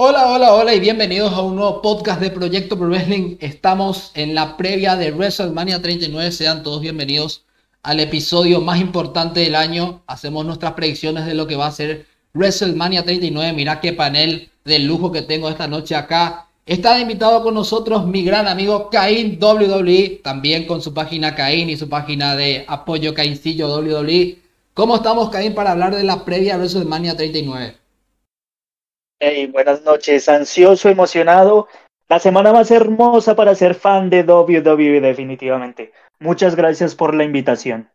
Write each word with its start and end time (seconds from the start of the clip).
Hola, 0.00 0.28
hola, 0.28 0.54
hola 0.54 0.74
y 0.76 0.78
bienvenidos 0.78 1.32
a 1.32 1.42
un 1.42 1.56
nuevo 1.56 1.82
podcast 1.82 2.20
de 2.20 2.30
Proyecto 2.30 2.78
Pro 2.78 2.86
Wrestling. 2.86 3.36
Estamos 3.40 4.12
en 4.14 4.32
la 4.32 4.56
previa 4.56 4.94
de 4.94 5.10
WrestleMania 5.10 5.82
39. 5.82 6.30
Sean 6.30 6.62
todos 6.62 6.80
bienvenidos 6.80 7.46
al 7.82 7.98
episodio 7.98 8.60
más 8.60 8.80
importante 8.80 9.40
del 9.40 9.56
año. 9.56 10.04
Hacemos 10.06 10.46
nuestras 10.46 10.74
predicciones 10.74 11.26
de 11.26 11.34
lo 11.34 11.48
que 11.48 11.56
va 11.56 11.66
a 11.66 11.72
ser 11.72 12.06
WrestleMania 12.32 13.02
39. 13.02 13.52
Mirá 13.54 13.80
qué 13.80 13.92
panel 13.92 14.48
de 14.64 14.78
lujo 14.78 15.10
que 15.10 15.22
tengo 15.22 15.48
esta 15.48 15.66
noche 15.66 15.96
acá. 15.96 16.46
Está 16.64 17.00
invitado 17.00 17.42
con 17.42 17.54
nosotros 17.54 18.06
mi 18.06 18.22
gran 18.22 18.46
amigo 18.46 18.90
Caín 18.90 19.36
WWE, 19.42 20.20
también 20.22 20.68
con 20.68 20.80
su 20.80 20.94
página 20.94 21.34
Caín 21.34 21.70
y 21.70 21.76
su 21.76 21.88
página 21.88 22.36
de 22.36 22.64
apoyo 22.68 23.14
Caincillo 23.14 23.66
WWE. 23.76 24.38
¿Cómo 24.74 24.94
estamos, 24.94 25.30
Caín, 25.30 25.54
para 25.54 25.72
hablar 25.72 25.96
de 25.96 26.04
la 26.04 26.24
previa 26.24 26.56
WrestleMania 26.56 27.16
39? 27.16 27.87
Hey, 29.20 29.46
buenas 29.46 29.82
noches, 29.82 30.28
ansioso, 30.28 30.88
emocionado. 30.88 31.66
La 32.08 32.20
semana 32.20 32.52
más 32.52 32.70
hermosa 32.70 33.34
para 33.34 33.56
ser 33.56 33.74
fan 33.74 34.10
de 34.10 34.22
WWE 34.22 35.00
definitivamente. 35.00 35.92
Muchas 36.20 36.54
gracias 36.54 36.94
por 36.94 37.16
la 37.16 37.24
invitación. 37.24 37.90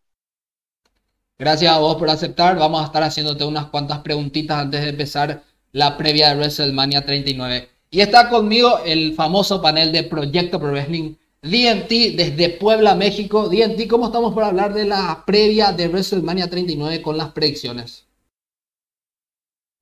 Gracias 1.39 1.71
a 1.71 1.79
vos 1.79 1.95
por 1.95 2.09
aceptar. 2.09 2.57
Vamos 2.57 2.81
a 2.81 2.85
estar 2.87 3.03
haciéndote 3.03 3.45
unas 3.45 3.67
cuantas 3.67 3.99
preguntitas 3.99 4.57
antes 4.57 4.81
de 4.81 4.89
empezar 4.89 5.43
la 5.71 5.95
previa 5.95 6.29
de 6.29 6.35
WrestleMania 6.35 7.05
39. 7.05 7.69
Y 7.89 8.01
está 8.01 8.27
conmigo 8.27 8.79
el 8.85 9.13
famoso 9.13 9.61
panel 9.61 9.93
de 9.93 10.03
Proyecto 10.03 10.59
Pro 10.59 10.71
Wrestling 10.71 11.15
DNT 11.41 12.17
desde 12.17 12.49
Puebla, 12.49 12.95
México. 12.95 13.47
DNT, 13.47 13.87
¿cómo 13.87 14.07
estamos 14.07 14.33
para 14.33 14.47
hablar 14.47 14.73
de 14.73 14.83
la 14.83 15.23
previa 15.25 15.71
de 15.71 15.87
WrestleMania 15.87 16.49
39 16.49 17.01
con 17.01 17.17
las 17.17 17.31
predicciones? 17.31 18.07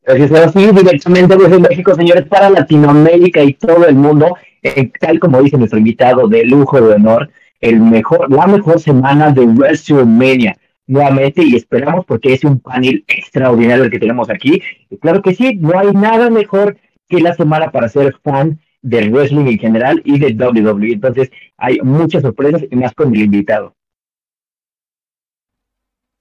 Así 0.06 0.60
directamente 0.72 1.38
desde 1.38 1.60
México, 1.60 1.96
señores, 1.96 2.26
para 2.26 2.50
Latinoamérica 2.50 3.44
y 3.44 3.54
todo 3.54 3.88
el 3.88 3.96
mundo, 3.96 4.36
eh, 4.64 4.92
tal 5.00 5.20
como 5.20 5.42
dice 5.42 5.58
nuestro 5.58 5.78
invitado 5.78 6.28
de 6.28 6.44
lujo 6.44 6.82
de 6.82 6.96
honor, 6.96 7.30
el 7.60 7.80
mejor, 7.80 8.32
la 8.32 8.48
mejor 8.48 8.80
semana 8.80 9.32
de 9.32 9.46
WrestleMania 9.46 10.58
nuevamente 10.88 11.44
y 11.44 11.56
esperamos 11.56 12.06
porque 12.06 12.34
es 12.34 12.44
un 12.44 12.60
panel 12.60 13.06
extraordinario 13.08 13.84
el 13.84 13.92
que 13.92 14.00
tenemos 14.00 14.30
aquí. 14.30 14.62
Y 14.90 14.98
claro 14.98 15.22
que 15.22 15.36
sí, 15.36 15.56
no 15.56 15.78
hay 15.78 15.92
nada 15.94 16.30
mejor 16.30 16.78
que 17.08 17.22
la 17.22 17.36
semana 17.36 17.72
para 17.72 17.88
ser 17.88 18.16
fan 18.24 18.60
del 18.82 19.12
wrestling 19.12 19.46
en 19.46 19.60
general 19.60 20.02
y 20.04 20.18
de 20.18 20.34
WWE. 20.34 20.94
Entonces 20.94 21.30
hay 21.58 21.80
muchas 21.82 22.24
sorpresas 22.24 22.64
y 22.70 22.76
más 22.76 22.94
con 22.94 23.16
el 23.16 23.22
invitado. 23.22 23.76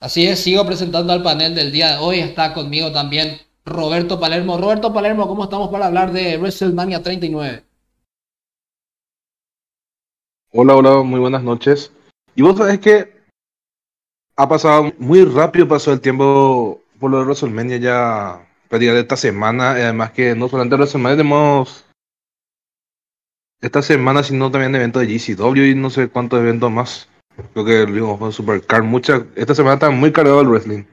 Así 0.00 0.26
es, 0.26 0.40
sigo 0.40 0.64
presentando 0.66 1.12
al 1.12 1.22
panel 1.22 1.54
del 1.54 1.72
día 1.72 1.92
de 1.92 1.98
hoy. 1.98 2.20
Está 2.20 2.52
conmigo 2.52 2.92
también 2.92 3.38
Roberto 3.64 4.18
Palermo. 4.18 4.58
Roberto 4.58 4.92
Palermo, 4.92 5.28
¿cómo 5.28 5.44
estamos 5.44 5.70
para 5.70 5.86
hablar 5.86 6.12
de 6.12 6.36
WrestleMania 6.38 7.02
39? 7.02 7.64
Hola, 10.52 10.74
hola, 10.74 11.02
muy 11.02 11.20
buenas 11.20 11.42
noches. 11.42 11.92
Y 12.34 12.42
vos 12.42 12.56
sabés 12.56 12.80
que 12.80 13.20
ha 14.36 14.48
pasado 14.48 14.92
muy 14.98 15.24
rápido, 15.24 15.68
pasó 15.68 15.92
el 15.92 16.00
tiempo 16.00 16.80
por 16.98 17.10
lo 17.10 17.18
de 17.18 17.24
WrestleMania 17.24 17.76
ya 17.76 18.46
de 18.70 19.00
esta 19.00 19.16
semana. 19.16 19.78
Y 19.78 19.82
además 19.82 20.12
que 20.12 20.34
no 20.34 20.48
solamente 20.48 20.76
WrestleMania 20.76 21.18
tenemos 21.18 21.84
esta 23.60 23.82
semana, 23.82 24.22
sino 24.22 24.50
también 24.50 24.74
eventos 24.74 25.02
de 25.02 25.18
GCW 25.18 25.64
y 25.64 25.74
no 25.74 25.90
sé 25.90 26.08
cuántos 26.08 26.40
eventos 26.40 26.70
más. 26.70 27.08
Creo 27.52 27.64
que 27.64 27.82
el 27.82 28.32
Supercar, 28.32 28.82
mucha, 28.82 29.26
esta 29.34 29.54
semana 29.54 29.74
está 29.74 29.90
muy 29.90 30.12
cargado 30.12 30.40
el 30.40 30.48
wrestling. 30.48 30.84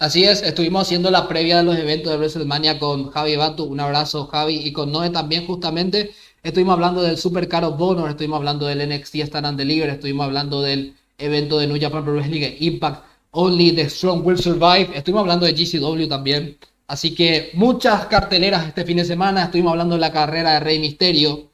Así 0.00 0.22
es, 0.22 0.42
estuvimos 0.42 0.82
haciendo 0.82 1.10
la 1.10 1.26
previa 1.26 1.56
de 1.56 1.64
los 1.64 1.76
eventos 1.76 2.12
de 2.12 2.18
WrestleMania 2.18 2.78
con 2.78 3.10
Javi 3.10 3.34
Batu, 3.34 3.64
un 3.64 3.80
abrazo 3.80 4.28
Javi, 4.28 4.54
y 4.64 4.72
con 4.72 4.92
Noé 4.92 5.10
también 5.10 5.44
justamente. 5.44 6.12
Estuvimos 6.44 6.74
hablando 6.74 7.02
del 7.02 7.18
Super 7.18 7.48
Caro 7.48 7.72
Bonor, 7.72 8.10
estuvimos 8.10 8.36
hablando 8.36 8.66
del 8.66 8.88
NXT 8.88 9.16
Stand 9.16 9.46
and 9.46 9.58
Deliver, 9.58 9.90
estuvimos 9.90 10.26
hablando 10.26 10.62
del 10.62 10.94
evento 11.18 11.58
de 11.58 11.66
New 11.66 11.80
Japan 11.80 12.04
Pro 12.04 12.12
Wrestling 12.14 12.48
Impact, 12.60 13.04
Only 13.32 13.72
the 13.72 13.90
Strong 13.90 14.24
Will 14.24 14.38
Survive, 14.38 14.90
estuvimos 14.94 15.22
hablando 15.22 15.46
de 15.46 15.52
GCW 15.54 16.06
también. 16.06 16.56
Así 16.86 17.12
que 17.12 17.50
muchas 17.54 18.06
carteleras 18.06 18.68
este 18.68 18.84
fin 18.84 18.98
de 18.98 19.04
semana, 19.04 19.44
estuvimos 19.46 19.72
hablando 19.72 19.96
de 19.96 20.00
la 20.00 20.12
carrera 20.12 20.52
de 20.52 20.60
Rey 20.60 20.78
Misterio, 20.78 21.47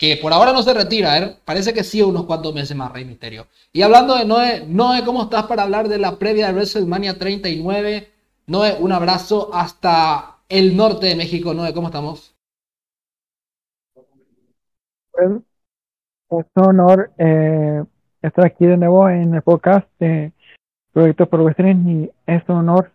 que 0.00 0.16
por 0.16 0.32
ahora 0.32 0.54
no 0.54 0.62
se 0.62 0.72
retira, 0.72 1.18
¿eh? 1.18 1.36
parece 1.44 1.74
que 1.74 1.84
sí 1.84 2.00
unos 2.00 2.24
cuantos 2.24 2.54
meses 2.54 2.74
más 2.74 2.90
Rey 2.90 3.04
Misterio. 3.04 3.48
Y 3.70 3.82
hablando 3.82 4.16
de 4.16 4.24
Noé, 4.24 4.64
Noé, 4.66 5.04
¿cómo 5.04 5.24
estás 5.24 5.44
para 5.44 5.64
hablar 5.64 5.88
de 5.88 5.98
la 5.98 6.18
previa 6.18 6.46
de 6.46 6.54
WrestleMania 6.54 7.18
39? 7.18 8.08
Noé, 8.46 8.76
un 8.80 8.92
abrazo 8.92 9.50
hasta 9.52 10.38
el 10.48 10.74
norte 10.74 11.04
de 11.04 11.16
México. 11.16 11.52
Noé, 11.52 11.74
¿cómo 11.74 11.88
estamos? 11.88 12.34
Pues, 15.12 15.42
es 16.30 16.46
un 16.54 16.64
honor 16.64 17.10
eh, 17.18 17.84
estar 18.22 18.46
aquí 18.46 18.64
de 18.64 18.78
nuevo 18.78 19.06
en 19.06 19.34
el 19.34 19.42
podcast 19.42 19.86
de 19.98 20.32
Proyecto 20.94 21.28
Pro 21.28 21.44
Wrestling 21.44 22.04
y 22.04 22.10
es 22.26 22.42
un 22.48 22.56
honor 22.56 22.90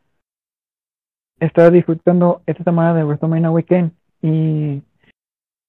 estar 1.39 1.71
disfrutando 1.71 2.41
esta 2.47 2.63
semana 2.63 2.95
de 2.95 3.03
WrestleMania 3.03 3.51
Weekend 3.51 3.91
y 4.23 4.81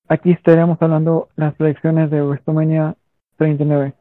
Aquí 0.09 0.31
estaremos 0.31 0.79
hablando 0.81 1.29
las 1.37 1.55
predicciones 1.55 2.11
de 2.11 2.23
WrestleMania 2.23 2.97
39. 3.39 3.95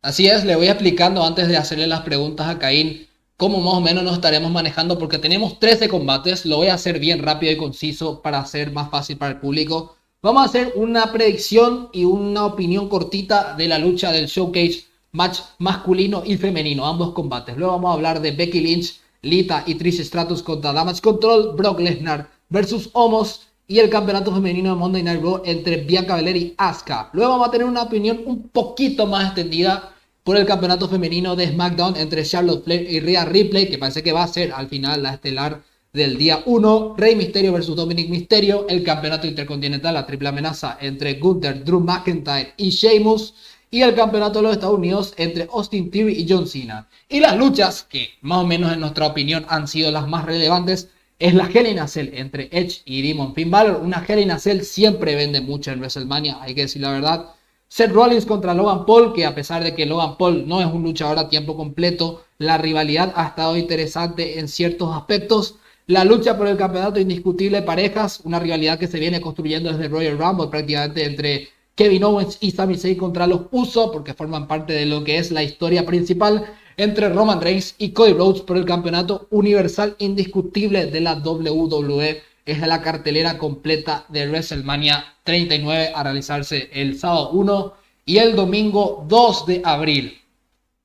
Así 0.00 0.28
es, 0.28 0.44
le 0.44 0.54
voy 0.54 0.68
explicando 0.68 1.24
antes 1.24 1.48
de 1.48 1.56
hacerle 1.56 1.86
las 1.86 2.02
preguntas 2.02 2.46
a 2.48 2.58
Caín 2.58 3.06
cómo 3.36 3.60
más 3.60 3.74
o 3.74 3.80
menos 3.80 4.04
nos 4.04 4.14
estaremos 4.14 4.52
manejando 4.52 4.98
porque 4.98 5.18
tenemos 5.18 5.58
13 5.58 5.88
combates, 5.88 6.46
lo 6.46 6.58
voy 6.58 6.68
a 6.68 6.74
hacer 6.74 7.00
bien 7.00 7.22
rápido 7.22 7.52
y 7.52 7.56
conciso 7.56 8.22
para 8.22 8.38
hacer 8.38 8.70
más 8.70 8.90
fácil 8.90 9.16
para 9.16 9.32
el 9.32 9.40
público. 9.40 9.96
Vamos 10.22 10.42
a 10.42 10.46
hacer 10.46 10.72
una 10.76 11.12
predicción 11.12 11.88
y 11.92 12.04
una 12.04 12.46
opinión 12.46 12.88
cortita 12.88 13.54
de 13.56 13.66
la 13.66 13.78
lucha 13.78 14.12
del 14.12 14.26
Showcase 14.26 14.84
match 15.10 15.40
masculino 15.58 16.22
y 16.24 16.36
femenino, 16.36 16.86
ambos 16.86 17.12
combates. 17.12 17.56
Luego 17.56 17.72
vamos 17.72 17.90
a 17.90 17.94
hablar 17.94 18.20
de 18.20 18.32
Becky 18.32 18.60
Lynch, 18.60 19.00
Lita 19.22 19.64
y 19.66 19.76
Trish 19.76 20.00
Stratus 20.02 20.42
contra 20.42 20.72
Damage 20.72 21.00
Control, 21.00 21.54
Brock 21.56 21.80
Lesnar 21.80 22.28
versus 22.48 22.90
Homos 22.92 23.46
y 23.66 23.78
el 23.78 23.88
campeonato 23.88 24.32
femenino 24.32 24.70
de 24.70 24.76
Monday 24.76 25.02
Night 25.02 25.22
Raw 25.22 25.42
entre 25.44 25.78
Bianca 25.78 26.16
Belair 26.16 26.36
y 26.36 26.54
Asuka. 26.58 27.10
Luego 27.12 27.32
vamos 27.32 27.48
a 27.48 27.50
tener 27.50 27.66
una 27.66 27.82
opinión 27.82 28.20
un 28.26 28.48
poquito 28.48 29.06
más 29.06 29.26
extendida 29.26 29.94
por 30.22 30.36
el 30.36 30.46
campeonato 30.46 30.88
femenino 30.88 31.36
de 31.36 31.48
SmackDown 31.48 31.96
entre 31.96 32.24
Charlotte 32.24 32.64
Flair 32.64 32.90
y 32.90 33.00
Rhea 33.00 33.24
Ripley, 33.24 33.68
que 33.68 33.78
parece 33.78 34.02
que 34.02 34.12
va 34.12 34.22
a 34.22 34.28
ser 34.28 34.52
al 34.52 34.68
final 34.68 35.02
la 35.02 35.14
estelar 35.14 35.62
del 35.92 36.18
día 36.18 36.42
1. 36.44 36.94
Rey 36.98 37.14
Mysterio 37.14 37.52
versus 37.52 37.76
Dominic 37.76 38.08
Mysterio, 38.08 38.66
el 38.68 38.82
campeonato 38.82 39.26
intercontinental, 39.26 39.94
la 39.94 40.06
triple 40.06 40.28
amenaza 40.28 40.76
entre 40.80 41.14
Gunther, 41.14 41.64
Drew 41.64 41.80
McIntyre 41.80 42.52
y 42.56 42.70
Sheamus. 42.70 43.34
Y 43.70 43.82
el 43.82 43.94
campeonato 43.96 44.38
de 44.38 44.44
los 44.44 44.52
Estados 44.52 44.78
Unidos 44.78 45.14
entre 45.16 45.48
Austin 45.52 45.90
Theory 45.90 46.12
y 46.12 46.26
John 46.28 46.46
Cena. 46.46 46.88
Y 47.08 47.18
las 47.18 47.36
luchas, 47.36 47.82
que 47.82 48.10
más 48.20 48.38
o 48.38 48.46
menos 48.46 48.72
en 48.72 48.78
nuestra 48.78 49.06
opinión 49.06 49.44
han 49.48 49.66
sido 49.66 49.90
las 49.90 50.06
más 50.06 50.24
relevantes, 50.24 50.90
es 51.18 51.34
la 51.34 51.48
Hell 51.48 51.66
in 51.66 51.78
entre 52.14 52.48
Edge 52.52 52.82
y 52.84 53.02
Demon 53.02 53.34
Finn 53.34 53.50
Balor. 53.50 53.80
Una 53.82 54.04
Hell 54.06 54.20
in 54.20 54.64
siempre 54.64 55.14
vende 55.14 55.40
mucho 55.40 55.70
en 55.70 55.78
WrestleMania, 55.78 56.38
hay 56.40 56.54
que 56.54 56.62
decir 56.62 56.82
la 56.82 56.92
verdad. 56.92 57.30
Seth 57.68 57.92
Rollins 57.92 58.26
contra 58.26 58.54
Logan 58.54 58.86
Paul, 58.86 59.12
que 59.12 59.26
a 59.26 59.34
pesar 59.34 59.64
de 59.64 59.74
que 59.74 59.86
Logan 59.86 60.16
Paul 60.16 60.46
no 60.46 60.60
es 60.60 60.66
un 60.66 60.82
luchador 60.82 61.18
a 61.18 61.28
tiempo 61.28 61.56
completo, 61.56 62.24
la 62.38 62.58
rivalidad 62.58 63.12
ha 63.16 63.28
estado 63.28 63.56
interesante 63.56 64.38
en 64.38 64.48
ciertos 64.48 64.94
aspectos. 64.94 65.56
La 65.86 66.04
lucha 66.04 66.36
por 66.36 66.46
el 66.46 66.56
campeonato 66.56 67.00
indiscutible 67.00 67.60
de 67.60 67.66
parejas, 67.66 68.20
una 68.24 68.38
rivalidad 68.38 68.78
que 68.78 68.86
se 68.86 69.00
viene 69.00 69.20
construyendo 69.20 69.72
desde 69.72 69.88
Royal 69.88 70.18
Rumble 70.18 70.48
prácticamente 70.48 71.04
entre 71.04 71.48
Kevin 71.74 72.04
Owens 72.04 72.38
y 72.40 72.52
Sami 72.52 72.76
Zayn 72.76 72.96
contra 72.96 73.26
los 73.26 73.42
Usos, 73.50 73.90
porque 73.92 74.14
forman 74.14 74.46
parte 74.46 74.72
de 74.72 74.86
lo 74.86 75.02
que 75.02 75.18
es 75.18 75.32
la 75.32 75.42
historia 75.42 75.84
principal 75.84 76.46
entre 76.76 77.08
Roman 77.08 77.40
Reigns 77.40 77.74
y 77.78 77.90
Cody 77.90 78.12
Rhodes 78.12 78.42
por 78.42 78.56
el 78.56 78.64
campeonato 78.64 79.28
universal 79.30 79.96
indiscutible 79.98 80.86
de 80.86 81.00
la 81.00 81.14
WWE. 81.14 82.22
Es 82.46 82.58
la 82.60 82.82
cartelera 82.82 83.38
completa 83.38 84.04
de 84.08 84.26
WrestleMania 84.26 85.04
39 85.24 85.92
a 85.94 86.02
realizarse 86.02 86.68
el 86.72 86.98
sábado 86.98 87.30
1 87.30 87.74
y 88.06 88.18
el 88.18 88.36
domingo 88.36 89.04
2 89.08 89.46
de 89.46 89.62
abril. 89.64 90.18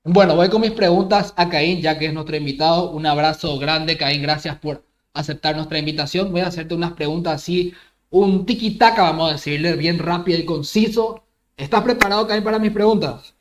Bueno, 0.04 0.36
voy 0.36 0.50
con 0.50 0.62
mis 0.62 0.72
preguntas 0.72 1.34
a 1.36 1.50
Caín, 1.50 1.82
ya 1.82 2.00
que 2.00 2.06
es 2.06 2.14
nuestro 2.14 2.36
invitado. 2.38 2.92
Un 2.92 3.06
abrazo 3.06 3.58
grande, 3.60 3.98
Caín. 3.98 4.22
Gracias 4.22 4.58
por 4.58 4.84
aceptar 5.14 5.56
nuestra 5.56 5.78
invitación. 5.78 6.32
Voy 6.32 6.42
a 6.42 6.48
hacerte 6.48 6.74
unas 6.74 6.94
preguntas 6.94 7.36
así, 7.36 7.74
un 8.10 8.46
tiki-taka, 8.46 9.04
vamos 9.04 9.30
a 9.30 9.34
decirle, 9.34 9.76
bien 9.76 10.00
rápido 10.00 10.40
y 10.40 10.46
conciso. 10.46 11.24
¿Estás 11.58 11.84
preparado, 11.84 12.26
Caín, 12.26 12.44
para 12.44 12.60
mis 12.60 12.72
preguntas? 12.72 13.34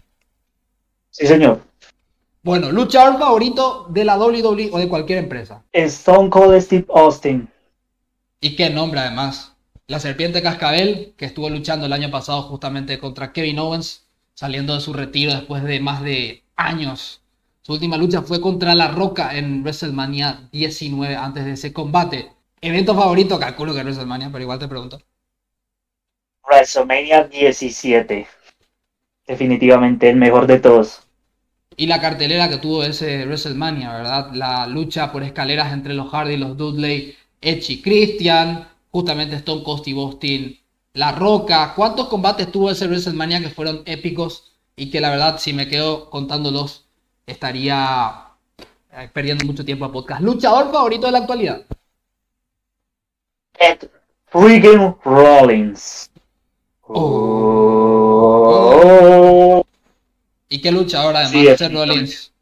Sí, 1.11 1.27
señor. 1.27 1.62
Bueno, 2.49 2.73
luchador 2.73 3.19
favorito 3.19 3.85
de 3.91 4.06
la 4.06 4.17
WWE 4.17 4.71
o 4.73 4.79
de 4.79 4.89
cualquier 4.89 5.19
empresa. 5.19 5.62
Stone 5.71 6.31
Cold 6.31 6.59
Steve 6.62 6.87
Austin. 6.95 7.47
¿Y 8.41 8.56
qué 8.56 8.71
nombre 8.71 9.00
además? 9.00 9.55
La 9.87 10.00
serpiente 10.00 10.41
cascabel, 10.41 11.12
que 11.19 11.27
estuvo 11.27 11.50
luchando 11.50 11.85
el 11.85 11.93
año 11.93 12.11
pasado 12.11 12.41
justamente 12.45 12.99
contra 12.99 13.35
Kevin 13.35 13.59
Owens, 13.59 14.09
saliendo 14.33 14.75
de 14.75 14.81
su 14.81 14.95
retiro 14.95 15.35
después 15.35 15.62
de 15.62 15.79
más 15.81 16.03
de 16.03 16.43
años. 16.56 17.21
Su 17.61 17.75
última 17.75 17.99
lucha 17.99 18.23
fue 18.23 18.41
contra 18.41 18.75
La 18.75 18.93
Roca 18.93 19.37
en 19.37 19.62
WrestleMania 19.62 20.49
19 20.51 21.17
antes 21.17 21.44
de 21.44 21.53
ese 21.53 21.75
combate. 21.75 22.33
Evento 22.62 22.94
favorito, 22.94 23.39
calculo 23.39 23.75
que 23.75 23.83
WrestleMania, 23.83 24.31
pero 24.33 24.44
igual 24.44 24.59
te 24.59 24.69
pregunto. 24.69 25.03
WrestleMania 26.49 27.25
17. 27.25 28.27
Definitivamente 29.27 30.09
el 30.09 30.17
mejor 30.17 30.47
de 30.47 30.61
todos. 30.61 31.07
Y 31.79 31.87
la 31.87 32.01
cartelera 32.01 32.49
que 32.49 32.59
tuvo 32.59 32.83
ese 32.83 33.25
WrestleMania, 33.25 33.93
¿verdad? 33.93 34.33
La 34.33 34.67
lucha 34.67 35.13
por 35.13 35.23
escaleras 35.23 35.73
entre 35.73 35.95
los 35.95 36.11
Hardy, 36.11 36.37
los 36.37 36.57
Dudley, 36.57 37.17
Edge 37.41 37.71
y 37.71 37.81
Christian, 37.81 38.69
justamente 38.91 39.37
Stone 39.37 39.63
Cold 39.63 39.87
y 39.87 39.93
Austin, 39.93 40.59
La 40.95 41.13
Roca. 41.13 41.75
¿Cuántos 41.77 42.09
combates 42.09 42.51
tuvo 42.51 42.73
ese 42.73 42.89
WrestleMania 42.89 43.39
que 43.41 43.51
fueron 43.51 43.83
épicos 43.87 44.57
y 44.75 44.91
que 44.91 45.01
la 45.01 45.11
verdad 45.11 45.39
si 45.39 45.53
me 45.53 45.69
quedo 45.69 46.11
contándolos 46.11 46.85
estaría 47.27 48.25
eh, 48.93 49.09
perdiendo 49.13 49.45
mucho 49.45 49.65
tiempo 49.65 49.85
a 49.85 49.93
podcast? 49.93 50.21
¿Luchador 50.21 50.73
favorito 50.73 51.07
de 51.07 51.13
la 51.13 51.19
actualidad? 51.19 51.63
Ed 53.57 53.89
Freaking 54.27 54.97
Rollins. 55.05 56.11
Oh. 56.89 58.19
¿Y 60.49 60.61
qué 60.61 60.73
luchador 60.73 61.17
además? 61.17 61.31
Sí, 61.31 61.47
Seth 61.47 61.61
es- 61.62 61.73
Rollins. 61.73 62.33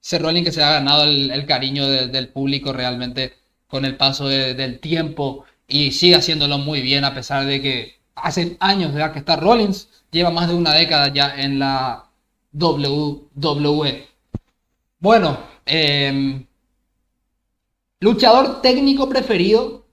Seth 0.00 0.22
Rollins 0.22 0.46
que 0.46 0.52
se 0.52 0.62
ha 0.62 0.72
ganado 0.72 1.04
el, 1.04 1.30
el 1.30 1.46
cariño 1.46 1.88
de- 1.88 2.08
del 2.08 2.28
público 2.28 2.72
realmente 2.72 3.34
con 3.68 3.84
el 3.84 3.96
paso 3.96 4.28
de- 4.28 4.54
del 4.54 4.80
tiempo 4.80 5.44
y 5.68 5.92
sigue 5.92 6.16
haciéndolo 6.16 6.58
muy 6.58 6.80
bien 6.82 7.04
a 7.04 7.14
pesar 7.14 7.46
de 7.46 7.60
que 7.62 7.98
hace 8.14 8.56
años 8.60 8.94
ya 8.94 9.12
que 9.12 9.18
está 9.20 9.36
Rollins, 9.36 9.88
lleva 10.10 10.30
más 10.30 10.48
de 10.48 10.54
una 10.54 10.74
década 10.74 11.08
ya 11.12 11.34
en 11.40 11.58
la 11.58 12.06
WWE. 12.52 14.08
Bueno, 15.00 15.38
em, 15.66 16.46
luchador 18.00 18.60
técnico 18.60 19.08
preferido, 19.08 19.84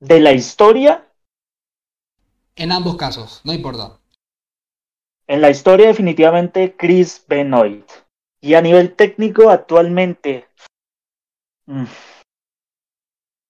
De 0.00 0.20
la 0.20 0.34
historia, 0.34 1.02
en 2.56 2.72
ambos 2.72 2.96
casos, 2.96 3.42
no 3.44 3.52
importa. 3.52 3.98
En 5.32 5.40
la 5.40 5.48
historia 5.48 5.86
definitivamente 5.86 6.76
Chris 6.76 7.24
Benoit. 7.26 7.90
Y 8.42 8.52
a 8.52 8.60
nivel 8.60 8.94
técnico 8.94 9.48
actualmente 9.48 10.46
mm, 11.64 11.84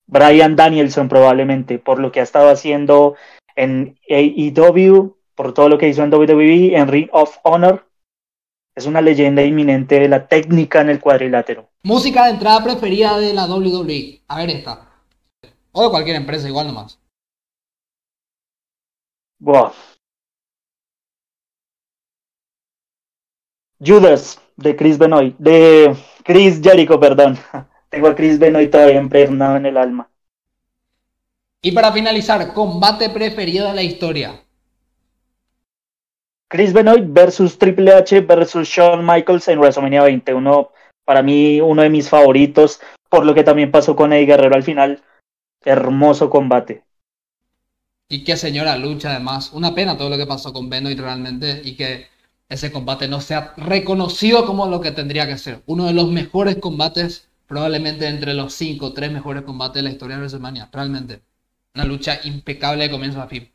Brian 0.06 0.54
Danielson 0.54 1.08
probablemente 1.08 1.80
por 1.80 1.98
lo 1.98 2.12
que 2.12 2.20
ha 2.20 2.22
estado 2.22 2.50
haciendo 2.50 3.16
en 3.56 3.98
AEW, 4.08 5.16
por 5.34 5.54
todo 5.54 5.68
lo 5.70 5.78
que 5.78 5.88
hizo 5.88 6.04
en 6.04 6.14
WWE, 6.14 6.76
en 6.76 6.86
Ring 6.86 7.08
of 7.10 7.38
Honor. 7.42 7.84
Es 8.76 8.86
una 8.86 9.00
leyenda 9.00 9.42
inminente 9.42 9.98
de 9.98 10.08
la 10.08 10.28
técnica 10.28 10.82
en 10.82 10.90
el 10.90 11.00
cuadrilátero. 11.00 11.68
Música 11.82 12.26
de 12.26 12.34
entrada 12.34 12.62
preferida 12.62 13.18
de 13.18 13.34
la 13.34 13.46
WWE. 13.46 14.22
A 14.28 14.38
ver 14.38 14.50
esta. 14.50 14.88
O 15.72 15.82
de 15.82 15.90
cualquier 15.90 16.14
empresa, 16.14 16.46
igual 16.46 16.68
nomás. 16.68 17.00
Buah. 19.40 19.72
Judas 23.84 24.40
de 24.56 24.76
Chris 24.76 24.98
Benoit, 24.98 25.36
de 25.38 25.96
Chris 26.22 26.60
Jericho, 26.62 27.00
perdón. 27.00 27.38
Tengo 27.90 28.08
a 28.08 28.14
Chris 28.14 28.38
Benoit 28.38 28.70
todavía 28.70 29.00
impregnado 29.00 29.56
en 29.56 29.66
el 29.66 29.76
alma. 29.76 30.08
Y 31.60 31.72
para 31.72 31.92
finalizar, 31.92 32.52
combate 32.54 33.10
preferido 33.10 33.68
de 33.68 33.74
la 33.74 33.82
historia. 33.82 34.42
Chris 36.48 36.72
Benoit 36.72 37.04
versus 37.06 37.58
Triple 37.58 37.92
H 37.92 38.20
versus 38.22 38.68
Shawn 38.68 39.06
Michaels 39.06 39.48
en 39.48 39.58
WrestleMania 39.58 40.02
20. 40.02 40.34
Uno, 40.34 40.70
para 41.04 41.22
mí, 41.22 41.60
uno 41.60 41.82
de 41.82 41.88
mis 41.90 42.08
favoritos, 42.08 42.80
por 43.08 43.24
lo 43.24 43.34
que 43.34 43.44
también 43.44 43.70
pasó 43.70 43.96
con 43.96 44.12
Eddie 44.12 44.26
Guerrero 44.26 44.54
al 44.54 44.62
final. 44.62 45.02
Hermoso 45.64 46.28
combate. 46.28 46.82
Y 48.08 48.24
qué 48.24 48.36
señora 48.36 48.76
lucha 48.76 49.10
además. 49.10 49.52
Una 49.52 49.74
pena 49.74 49.96
todo 49.96 50.10
lo 50.10 50.18
que 50.18 50.26
pasó 50.26 50.52
con 50.52 50.68
Benoit 50.68 50.98
realmente 50.98 51.62
y 51.64 51.76
que 51.76 52.11
ese 52.52 52.70
combate 52.70 53.08
no 53.08 53.22
sea 53.22 53.54
reconocido 53.56 54.44
como 54.44 54.66
lo 54.66 54.82
que 54.82 54.90
tendría 54.90 55.26
que 55.26 55.38
ser. 55.38 55.62
Uno 55.64 55.86
de 55.86 55.94
los 55.94 56.10
mejores 56.10 56.56
combates, 56.56 57.26
probablemente 57.46 58.06
entre 58.06 58.34
los 58.34 58.52
5 58.52 58.84
o 58.86 58.92
3 58.92 59.10
mejores 59.10 59.42
combates 59.44 59.76
de 59.76 59.82
la 59.82 59.90
historia 59.90 60.16
de 60.16 60.20
WrestleMania. 60.20 60.68
Realmente. 60.70 61.22
Una 61.74 61.86
lucha 61.86 62.20
impecable 62.24 62.84
de 62.84 62.90
comienzo 62.90 63.22
a 63.22 63.26
fin. 63.26 63.50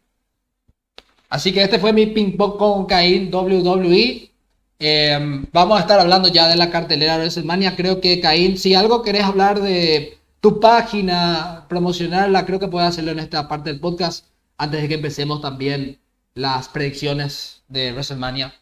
Así 1.29 1.53
que 1.53 1.61
este 1.61 1.77
fue 1.77 1.93
mi 1.93 2.07
ping 2.07 2.37
pong 2.37 2.57
con 2.57 2.85
Caín 2.87 3.31
WWE. 3.31 4.31
Eh, 4.79 5.45
vamos 5.53 5.77
a 5.77 5.81
estar 5.81 5.99
hablando 5.99 6.29
ya 6.29 6.47
de 6.47 6.55
la 6.55 6.71
cartelera 6.71 7.13
de 7.13 7.19
WrestleMania. 7.19 7.75
Creo 7.75 8.01
que 8.01 8.19
Caín, 8.19 8.57
si 8.57 8.73
algo 8.73 9.03
querés 9.03 9.25
hablar 9.25 9.61
de 9.61 10.17
tu 10.41 10.59
página, 10.59 11.65
promocionarla, 11.69 12.47
creo 12.47 12.59
que 12.59 12.67
puedes 12.67 12.89
hacerlo 12.89 13.11
en 13.11 13.19
esta 13.19 13.47
parte 13.47 13.69
del 13.69 13.79
podcast 13.79 14.25
antes 14.57 14.81
de 14.81 14.87
que 14.87 14.95
empecemos 14.95 15.39
también 15.39 15.99
las 16.33 16.67
predicciones 16.69 17.61
de 17.67 17.91
WrestleMania. 17.91 18.55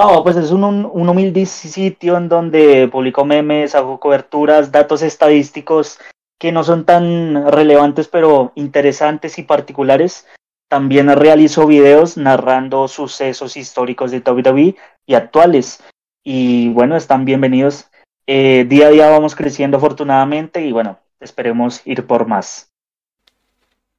No, 0.00 0.22
pues 0.22 0.36
es 0.36 0.50
un, 0.50 0.64
un, 0.64 1.08
humilde 1.10 1.44
sitio 1.44 2.16
en 2.16 2.30
donde 2.30 2.88
publico 2.88 3.26
memes, 3.26 3.74
hago 3.74 4.00
coberturas, 4.00 4.72
datos 4.72 5.02
estadísticos 5.02 5.98
que 6.38 6.52
no 6.52 6.64
son 6.64 6.86
tan 6.86 7.52
relevantes 7.52 8.08
pero 8.08 8.52
interesantes 8.54 9.38
y 9.38 9.42
particulares. 9.42 10.26
También 10.70 11.14
realizo 11.14 11.66
videos 11.66 12.16
narrando 12.16 12.88
sucesos 12.88 13.58
históricos 13.58 14.10
de 14.10 14.20
WWE 14.20 14.74
y 15.04 15.14
actuales. 15.14 15.82
Y 16.24 16.70
bueno, 16.70 16.96
están 16.96 17.26
bienvenidos. 17.26 17.84
Eh, 18.26 18.64
día 18.66 18.86
a 18.86 18.90
día 18.90 19.10
vamos 19.10 19.34
creciendo 19.34 19.76
afortunadamente 19.76 20.64
y 20.64 20.72
bueno, 20.72 20.98
esperemos 21.20 21.82
ir 21.86 22.06
por 22.06 22.26
más. 22.26 22.70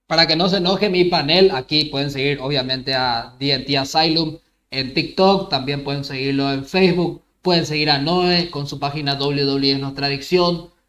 Para 0.08 0.26
que 0.26 0.36
no 0.36 0.50
se 0.50 0.58
enoje 0.58 0.90
mi 0.90 1.04
panel, 1.04 1.52
aquí 1.52 1.86
pueden 1.86 2.10
seguir 2.10 2.40
obviamente 2.42 2.96
a 2.96 3.36
DNT 3.40 3.78
Asylum 3.78 4.40
en 4.72 4.94
TikTok, 4.94 5.50
también 5.50 5.84
pueden 5.84 6.04
seguirlo 6.04 6.52
en 6.52 6.66
Facebook, 6.66 7.22
pueden 7.42 7.66
seguir 7.66 7.90
a 7.90 8.00
Noé 8.00 8.50
con 8.50 8.68
su 8.68 8.80
página 8.80 9.14
WWE 9.20 9.80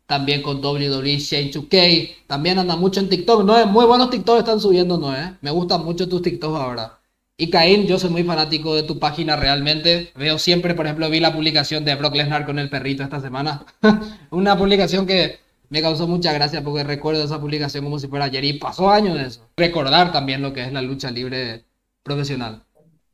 también 0.06 0.43
con 0.43 0.64
WWE 0.64 1.18
Shane 1.18 1.50
2K, 1.50 2.26
también 2.26 2.59
anda 2.59 2.76
mucho 2.76 3.00
en 3.00 3.09
TikTok, 3.09 3.45
Noé, 3.45 3.66
muy 3.66 3.87
buenos 3.87 4.11
TikTok 4.11 4.38
están 4.38 4.61
subiendo 4.61 4.99
Noé, 4.99 5.37
me 5.40 5.50
gustan 5.50 5.85
mucho 5.85 6.09
tus 6.09 6.23
TikToks 6.23 6.61
ahora. 6.61 6.99
Y 7.37 7.50
Caín, 7.50 7.87
yo 7.87 7.99
soy 7.99 8.11
muy 8.11 8.23
fanático 8.23 8.75
de 8.76 8.83
tu 8.85 8.99
página 8.99 9.37
realmente. 9.37 10.12
Veo 10.14 10.38
siempre, 10.38 10.75
por 10.75 10.87
ejemplo, 10.87 11.11
vi 11.11 11.18
la 11.18 11.33
publicación 11.33 11.85
de 11.85 11.95
Brock 11.97 12.14
Lesnar 12.14 12.47
con 12.47 12.59
el 12.59 12.68
perrito 12.68 13.02
esta 13.02 13.21
semana. 13.21 13.64
Una 14.30 14.56
publicación 14.56 15.06
que 15.06 15.40
me 15.71 15.83
causó 15.83 16.06
mucha 16.06 16.33
gracia 16.33 16.62
porque 16.62 16.85
recuerdo 16.85 17.25
esa 17.25 17.40
publicación 17.40 17.85
como 17.85 17.99
si 17.99 18.06
fuera 18.06 18.26
ayer 18.26 18.45
y 18.45 18.52
pasó 18.59 18.90
años 18.90 19.18
de 19.18 19.26
eso. 19.26 19.49
Recordar 19.56 20.12
también 20.12 20.42
lo 20.42 20.52
que 20.52 20.62
es 20.62 20.73
la 20.73 20.83
lucha 20.83 21.11
libre 21.11 21.64
profesional. 22.02 22.64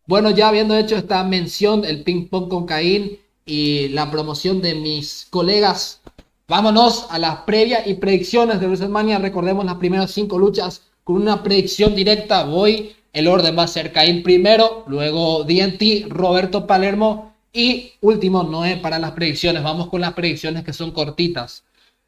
Bueno, 0.08 0.30
ya 0.30 0.48
habiendo 0.48 0.74
hecho 0.74 0.96
esta 0.96 1.22
mención, 1.22 1.84
el 1.84 2.02
ping 2.02 2.28
pong 2.28 2.48
con 2.48 2.64
Caín 2.64 3.18
y 3.44 3.88
la 3.88 4.10
promoción 4.10 4.62
de 4.62 4.74
mis 4.74 5.26
colegas, 5.28 6.00
vámonos 6.48 7.08
a 7.10 7.18
las 7.18 7.40
previas 7.40 7.86
y 7.86 7.92
predicciones 7.92 8.58
de 8.58 8.68
WrestleMania. 8.68 9.18
Recordemos 9.18 9.66
las 9.66 9.74
primeras 9.74 10.10
cinco 10.10 10.38
luchas 10.38 10.80
con 11.04 11.16
una 11.16 11.42
predicción 11.42 11.94
directa. 11.94 12.44
Voy, 12.44 12.96
el 13.12 13.28
orden 13.28 13.58
va 13.58 13.64
a 13.64 13.68
ser 13.68 13.92
Caín 13.92 14.22
primero, 14.22 14.84
luego 14.86 15.44
DNT, 15.44 16.08
Roberto 16.08 16.66
Palermo 16.66 17.34
y 17.52 17.92
último 18.00 18.42
Noé 18.44 18.78
para 18.78 18.98
las 18.98 19.10
predicciones. 19.10 19.62
Vamos 19.62 19.88
con 19.90 20.00
las 20.00 20.14
predicciones 20.14 20.64
que 20.64 20.72
son 20.72 20.92
cortitas. 20.92 21.64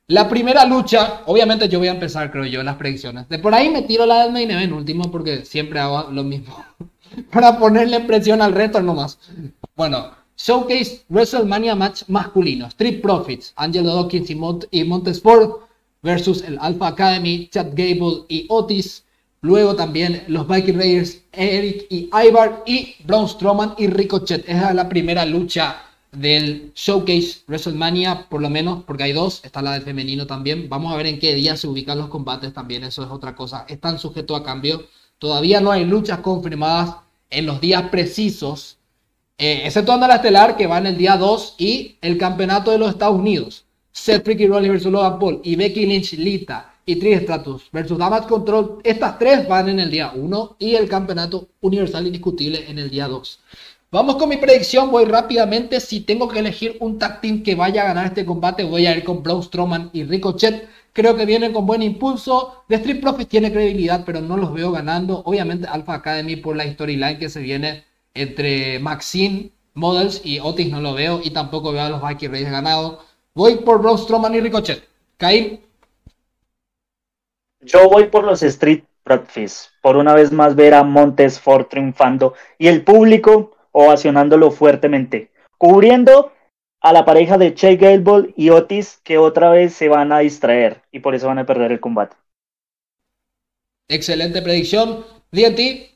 La 0.07 0.27
primera 0.27 0.65
lucha, 0.65 1.21
obviamente 1.27 1.69
yo 1.69 1.79
voy 1.79 1.89
a 1.89 1.93
empezar, 1.93 2.31
creo 2.31 2.47
yo, 2.47 2.63
las 2.63 2.77
predicciones. 2.77 3.29
De 3.29 3.39
por 3.39 3.55
ahí 3.55 3.69
me 3.69 3.83
tiro 3.83 4.07
la 4.07 4.23
del 4.23 4.33
main 4.33 4.51
event 4.51 4.73
último 4.73 5.11
porque 5.11 5.45
siempre 5.45 5.81
hago 5.81 6.11
lo 6.11 6.25
mismo. 6.25 6.65
Para 7.31 7.59
ponerle 7.59 8.01
presión 8.01 8.43
al 8.43 8.53
reto 8.53 8.81
nomás. 8.81 9.19
Bueno, 9.77 10.11
Showcase 10.37 11.05
WrestleMania 11.09 11.75
Match 11.75 12.03
masculino. 12.09 12.67
Street 12.67 13.03
Profits, 13.03 13.53
Angelo 13.57 13.95
Dawkins 13.95 14.31
y, 14.31 14.35
Mont 14.35 14.65
Montesport 14.87 15.69
versus 16.03 16.43
el 16.43 16.59
Alpha 16.61 16.89
Academy, 16.89 17.49
Chad 17.53 17.69
Gable 17.75 18.25
y 18.29 18.47
Otis. 18.49 19.05
Luego 19.43 19.75
también 19.75 20.23
los 20.29 20.47
Viking 20.47 20.77
Raiders, 20.77 21.23
Eric 21.33 21.87
y 21.91 22.11
Ivar 22.13 22.63
y 22.67 22.95
Braun 23.05 23.29
Strowman 23.29 23.75
y 23.79 23.87
Ricochet. 23.87 24.47
Esa 24.49 24.71
es 24.71 24.75
la 24.75 24.89
primera 24.89 25.25
lucha 25.25 25.83
del 26.13 26.73
Showcase 26.75 27.43
WrestleMania, 27.47 28.27
por 28.29 28.41
lo 28.41 28.51
menos, 28.51 28.85
porque 28.85 29.05
hay 29.05 29.13
dos, 29.13 29.41
está 29.45 29.63
la 29.63 29.73
del 29.73 29.83
femenino 29.83 30.27
también. 30.27 30.69
Vamos 30.69 30.93
a 30.93 30.97
ver 30.97 31.07
en 31.07 31.19
qué 31.19 31.35
día 31.35 31.57
se 31.57 31.69
ubican 31.69 31.99
los 31.99 32.09
combates 32.09 32.53
también, 32.53 32.85
eso 32.85 33.03
es 33.03 33.11
otra 33.11 33.35
cosa. 33.35 33.65
Están 33.69 33.99
sujetos 33.99 34.41
a 34.41 34.43
cambio. 34.43 34.87
Todavía 35.21 35.61
no 35.61 35.71
hay 35.71 35.85
luchas 35.85 36.21
confirmadas 36.21 36.97
en 37.29 37.45
los 37.45 37.61
días 37.61 37.91
precisos, 37.91 38.79
eh, 39.37 39.61
exceptuando 39.67 40.09
la 40.09 40.15
estelar 40.15 40.57
que 40.57 40.67
va 40.67 40.79
en 40.79 40.87
el 40.87 40.97
día 40.97 41.19
2 41.19 41.57
y 41.59 41.99
el 42.01 42.17
campeonato 42.17 42.71
de 42.71 42.79
los 42.79 42.89
Estados 42.89 43.19
Unidos. 43.19 43.67
Seth 43.93 44.25
Freaky 44.25 44.47
Rollins 44.47 44.73
versus 44.73 44.91
Logan 44.91 45.19
Paul 45.19 45.41
y 45.45 45.57
Becky 45.57 45.85
Lynch 45.85 46.15
Lita 46.15 46.75
y 46.87 46.97
Trish 46.97 47.21
Stratus 47.25 47.65
versus 47.71 47.99
Damage 47.99 48.29
Control. 48.29 48.81
Estas 48.83 49.19
tres 49.19 49.47
van 49.47 49.69
en 49.69 49.81
el 49.81 49.91
día 49.91 50.11
1 50.15 50.57
y 50.59 50.75
el 50.75 50.89
campeonato 50.89 51.49
universal 51.61 52.07
indiscutible 52.07 52.71
en 52.71 52.79
el 52.79 52.89
día 52.89 53.07
2. 53.07 53.41
Vamos 53.93 54.17
con 54.17 54.29
mi 54.29 54.37
predicción, 54.37 54.89
voy 54.93 55.05
rápidamente. 55.05 55.81
Si 55.81 56.03
tengo 56.03 56.29
que 56.29 56.39
elegir 56.39 56.77
un 56.79 56.97
tag 56.97 57.21
team 57.21 57.43
que 57.43 57.57
vaya 57.57 57.83
a 57.83 57.87
ganar 57.87 58.07
este 58.07 58.25
combate, 58.25 58.63
voy 58.63 58.87
a 58.87 58.97
ir 58.97 59.03
con 59.03 59.21
Braun 59.25 59.43
Strowman 59.43 59.91
y 59.93 60.05
Ricochet. 60.05 60.69
Creo 60.93 61.17
que 61.17 61.27
vienen 61.27 61.53
con 61.53 61.67
buen 61.67 61.83
impulso. 61.83 62.63
The 62.69 62.77
Street 62.77 63.01
Profits 63.01 63.29
tiene 63.29 63.51
credibilidad, 63.51 64.05
pero 64.07 64.21
no 64.21 64.37
los 64.37 64.53
veo 64.55 64.71
ganando. 64.71 65.23
Obviamente 65.25 65.67
Alpha 65.67 65.95
Academy 65.95 66.37
por 66.37 66.55
la 66.55 66.71
storyline 66.71 67.19
que 67.19 67.29
se 67.29 67.41
viene 67.41 67.85
entre 68.15 68.79
Maxine 68.79 69.51
Models 69.75 70.21
y 70.25 70.39
Otis 70.39 70.71
no 70.71 70.81
lo 70.81 70.95
veo. 70.95 71.21
Y 71.25 71.31
tampoco 71.31 71.73
veo 71.73 71.83
a 71.83 71.91
los 71.91 72.01
Viking 72.01 72.31
Raiders 72.31 72.53
ganados. 72.53 72.99
Voy 73.35 73.57
por 73.57 73.83
Braun 73.83 73.99
Strowman 73.99 74.37
y 74.37 74.41
Ricochet. 74.41 74.85
Caim. 75.17 75.59
Yo 77.63 77.89
voy 77.89 78.05
por 78.05 78.23
los 78.23 78.41
Street 78.45 78.85
Profits. 79.03 79.73
Por 79.83 79.97
una 79.97 80.15
vez 80.15 80.31
más 80.31 80.55
ver 80.55 80.75
a 80.75 80.85
Montes 80.85 81.41
Ford 81.41 81.67
triunfando. 81.67 82.35
Y 82.57 82.69
el 82.69 82.85
público 82.85 83.57
ovacionándolo 83.73 84.51
fuertemente. 84.51 85.31
Cubriendo 85.59 86.33
a 86.81 86.93
la 86.93 87.05
pareja 87.05 87.39
de 87.39 87.55
Che 87.55 87.77
Gable 87.77 88.33
y 88.37 88.51
Otis 88.51 89.01
que 89.05 89.19
otra 89.19 89.51
vez 89.51 89.75
se 89.75 89.89
van 89.89 90.13
a 90.13 90.21
distraer 90.21 90.83
y 90.91 91.01
por 91.01 91.15
eso 91.15 91.27
van 91.27 91.39
a 91.39 91.47
perder 91.47 91.73
el 91.73 91.81
combate. 91.81 92.17
Excelente 93.89 94.41
predicción. 94.41 95.05
DNT. 95.33 95.91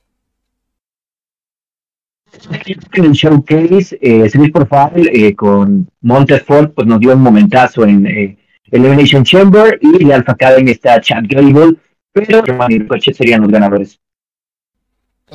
En 2.92 3.04
el 3.04 3.12
showcase, 3.12 3.96
eh, 4.00 4.28
Smith 4.28 4.52
Profile 4.52 5.08
eh, 5.12 5.34
con 5.34 5.88
Montefort 6.00 6.74
pues 6.74 6.86
nos 6.86 6.98
dio 6.98 7.14
un 7.14 7.22
momentazo 7.22 7.84
en 7.84 8.06
eh, 8.06 8.36
Elimination 8.70 9.22
Chamber 9.22 9.78
y 9.80 10.04
de 10.04 10.14
Alpha 10.14 10.32
Academy 10.32 10.72
está 10.72 11.00
Chad 11.00 11.24
Gable, 11.28 11.76
pero 12.12 12.42
y 12.68 12.78
Ricochet 12.78 13.14
serían 13.14 13.42
los 13.42 13.52
ganadores. 13.52 14.00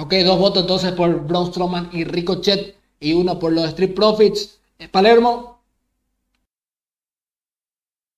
Ok, 0.02 0.14
dos 0.26 0.40
votos 0.40 0.62
entonces 0.62 0.94
por 0.94 1.28
Braun 1.28 1.48
Strowman 1.48 1.90
y 1.92 2.06
Ricochet 2.06 2.78
y 3.02 3.12
uno 3.12 3.38
por 3.38 3.52
los 3.52 3.66
Street 3.66 3.94
Profits. 3.94 4.62
Palermo. 4.92 5.62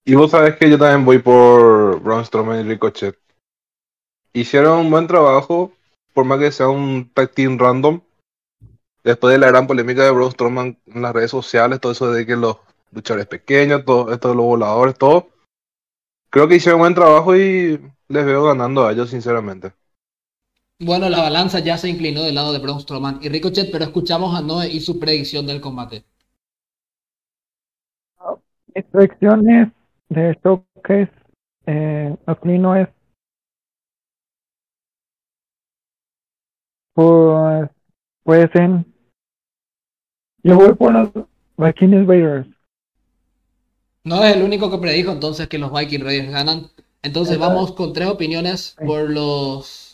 Y 0.06 0.14
vos 0.14 0.30
sabés 0.30 0.58
que 0.58 0.70
yo 0.70 0.78
también 0.78 1.04
voy 1.06 1.18
por 1.18 2.00
Braun 2.02 2.24
Strowman 2.24 2.60
y 2.60 2.70
Ricochet. 2.70 3.18
Hicieron 4.32 4.78
un 4.78 4.92
buen 4.92 5.08
trabajo, 5.08 5.72
por 6.14 6.26
más 6.26 6.38
que 6.38 6.52
sea 6.52 6.70
un 6.70 7.10
tag 7.16 7.32
team 7.32 7.58
random. 7.58 8.02
Después 9.04 9.32
de 9.32 9.40
la 9.40 9.48
gran 9.48 9.66
polémica 9.66 10.04
de 10.04 10.12
Braun 10.12 10.32
Strowman 10.32 10.78
en 10.86 11.02
las 11.02 11.14
redes 11.14 11.32
sociales, 11.32 11.82
todo 11.82 11.94
eso 11.94 12.12
de 12.12 12.28
que 12.28 12.36
los 12.36 12.58
luchadores 12.92 13.26
pequeños, 13.26 13.86
todo 13.86 14.14
esto 14.14 14.30
de 14.30 14.36
los 14.36 14.46
voladores, 14.46 14.96
todo. 15.00 15.30
Creo 16.30 16.48
que 16.48 16.58
hicieron 16.58 16.80
un 16.80 16.84
buen 16.84 16.96
trabajo 16.96 17.36
y 17.36 17.82
les 18.08 18.26
veo 18.26 18.44
ganando 18.44 18.86
a 18.86 18.92
ellos, 18.92 19.10
sinceramente. 19.10 19.74
Bueno, 20.84 21.10
la 21.10 21.22
balanza 21.22 21.60
ya 21.60 21.78
se 21.78 21.90
inclinó 21.90 22.24
del 22.24 22.34
lado 22.34 22.52
de 22.52 22.58
Braun 22.58 22.80
Strowman 22.80 23.20
y 23.22 23.30
Ricochet, 23.30 23.72
pero 23.72 23.84
escuchamos 23.84 24.36
a 24.36 24.42
Noé 24.42 24.68
y 24.68 24.80
su 24.80 25.00
predicción 25.00 25.46
del 25.46 25.62
combate. 25.62 26.04
Mis 28.74 28.86
predicciones 28.86 29.70
de 30.10 30.36
showcase 30.44 31.12
eh, 31.68 32.18
no 32.44 32.76
es 32.76 32.88
pues 36.94 37.70
puede 38.24 38.52
ser 38.52 38.84
yo 40.44 40.56
voy 40.56 40.74
por 40.74 40.94
los 40.94 41.12
Viking 41.58 42.08
Raiders. 42.08 42.48
No 44.04 44.24
es 44.24 44.36
el 44.36 44.42
único 44.42 44.72
que 44.72 44.80
predijo 44.80 45.12
entonces 45.12 45.48
que 45.48 45.60
los 45.60 45.72
Viking 45.72 46.04
Raiders 46.04 46.32
ganan. 46.32 46.72
Entonces 47.04 47.38
vamos 47.38 47.74
con 47.74 47.94
tres 47.94 48.08
opiniones 48.08 48.76
por 48.84 49.08
los 49.08 49.91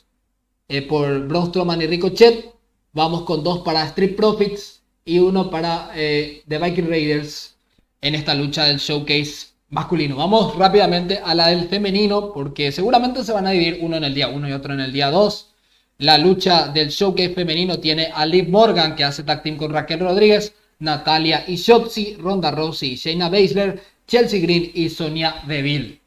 eh, 0.67 0.81
por 0.81 1.27
Braun 1.27 1.47
Strowman 1.47 1.81
y 1.81 1.87
Ricochet 1.87 2.53
vamos 2.93 3.23
con 3.23 3.43
dos 3.43 3.59
para 3.59 3.85
Street 3.85 4.15
Profits 4.15 4.81
y 5.05 5.19
uno 5.19 5.49
para 5.49 5.91
eh, 5.95 6.43
The 6.47 6.57
Viking 6.57 6.89
Raiders 6.89 7.55
en 8.01 8.15
esta 8.15 8.33
lucha 8.33 8.65
del 8.65 8.77
showcase 8.77 9.47
masculino. 9.69 10.15
Vamos 10.15 10.55
rápidamente 10.55 11.19
a 11.23 11.33
la 11.35 11.47
del 11.47 11.67
femenino, 11.67 12.33
porque 12.33 12.71
seguramente 12.71 13.23
se 13.23 13.33
van 13.33 13.47
a 13.47 13.51
dividir 13.51 13.79
uno 13.81 13.97
en 13.97 14.03
el 14.03 14.13
día 14.13 14.29
1 14.29 14.49
y 14.49 14.51
otro 14.51 14.73
en 14.73 14.79
el 14.79 14.91
día 14.91 15.11
2. 15.11 15.53
La 15.99 16.17
lucha 16.17 16.67
del 16.67 16.89
showcase 16.89 17.33
femenino 17.33 17.79
tiene 17.79 18.09
a 18.13 18.25
Liv 18.25 18.49
Morgan, 18.49 18.95
que 18.95 19.03
hace 19.03 19.23
tag 19.23 19.43
team 19.43 19.57
con 19.57 19.71
Raquel 19.71 19.99
Rodríguez, 19.99 20.53
Natalia 20.79 21.43
y 21.47 21.55
Shotzi, 21.55 22.15
Ronda 22.19 22.51
Rousey 22.51 22.91
y 22.91 22.95
Shayna 22.95 23.29
Baszler, 23.29 23.81
Chelsea 24.07 24.39
Green 24.39 24.71
y 24.73 24.89
Sonia 24.89 25.43
Deville. 25.47 25.99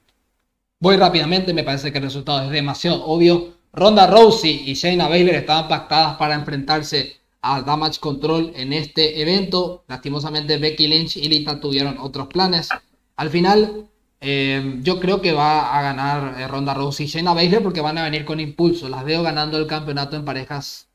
Voy 0.79 0.97
rápidamente, 0.97 1.53
me 1.53 1.65
parece 1.65 1.91
que 1.93 1.99
el 1.99 2.05
resultado 2.05 2.45
es 2.45 2.51
demasiado 2.51 3.05
obvio. 3.05 3.60
Ronda 3.73 4.07
Rousey 4.07 4.63
y 4.67 4.75
Shayna 4.75 5.09
Baszler 5.09 5.37
estaban 5.37 5.69
pactadas 5.69 6.17
para 6.17 6.35
enfrentarse 6.35 7.21
a 7.43 7.63
Damage 7.63 8.01
Control 8.01 8.53
en 8.57 8.73
este 8.73 9.23
evento. 9.23 9.85
Lastimosamente 9.87 10.59
Becky 10.59 10.89
Lynch 10.89 11.17
y 11.17 11.29
Lita 11.29 11.61
tuvieron 11.61 11.99
otros 11.99 12.27
planes. 12.27 12.69
Al 13.17 13.31
final, 13.31 13.87
eh, 14.21 14.79
yo 14.83 14.99
creo 14.99 15.21
que 15.21 15.33
va 15.33 15.79
a 15.79 15.83
ganar 15.83 16.41
eh, 16.41 16.49
Ronda 16.49 16.75
Rousey 16.75 17.07
y 17.07 17.09
Shayna 17.09 17.33
Baszler 17.33 17.63
porque 17.63 17.81
van 17.81 17.99
a 17.99 18.05
venir 18.05 18.25
con 18.25 18.41
impulso. 18.41 18.89
Las 18.89 19.05
veo 19.05 19.23
ganando 19.23 19.57
el 19.57 19.67
campeonato 19.67 20.17
en 20.17 20.25
parejas 20.25 20.89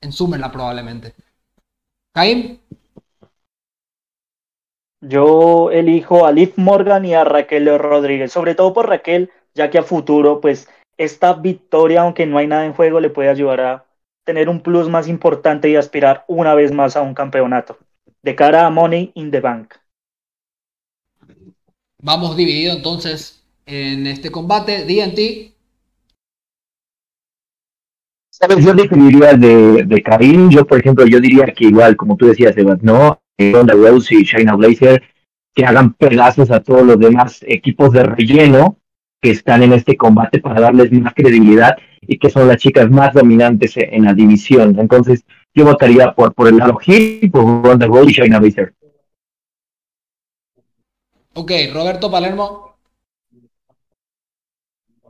en 0.00 0.12
Summerla 0.12 0.50
probablemente. 0.50 1.14
Jaime. 2.14 2.60
Yo 5.00 5.70
elijo 5.70 6.24
a 6.24 6.32
Liv 6.32 6.54
Morgan 6.56 7.04
y 7.04 7.12
a 7.12 7.24
Raquel 7.24 7.78
Rodríguez, 7.78 8.32
sobre 8.32 8.54
todo 8.54 8.72
por 8.72 8.88
Raquel, 8.88 9.30
ya 9.54 9.68
que 9.68 9.76
a 9.76 9.82
futuro, 9.82 10.40
pues, 10.40 10.66
esta 10.96 11.34
victoria, 11.34 12.02
aunque 12.02 12.26
no 12.26 12.38
hay 12.38 12.46
nada 12.46 12.66
en 12.66 12.72
juego, 12.72 13.00
le 13.00 13.10
puede 13.10 13.28
ayudar 13.28 13.60
a 13.60 13.84
tener 14.24 14.48
un 14.48 14.60
plus 14.60 14.88
más 14.88 15.08
importante 15.08 15.68
y 15.68 15.76
aspirar 15.76 16.24
una 16.28 16.54
vez 16.54 16.72
más 16.72 16.96
a 16.96 17.02
un 17.02 17.14
campeonato 17.14 17.78
de 18.22 18.34
cara 18.34 18.66
a 18.66 18.70
Money 18.70 19.12
in 19.14 19.30
the 19.30 19.40
Bank. 19.40 19.74
Vamos 22.02 22.36
dividido 22.36 22.74
entonces 22.74 23.44
en 23.66 24.06
este 24.06 24.30
combate. 24.30 24.84
DNT. 24.84 25.54
Sabes, 28.30 28.64
yo 28.64 28.74
definiría 28.74 29.34
de, 29.34 29.84
de 29.84 30.02
Karim, 30.02 30.50
yo 30.50 30.66
por 30.66 30.80
ejemplo, 30.80 31.06
yo 31.06 31.20
diría 31.20 31.46
que 31.54 31.66
igual, 31.66 31.96
como 31.96 32.16
tú 32.16 32.26
decías, 32.26 32.54
Sebas, 32.54 32.82
¿no? 32.82 33.20
Ronda 33.38 33.74
Rose 33.74 34.14
y 34.14 34.24
Shayna 34.24 34.56
Blazer, 34.56 35.02
que 35.54 35.64
hagan 35.64 35.94
pedazos 35.94 36.50
a 36.50 36.60
todos 36.60 36.84
los 36.84 36.98
demás 36.98 37.44
equipos 37.46 37.92
de 37.92 38.02
relleno 38.02 38.78
que 39.24 39.30
están 39.30 39.62
en 39.62 39.72
este 39.72 39.96
combate 39.96 40.38
para 40.38 40.60
darles 40.60 40.92
más 40.92 41.14
credibilidad 41.14 41.78
y 42.02 42.18
que 42.18 42.28
son 42.28 42.46
las 42.46 42.58
chicas 42.58 42.90
más 42.90 43.14
dominantes 43.14 43.72
en 43.74 44.04
la 44.04 44.12
división. 44.12 44.78
Entonces, 44.78 45.24
yo 45.54 45.64
votaría 45.64 46.14
por, 46.14 46.34
por 46.34 46.46
el 46.46 46.58
lado 46.58 46.78
Hill, 46.84 47.30
por 47.30 47.64
Ronda 47.64 47.86
Rousey 47.86 48.10
y 48.10 48.12
Shayna 48.12 48.38
Baszler. 48.38 48.74
Ok, 51.32 51.52
Roberto 51.72 52.10
Palermo. 52.10 52.76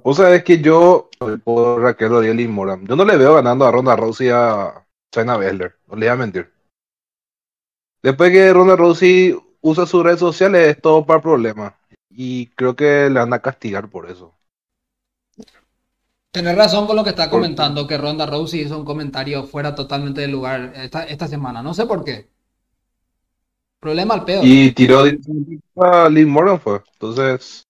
O 0.05 0.15
sea, 0.15 0.33
es 0.33 0.45
que 0.45 0.61
yo, 0.61 1.11
por 1.43 1.83
Raquel 1.83 2.13
Odiel 2.13 2.39
y 2.39 2.47
Moran, 2.47 2.87
yo 2.87 2.95
no 2.95 3.05
le 3.05 3.17
veo 3.17 3.35
ganando 3.35 3.67
a 3.67 3.73
Ronda 3.73 3.97
Rousey 3.97 4.29
y 4.29 4.31
a 4.31 4.87
Shayna 5.13 5.39
Baszler, 5.39 5.75
no 5.89 5.97
le 5.97 6.07
voy 6.07 6.13
a 6.13 6.17
mentir. 6.17 6.53
Después 8.01 8.31
que 8.31 8.53
Ronda 8.53 8.77
Rousey 8.77 9.37
usa 9.61 9.87
sus 9.87 10.05
redes 10.05 10.21
sociales, 10.21 10.69
es 10.69 10.81
todo 10.81 11.05
para 11.05 11.21
problemas 11.21 11.73
y 12.17 12.47
creo 12.55 12.77
que 12.77 13.11
le 13.11 13.21
van 13.21 13.33
a 13.33 13.41
castigar 13.41 13.89
por 13.89 14.11
eso. 14.11 14.35
Tienes 16.31 16.57
razón 16.57 16.87
con 16.87 16.97
lo 16.97 17.05
que 17.05 17.11
está 17.11 17.31
comentando, 17.31 17.87
que 17.87 17.97
Ronda 17.97 18.27
Rousey 18.27 18.63
hizo 18.63 18.79
un 18.79 18.85
comentario 18.85 19.45
fuera 19.45 19.75
totalmente 19.75 20.21
de 20.21 20.29
lugar 20.29 20.73
esta, 20.75 21.05
esta 21.05 21.29
semana. 21.29 21.63
No 21.63 21.75
sé 21.75 21.87
por 21.87 22.05
qué. 22.05 22.29
Problema 23.79 24.15
al 24.15 24.25
peor. 24.25 24.45
Y 24.45 24.73
tiró 24.73 25.05
a 25.77 26.09
Liv 26.09 26.27
Morgan 26.27 26.61
fue. 26.61 26.83
Entonces, 26.95 27.65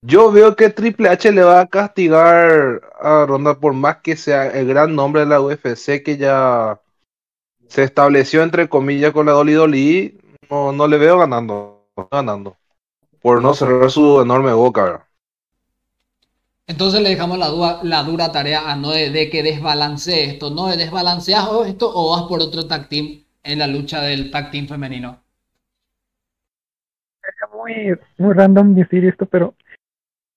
yo 0.00 0.32
veo 0.32 0.56
que 0.56 0.70
Triple 0.70 1.10
H 1.10 1.30
le 1.30 1.42
va 1.42 1.60
a 1.60 1.66
castigar 1.66 2.80
a 2.98 3.26
Ronda 3.26 3.58
por 3.58 3.74
más 3.74 3.98
que 3.98 4.16
sea 4.16 4.46
el 4.46 4.68
gran 4.68 4.94
nombre 4.94 5.22
de 5.22 5.26
la 5.26 5.40
UFC 5.40 6.02
que 6.02 6.16
ya 6.16 6.80
se 7.68 7.82
estableció 7.82 8.42
entre 8.42 8.68
comillas 8.68 9.12
con 9.12 9.26
la 9.26 9.32
Dolly 9.32 9.52
Dolly. 9.52 10.20
No, 10.48 10.72
no 10.72 10.88
le 10.88 10.96
veo 10.96 11.18
ganando. 11.18 11.86
Ganando 12.10 12.56
por 13.22 13.42
no 13.42 13.54
cerrar 13.54 13.90
su 13.90 14.20
enorme 14.20 14.52
boca. 14.52 15.06
Entonces 16.66 17.00
le 17.00 17.10
dejamos 17.10 17.38
la, 17.38 17.80
la 17.82 18.02
dura 18.02 18.32
tarea 18.32 18.70
a 18.70 18.76
Noé 18.76 19.10
de 19.10 19.28
que 19.30 19.42
desbalancee 19.42 20.24
esto. 20.24 20.50
¿No 20.50 20.68
desbalanceas 20.68 21.48
esto 21.66 21.90
o 21.92 22.16
vas 22.16 22.28
por 22.28 22.40
otro 22.40 22.66
tag 22.66 22.88
team 22.88 23.24
en 23.42 23.58
la 23.58 23.66
lucha 23.66 24.00
del 24.00 24.30
tag 24.30 24.50
team 24.50 24.66
femenino? 24.66 25.22
Es 27.22 27.50
muy, 27.52 27.98
muy 28.18 28.34
random 28.34 28.74
decir 28.74 29.04
esto, 29.04 29.26
pero 29.26 29.54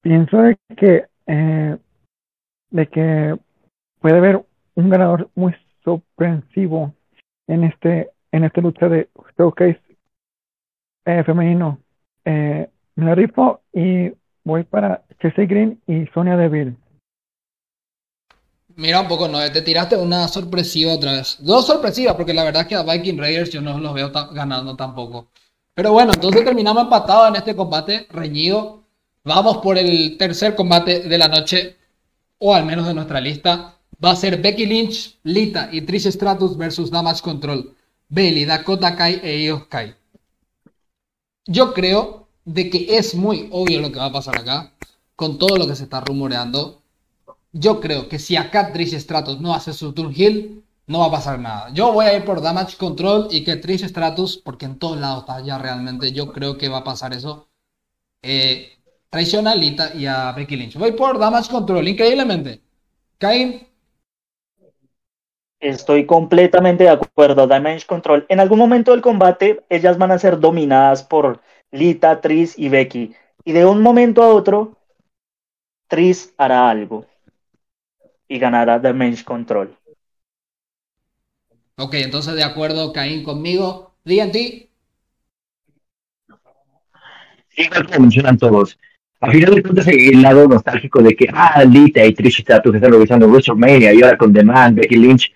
pienso 0.02 0.38
de 0.38 0.58
que, 0.78 1.06
eh, 1.28 1.78
de 2.70 2.88
que 2.88 3.38
puede 4.00 4.18
haber 4.18 4.46
un 4.76 4.90
ganador 4.90 5.30
muy 5.36 5.56
sorpresivo 5.84 6.94
en 7.48 7.64
este 7.64 8.12
en 8.32 8.44
esta 8.44 8.60
lucha 8.60 8.90
de 8.90 9.10
showcase 9.38 9.82
eh, 11.06 11.24
femenino. 11.24 11.80
Eh, 12.26 12.70
me 12.96 13.16
rifo 13.16 13.62
y 13.74 14.12
voy 14.44 14.64
para 14.64 15.04
Chelsea 15.22 15.46
Green 15.46 15.82
y 15.88 16.06
Sonia 16.14 16.38
Deville. 16.38 16.76
Mira 18.78 19.00
un 19.02 19.08
poco, 19.08 19.28
no, 19.28 19.40
te 19.52 19.62
tiraste 19.62 19.96
una 19.96 20.28
sorpresiva 20.28 20.94
otra 20.94 21.14
vez. 21.14 21.38
Dos 21.40 21.66
sorpresivas, 21.66 22.16
porque 22.16 22.34
la 22.34 22.44
verdad 22.44 22.64
es 22.64 22.68
que 22.68 22.76
a 22.76 22.84
Viking 22.84 23.18
Raiders 23.18 23.50
yo 23.50 23.62
no 23.62 23.78
los 23.80 23.94
veo 23.94 24.12
ganando 24.34 24.76
tampoco. 24.76 25.30
Pero 25.74 25.94
bueno, 25.94 26.12
entonces 26.14 26.44
terminamos 26.44 26.84
empatados 26.84 27.30
en 27.30 27.36
este 27.38 27.56
combate 27.56 28.08
reñido. 28.10 28.84
Vamos 29.24 29.58
por 29.58 29.78
el 29.78 30.18
tercer 30.18 30.56
combate 30.56 31.02
de 31.02 31.18
la 31.18 31.28
noche, 31.30 31.78
o 32.38 32.54
al 32.54 32.66
menos 32.66 32.86
de 32.86 32.94
nuestra 32.94 33.22
lista. 33.22 33.78
Va 34.04 34.12
a 34.12 34.16
ser 34.16 34.42
Becky 34.42 34.66
Lynch, 34.66 35.18
Lita 35.24 35.70
y 35.72 35.82
Trish 35.82 36.08
Stratus 36.12 36.58
versus 36.58 36.92
Damage 36.92 37.22
Control. 37.22 37.74
Bailey, 38.10 38.46
Dakota 38.46 38.96
Kai 38.96 39.22
e 39.24 39.44
Io 39.44 39.68
Kai. 39.70 39.96
Yo 41.48 41.74
creo 41.74 42.25
de 42.46 42.70
que 42.70 42.98
es 42.98 43.16
muy 43.16 43.50
obvio 43.52 43.82
lo 43.82 43.92
que 43.92 44.00
va 44.00 44.06
a 44.06 44.12
pasar 44.14 44.38
acá, 44.38 44.72
con 45.16 45.38
todo 45.38 45.58
lo 45.58 45.68
que 45.68 45.76
se 45.76 45.84
está 45.84 46.02
rumoreando. 46.02 46.82
Yo 47.52 47.82
creo 47.82 48.10
que 48.10 48.20
si 48.20 48.36
acá 48.36 48.72
Trish 48.74 48.96
Stratus 49.00 49.40
no 49.42 49.54
hace 49.54 49.74
su 49.74 49.94
turn 49.94 50.14
heal, 50.16 50.64
no 50.88 51.00
va 51.00 51.08
a 51.08 51.12
pasar 51.12 51.40
nada. 51.40 51.70
Yo 51.74 51.92
voy 51.92 52.06
a 52.06 52.16
ir 52.16 52.26
por 52.26 52.42
Damage 52.42 52.78
Control 52.78 53.28
y 53.32 53.44
que 53.44 53.56
Trish 53.58 53.86
Stratus, 53.88 54.38
porque 54.38 54.66
en 54.66 54.78
todos 54.78 55.00
lados 55.00 55.22
está 55.22 55.42
ya 55.42 55.58
realmente, 55.58 56.12
yo 56.12 56.32
creo 56.32 56.58
que 56.58 56.70
va 56.70 56.80
a 56.80 56.84
pasar 56.84 57.14
eso. 57.14 57.48
Eh, 58.22 58.78
traiciona 59.10 59.52
a 59.52 59.56
Lita 59.56 59.94
y 59.96 60.06
a 60.06 60.32
Becky 60.34 60.56
Lynch. 60.56 60.78
Voy 60.78 60.92
por 60.92 61.18
Damage 61.18 61.50
Control, 61.50 61.88
increíblemente. 61.88 62.62
Cain. 63.18 63.68
Estoy 65.60 66.06
completamente 66.06 66.84
de 66.84 66.90
acuerdo, 66.90 67.48
Damage 67.48 67.88
Control. 67.88 68.26
En 68.30 68.40
algún 68.40 68.60
momento 68.60 68.92
del 68.92 69.02
combate, 69.02 69.64
ellas 69.70 69.98
van 69.98 70.12
a 70.12 70.20
ser 70.20 70.40
dominadas 70.40 71.02
por 71.02 71.42
Lita, 71.76 72.22
Trish 72.22 72.54
y 72.58 72.70
Becky. 72.70 73.14
Y 73.44 73.52
de 73.52 73.66
un 73.66 73.82
momento 73.82 74.24
a 74.24 74.30
otro, 74.30 74.78
Trish 75.88 76.34
hará 76.38 76.70
algo 76.70 77.06
y 78.28 78.40
ganará 78.40 78.80
Damage 78.80 79.24
Control. 79.24 79.76
Ok, 81.78 81.96
entonces 81.96 82.36
de 82.36 82.44
acuerdo, 82.44 82.94
Caín 82.94 83.24
conmigo. 83.24 83.92
DNT. 84.06 84.70
Igual 87.58 87.86
como 87.86 88.00
mencionan 88.00 88.38
todos. 88.38 88.78
Al 89.20 89.32
final 89.32 89.56
de 89.56 89.64
cuentas, 89.64 89.88
el 89.88 90.22
lado 90.22 90.48
nostálgico 90.48 91.02
de 91.02 91.16
que, 91.16 91.28
ah, 91.34 91.64
Lita 91.64 92.06
y 92.06 92.14
Trish 92.14 92.42
Stratus 92.42 92.76
están 92.76 92.92
revisando 92.92 93.28
WrestleMania 93.28 93.94
y 93.94 94.02
ahora 94.02 94.18
con 94.18 94.32
Demand, 94.32 94.78
Becky 94.78 94.96
Lynch. 94.96 95.34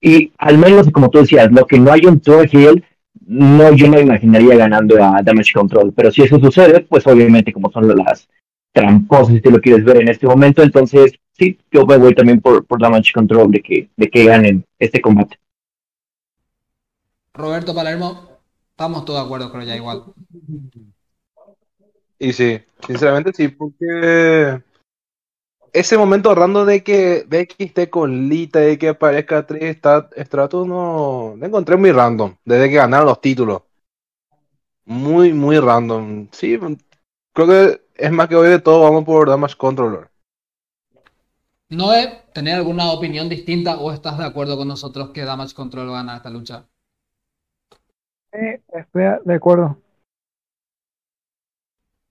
Y 0.00 0.32
al 0.38 0.58
menos, 0.58 0.90
como 0.90 1.10
tú 1.10 1.18
decías, 1.18 1.50
lo 1.50 1.66
que 1.66 1.78
no 1.78 1.92
hay 1.92 2.04
un 2.06 2.20
Thor 2.20 2.48
Hill, 2.50 2.84
no, 3.28 3.74
yo 3.74 3.88
no 3.88 4.00
imaginaría 4.00 4.56
ganando 4.56 4.96
a 5.02 5.22
Damage 5.22 5.52
Control. 5.52 5.92
Pero 5.94 6.10
si 6.10 6.22
eso 6.22 6.38
sucede, 6.40 6.80
pues 6.80 7.06
obviamente, 7.06 7.52
como 7.52 7.70
son 7.70 7.88
las 7.88 8.26
tramposas, 8.72 9.34
si 9.34 9.40
tú 9.40 9.50
lo 9.50 9.60
quieres 9.60 9.84
ver 9.84 9.98
en 9.98 10.08
este 10.08 10.26
momento, 10.26 10.62
entonces 10.62 11.12
sí, 11.32 11.58
yo 11.70 11.84
me 11.86 11.98
voy 11.98 12.14
también 12.14 12.40
por, 12.40 12.64
por 12.64 12.80
Damage 12.80 13.12
Control 13.12 13.50
de 13.50 13.60
que, 13.60 13.90
de 13.96 14.08
que 14.08 14.24
ganen 14.24 14.64
este 14.78 15.00
combate. 15.00 15.38
Roberto 17.34 17.74
Palermo, 17.74 18.40
estamos 18.70 19.04
todos 19.04 19.20
de 19.20 19.26
acuerdo, 19.26 19.52
creo 19.52 19.64
ya 19.64 19.76
igual. 19.76 20.04
Y 22.18 22.32
sí, 22.32 22.60
sinceramente 22.84 23.32
sí, 23.32 23.48
porque 23.48 24.60
ese 25.72 25.98
momento 25.98 26.34
random 26.34 26.66
de 26.66 26.82
que 26.82 27.24
Becky 27.28 27.64
esté 27.64 27.90
con 27.90 28.28
Lita 28.28 28.68
y 28.68 28.76
que 28.76 28.90
aparezca 28.90 29.46
Trish 29.46 29.78
Stratus 30.16 30.66
no 30.66 31.34
lo 31.36 31.46
encontré 31.46 31.76
muy 31.76 31.92
random, 31.92 32.36
desde 32.44 32.68
que 32.68 32.76
ganaron 32.76 33.06
los 33.06 33.20
títulos. 33.20 33.62
Muy, 34.84 35.32
muy 35.32 35.58
random. 35.58 36.28
Sí, 36.32 36.58
creo 37.32 37.46
que 37.46 37.82
es 37.94 38.10
más 38.12 38.28
que 38.28 38.36
hoy 38.36 38.48
de 38.48 38.58
todo 38.58 38.82
vamos 38.82 39.04
por 39.04 39.28
Damage 39.28 39.56
Controller. 39.56 40.10
Noé, 41.70 42.22
¿tener 42.32 42.54
alguna 42.54 42.90
opinión 42.92 43.28
distinta 43.28 43.78
o 43.78 43.92
estás 43.92 44.16
de 44.16 44.24
acuerdo 44.24 44.56
con 44.56 44.68
nosotros 44.68 45.10
que 45.10 45.24
Damage 45.24 45.54
Control 45.54 45.90
gana 45.90 46.16
esta 46.16 46.30
lucha? 46.30 46.66
Sí, 48.32 48.62
estoy 48.68 49.02
de 49.24 49.34
acuerdo. 49.34 49.76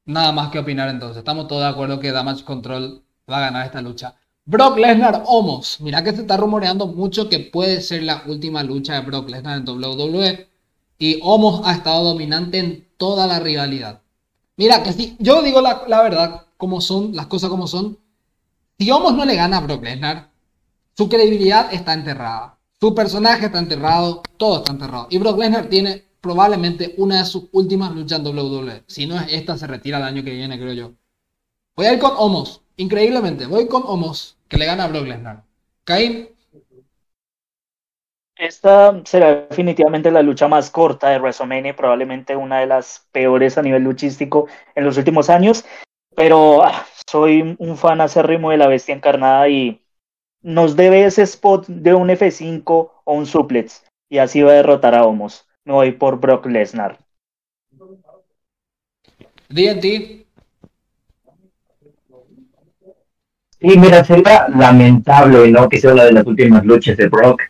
Nada 0.06 0.32
más 0.32 0.52
que 0.52 0.60
opinar 0.60 0.90
entonces. 0.90 1.18
Estamos 1.18 1.48
todos 1.48 1.64
de 1.64 1.70
acuerdo 1.70 2.00
que 2.00 2.12
Damage 2.12 2.46
Control 2.46 3.04
va 3.30 3.38
a 3.38 3.42
ganar 3.42 3.66
esta 3.66 3.82
lucha. 3.82 4.16
Brock 4.46 4.78
Lesnar 4.78 5.24
Homos. 5.26 5.82
Mira 5.82 6.04
que 6.04 6.14
se 6.14 6.22
está 6.22 6.38
rumoreando 6.38 6.88
mucho 6.88 7.28
que 7.30 7.40
puede 7.40 7.82
ser 7.82 8.04
la 8.04 8.24
última 8.28 8.64
lucha 8.64 8.94
de 8.94 9.02
Brock 9.02 9.30
Lesnar 9.30 9.58
en 9.58 9.68
WWE. 9.68 10.48
Y 10.98 11.20
Homos 11.22 11.62
ha 11.66 11.74
estado 11.74 12.04
dominante 12.04 12.60
en 12.60 12.88
toda 12.98 13.28
la 13.28 13.40
rivalidad. 13.40 14.02
Mira 14.56 14.82
que 14.84 14.94
si 14.94 15.16
yo 15.20 15.44
digo 15.44 15.62
la, 15.62 16.02
verdad, 16.02 16.46
como 16.56 16.82
son, 16.82 17.16
las 17.16 17.28
cosas 17.28 17.50
como 17.50 17.68
son. 17.68 18.00
Si 18.80 18.90
Homos 18.90 19.16
no 19.16 19.26
le 19.26 19.36
gana 19.36 19.58
a 19.58 19.62
Brock 19.62 19.84
Lesnar, 19.84 20.30
su 20.96 21.10
credibilidad 21.10 21.74
está 21.74 21.94
enterrada. 21.94 22.58
Su 22.80 22.96
personaje 22.96 23.48
está 23.48 23.60
enterrado, 23.60 24.24
todo 24.38 24.60
está 24.60 24.72
enterrado. 24.72 25.08
Y 25.10 25.18
Brock 25.18 25.40
Lesnar 25.40 25.68
tiene 25.68 26.06
probablemente 26.22 26.96
una 26.98 27.20
de 27.20 27.26
sus 27.26 27.46
últimas 27.52 27.94
luchas 27.94 28.20
en 28.20 28.28
WWE. 28.28 28.84
Si 28.88 29.06
no 29.06 29.20
es 29.20 29.34
esta, 29.34 29.58
se 29.58 29.68
retira 29.68 29.98
el 29.98 30.04
año 30.04 30.24
que 30.24 30.32
viene, 30.32 30.58
creo 30.58 30.74
yo. 30.74 30.92
Voy 31.76 31.86
a 31.86 31.94
ir 31.94 32.00
con 32.00 32.14
Homos. 32.16 32.62
Increíblemente, 32.78 33.48
voy 33.48 33.68
con 33.68 33.82
Homos, 33.86 34.38
que 34.48 34.58
le 34.58 34.68
gana 34.68 34.84
a 34.84 34.88
Brock 34.88 35.08
Lesnar. 35.08 35.44
Caín. 35.84 36.30
Esta 38.38 39.02
será 39.06 39.48
definitivamente 39.48 40.12
la 40.12 40.22
lucha 40.22 40.48
más 40.48 40.70
corta 40.70 41.10
de 41.10 41.18
WrestleMania, 41.18 41.76
probablemente 41.76 42.36
una 42.36 42.60
de 42.60 42.68
las 42.68 43.08
peores 43.12 43.58
a 43.58 43.64
nivel 43.64 43.84
luchístico 43.84 44.48
en 44.76 44.86
los 44.86 44.96
últimos 44.96 45.32
años. 45.32 45.66
Pero 46.16 46.64
ah, 46.64 46.86
soy 47.10 47.56
un 47.58 47.78
fan 47.78 48.00
acérrimo 48.00 48.52
de 48.52 48.58
la 48.58 48.68
bestia 48.68 48.94
encarnada 48.94 49.50
y 49.50 49.82
nos 50.44 50.76
debe 50.76 51.06
ese 51.06 51.24
spot 51.24 51.66
de 51.66 51.96
un 51.96 52.10
F5 52.10 52.92
o 53.04 53.14
un 53.14 53.26
suplex. 53.26 53.84
Y 54.08 54.20
así 54.20 54.44
va 54.44 54.52
a 54.52 54.56
derrotar 54.56 54.94
a 54.94 55.04
Homos. 55.04 55.48
Me 55.66 55.74
voy 55.74 55.94
por 55.94 56.20
Brock 56.20 56.46
Lesnar. 56.46 57.00
DNT. 59.50 60.27
Sí, 63.60 63.78
mira, 63.78 64.04
sería 64.04 64.48
lamentable, 64.50 65.52
¿no? 65.52 65.68
Que 65.68 65.80
sea 65.80 65.94
una 65.94 66.04
de 66.04 66.12
las 66.12 66.26
últimas 66.26 66.64
luchas 66.64 66.96
de 66.98 67.08
Brock. 67.08 67.42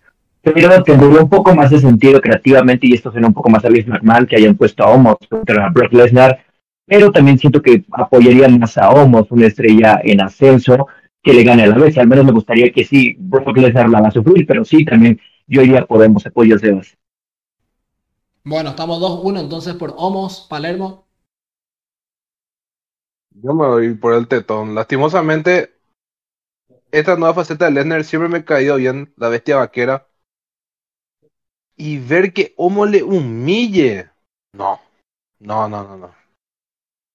Pero 0.41 0.81
tendría 0.83 1.21
un 1.21 1.29
poco 1.29 1.53
más 1.53 1.69
de 1.69 1.79
sentido 1.79 2.21
creativamente, 2.21 2.87
y 2.87 2.93
esto 2.93 3.11
suena 3.11 3.27
un 3.27 3.33
poco 3.33 3.49
más 3.49 3.65
a 3.65 3.69
Vince 3.69 3.89
McMahon, 3.89 4.25
que 4.25 4.37
hayan 4.37 4.55
puesto 4.55 4.83
a 4.83 4.89
Homos 4.89 5.17
contra 5.29 5.69
Brock 5.69 5.91
Lesnar. 5.91 6.45
Pero 6.85 7.11
también 7.11 7.37
siento 7.37 7.61
que 7.61 7.83
apoyaría 7.91 8.47
más 8.47 8.77
a 8.77 8.89
Homos, 8.89 9.27
una 9.29 9.47
estrella 9.47 9.99
en 10.01 10.21
ascenso, 10.21 10.87
que 11.21 11.33
le 11.33 11.43
gane 11.43 11.63
a 11.63 11.67
la 11.67 11.77
vez. 11.77 11.97
Al 11.97 12.07
menos 12.07 12.23
me 12.23 12.31
gustaría 12.31 12.71
que 12.71 12.85
sí, 12.85 13.17
Brock 13.19 13.57
Lesnar 13.57 13.89
la 13.89 13.99
va 13.99 14.07
a 14.07 14.11
sufrir, 14.11 14.47
pero 14.47 14.63
sí, 14.63 14.85
también 14.85 15.19
yo 15.45 15.61
iría 15.61 15.85
por 15.85 16.01
Homos, 16.01 16.25
apoyos 16.25 16.61
de 16.61 16.71
base. 16.71 16.95
Bueno, 18.45 18.69
estamos 18.69 19.01
2-1 19.01 19.41
entonces 19.41 19.73
por 19.73 19.93
Homos, 19.97 20.47
Palermo. 20.49 21.05
Yo 23.31 23.53
me 23.53 23.67
voy 23.67 23.93
por 23.95 24.13
el 24.13 24.29
tetón. 24.29 24.73
Lastimosamente, 24.73 25.73
esta 26.91 27.15
nueva 27.15 27.33
faceta 27.33 27.65
de 27.65 27.71
Lesnar 27.71 28.03
siempre 28.03 28.29
me 28.29 28.39
ha 28.39 28.45
caído 28.45 28.77
bien, 28.77 29.13
la 29.17 29.29
bestia 29.29 29.57
vaquera. 29.57 30.07
Y 31.75 31.99
ver 31.99 32.33
que 32.33 32.53
Homo 32.57 32.85
le 32.85 33.03
humille. 33.03 34.09
No, 34.53 34.79
no, 35.39 35.69
no, 35.69 35.83
no, 35.83 35.97
no. 35.97 36.15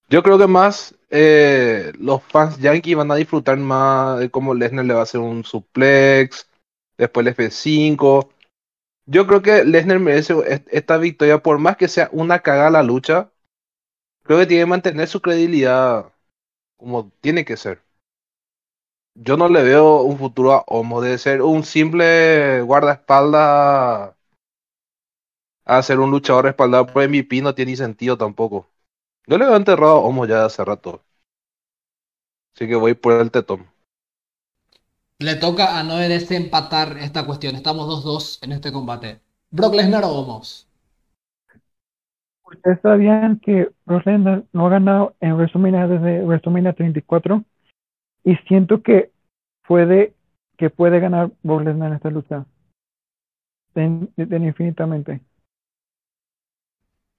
Yo 0.09 0.23
creo 0.23 0.39
que 0.39 0.47
más 0.47 0.95
eh, 1.11 1.93
los 1.99 2.23
fans 2.23 2.59
Yankee 2.59 2.95
van 2.95 3.11
a 3.11 3.17
disfrutar 3.17 3.57
más 3.57 4.19
de 4.21 4.31
cómo 4.31 4.55
Lesnar 4.55 4.85
le 4.85 4.95
va 4.95 5.01
a 5.01 5.05
hacer 5.05 5.21
un 5.21 5.43
suplex, 5.43 6.49
después 6.99 7.27
el 7.27 7.33
F5. 7.33 8.29
Yo 9.07 9.27
creo 9.27 9.43
que 9.43 9.65
Lesnar 9.65 9.99
merece 10.01 10.35
esta 10.71 10.99
victoria, 10.99 11.43
por 11.43 11.59
más 11.59 11.77
que 11.77 11.89
sea 11.89 12.09
una 12.13 12.41
cagada 12.41 12.71
la 12.71 12.83
lucha. 12.83 13.31
Creo 14.23 14.39
que 14.39 14.47
tiene 14.47 14.63
que 14.63 14.71
mantener 14.71 15.09
su 15.09 15.21
credibilidad 15.21 16.13
como 16.77 17.11
tiene 17.21 17.45
que 17.45 17.57
ser. 17.57 17.83
Yo 19.15 19.37
no 19.37 19.49
le 19.49 19.63
veo 19.63 20.03
un 20.03 20.19
futuro 20.19 20.53
a 20.53 20.65
Homo 20.67 21.01
de 21.01 21.19
ser 21.19 21.43
un 21.43 21.65
simple 21.65 22.63
guardaespaldas 22.63 24.15
a 25.65 25.83
ser 25.83 26.01
un 26.01 26.11
luchador 26.11 26.47
respaldado 26.47 26.87
por 26.87 27.03
MVP 27.03 27.41
no 27.43 27.55
tiene 27.55 27.77
sentido 27.77 28.17
tampoco. 28.17 28.69
Yo 29.27 29.39
le 29.39 29.47
veo 29.47 29.57
enterrado 29.57 29.93
a 29.93 30.01
Homo 30.01 30.27
ya 30.27 30.45
hace 30.45 30.65
rato. 30.65 31.03
Así 32.55 32.67
que 32.67 32.75
voy 32.75 32.95
por 32.95 33.21
el 33.21 33.31
tetón. 33.31 33.67
Le 35.19 35.37
toca 35.37 35.79
a 35.79 35.83
Noé 35.85 36.09
desempatar 36.09 36.99
esta 36.99 37.25
cuestión. 37.25 37.55
Estamos 37.55 37.87
2-2 37.87 38.39
en 38.43 38.53
este 38.53 38.73
combate. 38.73 39.21
¿Brock 39.51 39.75
Lesnar 39.75 40.05
o 40.05 40.09
Homos? 40.09 40.67
Ustedes 42.45 42.81
sabían 42.83 43.39
que 43.39 43.71
Brock 43.85 44.07
Lesnar 44.07 44.45
no 44.53 44.67
ha 44.67 44.71
ganado 44.71 45.15
en 45.21 45.35
WrestleMania 45.35 45.87
desde 45.87 46.25
WrestleMania 46.25 46.73
34 46.73 47.45
y 48.25 48.37
siento 48.49 48.83
que 48.83 49.11
puede 49.67 50.15
que 50.57 50.71
puede 50.71 51.01
ganar 51.01 51.33
Brock 51.43 51.63
Lesnar 51.65 51.89
en 51.89 51.97
esta 51.97 52.11
lucha. 52.11 52.47
infinitamente. 53.75 55.21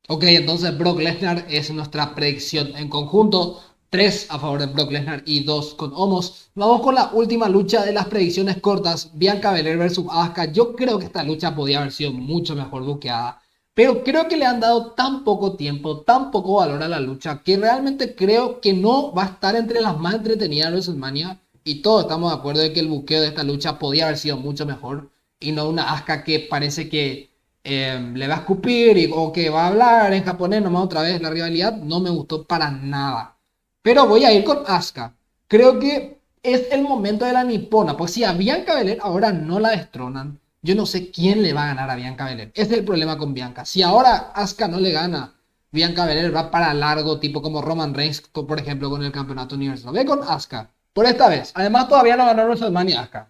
Ok, 0.08 0.24
entonces 0.24 0.78
Brock 0.78 1.00
Lesnar 1.00 1.46
es 1.50 1.72
nuestra 1.72 2.16
predicción 2.16 2.76
en 2.76 2.90
conjunto. 2.90 3.62
3 3.90 4.32
a 4.32 4.40
favor 4.40 4.60
de 4.60 4.66
Brock 4.66 4.92
Lesnar 4.92 5.22
y 5.26 5.44
2 5.44 5.76
con 5.76 5.92
Homos. 5.94 6.50
Vamos 6.56 6.82
con 6.82 6.96
la 6.96 7.12
última 7.14 7.48
lucha 7.48 7.86
de 7.86 7.94
las 7.94 8.08
predicciones 8.08 8.58
cortas. 8.58 9.12
Bianca 9.14 9.52
Belair 9.52 9.78
versus 9.78 10.08
Asuka. 10.10 10.52
Yo 10.52 10.74
creo 10.74 10.98
que 10.98 11.06
esta 11.06 11.24
lucha 11.24 11.54
podía 11.56 11.80
haber 11.80 11.92
sido 11.92 12.12
mucho 12.12 12.56
mejor 12.56 12.84
buqueada. 12.84 13.43
Pero 13.74 14.04
creo 14.04 14.28
que 14.28 14.38
le 14.38 14.46
han 14.46 14.60
dado 14.60 14.92
tan 14.92 15.24
poco 15.24 15.56
tiempo, 15.56 16.02
tan 16.02 16.30
poco 16.30 16.56
valor 16.58 16.84
a 16.84 16.88
la 16.88 17.00
lucha, 17.00 17.42
que 17.44 17.58
realmente 17.58 18.16
creo 18.16 18.62
que 18.62 18.74
no 18.74 19.12
va 19.14 19.24
a 19.24 19.28
estar 19.28 19.56
entre 19.56 19.82
las 19.82 19.98
más 19.98 20.16
entretenidas 20.16 20.70
de 20.70 20.74
WrestleMania. 20.74 21.40
Y 21.64 21.82
todos 21.82 22.04
estamos 22.04 22.32
de 22.32 22.38
acuerdo 22.38 22.62
de 22.62 22.74
que 22.74 22.82
el 22.82 22.88
buqueo 22.88 23.22
de 23.22 23.30
esta 23.30 23.44
lucha 23.44 23.80
podía 23.80 24.06
haber 24.06 24.18
sido 24.18 24.38
mucho 24.38 24.66
mejor. 24.66 25.10
Y 25.40 25.52
no 25.54 25.68
una 25.70 25.92
Asuka 25.92 26.24
que 26.24 26.42
parece 26.42 26.88
que 26.90 27.32
eh, 27.64 28.12
le 28.14 28.28
va 28.28 28.36
a 28.36 28.38
escupir 28.40 28.98
y, 28.98 29.10
o 29.14 29.32
que 29.32 29.50
va 29.50 29.64
a 29.66 29.68
hablar 29.70 30.14
en 30.14 30.24
japonés 30.24 30.62
nomás 30.62 30.84
otra 30.84 31.02
vez. 31.02 31.22
La 31.22 31.32
rivalidad 31.32 31.76
no 31.78 32.00
me 32.00 32.12
gustó 32.12 32.44
para 32.46 32.70
nada. 32.70 33.38
Pero 33.82 34.08
voy 34.08 34.26
a 34.26 34.32
ir 34.34 34.44
con 34.44 34.64
Asuka. 34.68 35.16
Creo 35.48 35.80
que 35.80 36.20
es 36.44 36.68
el 36.72 36.84
momento 36.84 37.26
de 37.26 37.34
la 37.34 37.44
nipona. 37.44 37.98
Pues 37.98 38.12
si 38.12 38.24
a 38.24 38.34
Bianca 38.34 38.76
Belair 38.76 39.00
ahora 39.02 39.32
no 39.32 39.60
la 39.60 39.72
destronan, 39.72 40.40
yo 40.64 40.76
no 40.76 40.86
sé 40.86 41.12
quién 41.12 41.44
le 41.44 41.54
va 41.54 41.66
a 41.66 41.68
ganar 41.68 41.90
a 41.90 41.96
Bianca 41.96 42.26
Belair. 42.26 42.52
Ese 42.56 42.74
es 42.74 42.80
el 42.80 42.86
problema 42.86 43.18
con 43.18 43.34
Bianca. 43.34 43.66
Si 43.66 43.84
ahora 43.84 44.32
Asuka 44.34 44.68
no 44.68 44.80
le 44.80 44.92
gana, 44.92 45.36
Bianca 45.72 46.06
Belair 46.06 46.36
va 46.36 46.50
para 46.50 46.74
largo, 46.74 47.20
tipo 47.20 47.42
como 47.42 47.62
Roman 47.62 47.94
Reigns, 47.94 48.22
por 48.22 48.60
ejemplo, 48.60 48.90
con 48.90 49.04
el 49.04 49.12
campeonato 49.12 49.56
universal. 49.56 49.94
Ve 49.94 50.06
con 50.06 50.24
Asuka. 50.24 50.72
Por 50.94 51.06
esta 51.06 51.30
vez. 51.30 51.52
Además, 51.56 51.88
todavía 51.88 52.16
no 52.16 52.26
ganó 52.26 52.46
WrestleMania 52.46 53.02
Asuka. 53.02 53.30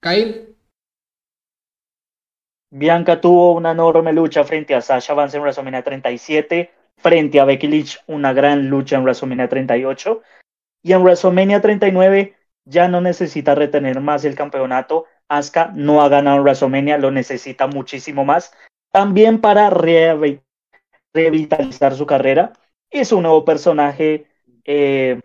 Kyle. 0.00 0.54
Bianca 2.70 3.20
tuvo 3.20 3.52
una 3.52 3.70
enorme 3.70 4.12
lucha 4.12 4.44
frente 4.44 4.74
a 4.74 4.80
Sasha 4.80 5.14
Vance 5.14 5.36
en 5.36 5.42
WrestleMania 5.42 5.82
37 5.82 6.70
frente 6.96 7.40
a 7.40 7.44
Becky 7.44 7.66
Lynch, 7.68 8.02
una 8.06 8.32
gran 8.32 8.68
lucha 8.68 8.96
en 8.96 9.04
WrestleMania 9.04 9.48
38. 9.48 10.22
Y 10.82 10.92
en 10.92 11.02
WrestleMania 11.02 11.60
39 11.60 12.36
ya 12.64 12.88
no 12.88 13.00
necesita 13.00 13.54
retener 13.54 14.00
más 14.00 14.24
el 14.24 14.34
campeonato. 14.34 15.06
Asuka 15.28 15.72
no 15.74 16.02
ha 16.02 16.08
ganado 16.08 16.38
en 16.38 16.42
WrestleMania, 16.42 16.98
lo 16.98 17.10
necesita 17.10 17.66
muchísimo 17.66 18.24
más. 18.24 18.52
También 18.92 19.40
para 19.40 19.70
revitalizar 21.14 21.94
su 21.94 22.06
carrera. 22.06 22.52
Es 22.90 23.12
un 23.12 23.22
nuevo 23.22 23.44
personaje 23.44 24.26
eh, 24.64 25.20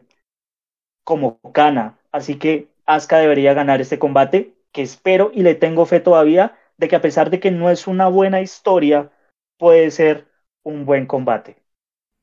como 1.03 1.39
Kana. 1.51 1.99
Así 2.12 2.35
que 2.35 2.67
Asuka 2.85 3.19
debería 3.19 3.53
ganar 3.53 3.81
este 3.81 3.99
combate, 3.99 4.55
que 4.71 4.81
espero 4.81 5.31
y 5.33 5.43
le 5.43 5.55
tengo 5.55 5.85
fe 5.85 5.99
todavía 5.99 6.57
de 6.77 6.88
que 6.88 6.95
a 6.95 7.01
pesar 7.01 7.29
de 7.29 7.39
que 7.39 7.51
no 7.51 7.69
es 7.69 7.88
una 7.88 8.07
buena 8.07 8.41
historia, 8.41 9.12
puede 9.57 9.91
ser 9.91 10.27
un 10.63 10.85
buen 10.85 11.05
combate. 11.05 11.57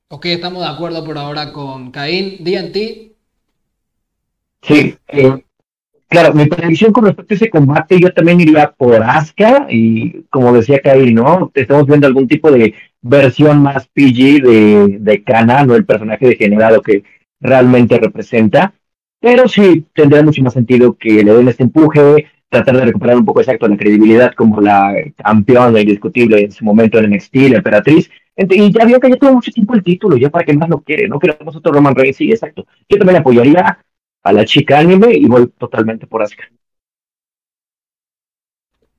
Ok, 0.09 0.27
estamos 0.27 0.63
de 0.63 0.69
acuerdo 0.69 1.05
por 1.05 1.19
ahora 1.19 1.53
con 1.53 1.91
Caín. 1.91 2.43
DNT. 2.43 3.15
Sí, 4.63 4.99
eh, 5.09 5.46
claro, 6.09 6.35
mi 6.35 6.47
predicción 6.47 6.93
con 6.93 7.05
respecto 7.05 7.35
a 7.35 7.37
ese 7.37 7.51
combate, 7.51 8.01
yo 8.01 8.13
también 8.13 8.41
iría 8.41 8.71
por 8.71 9.03
Asuka 9.03 9.67
y 9.71 10.23
como 10.31 10.53
decía 10.53 10.81
Caín, 10.81 11.15
¿no? 11.15 11.51
Estamos 11.55 11.87
viendo 11.87 12.07
algún 12.07 12.29
tipo 12.29 12.51
de 12.51 12.75
versión 13.03 13.63
más 13.63 13.87
PG 13.89 14.43
de, 14.43 14.97
de 15.01 15.23
Kana, 15.23 15.65
no 15.65 15.75
el 15.75 15.85
personaje 15.85 16.29
degenerado 16.29 16.83
que 16.83 17.05
realmente 17.41 17.99
representa. 17.99 18.73
Pero 19.21 19.49
sí, 19.49 19.85
tendría 19.95 20.23
mucho 20.23 20.43
más 20.43 20.53
sentido 20.53 20.95
que 20.95 21.25
le 21.25 21.33
den 21.33 21.49
este 21.49 21.63
empuje, 21.63 22.27
tratar 22.49 22.77
de 22.77 22.85
recuperar 22.85 23.17
un 23.17 23.25
poco 23.25 23.41
exacto 23.41 23.67
la 23.67 23.77
credibilidad 23.77 24.33
como 24.35 24.61
la 24.61 24.95
campeona 25.17 25.81
indiscutible 25.81 26.41
en 26.43 26.53
su 26.53 26.65
momento 26.65 26.99
en 26.99 27.11
NXT, 27.11 27.35
la 27.51 27.57
emperatriz, 27.57 28.11
y 28.37 28.71
ya 28.71 28.85
vio 28.85 29.01
que 29.01 29.09
ya 29.09 29.17
tuvo 29.17 29.33
mucho 29.33 29.51
tiempo 29.51 29.75
el 29.75 29.83
título, 29.83 30.17
ya 30.17 30.31
para 30.31 30.45
que 30.45 30.53
más 30.53 30.69
lo 30.69 30.81
quiere, 30.81 31.09
no 31.09 31.19
queremos 31.19 31.57
otro 31.57 31.73
Roman 31.73 31.95
Reigns, 31.95 32.17
sí, 32.17 32.31
exacto. 32.31 32.67
Yo 32.89 32.99
también 32.99 33.21
apoyaría 33.21 33.79
a 34.27 34.33
la 34.33 34.45
chica 34.45 34.81
anime 34.81 35.15
y 35.15 35.27
voy 35.27 35.47
totalmente 35.47 36.07
por 36.09 36.21
Asuka. 36.21 36.51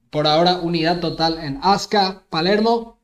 Por 0.09 0.25
ahora, 0.25 0.59
unidad 0.59 1.01
total 1.01 1.37
en 1.39 1.59
Asuka, 1.61 2.23
Palermo. 2.29 2.97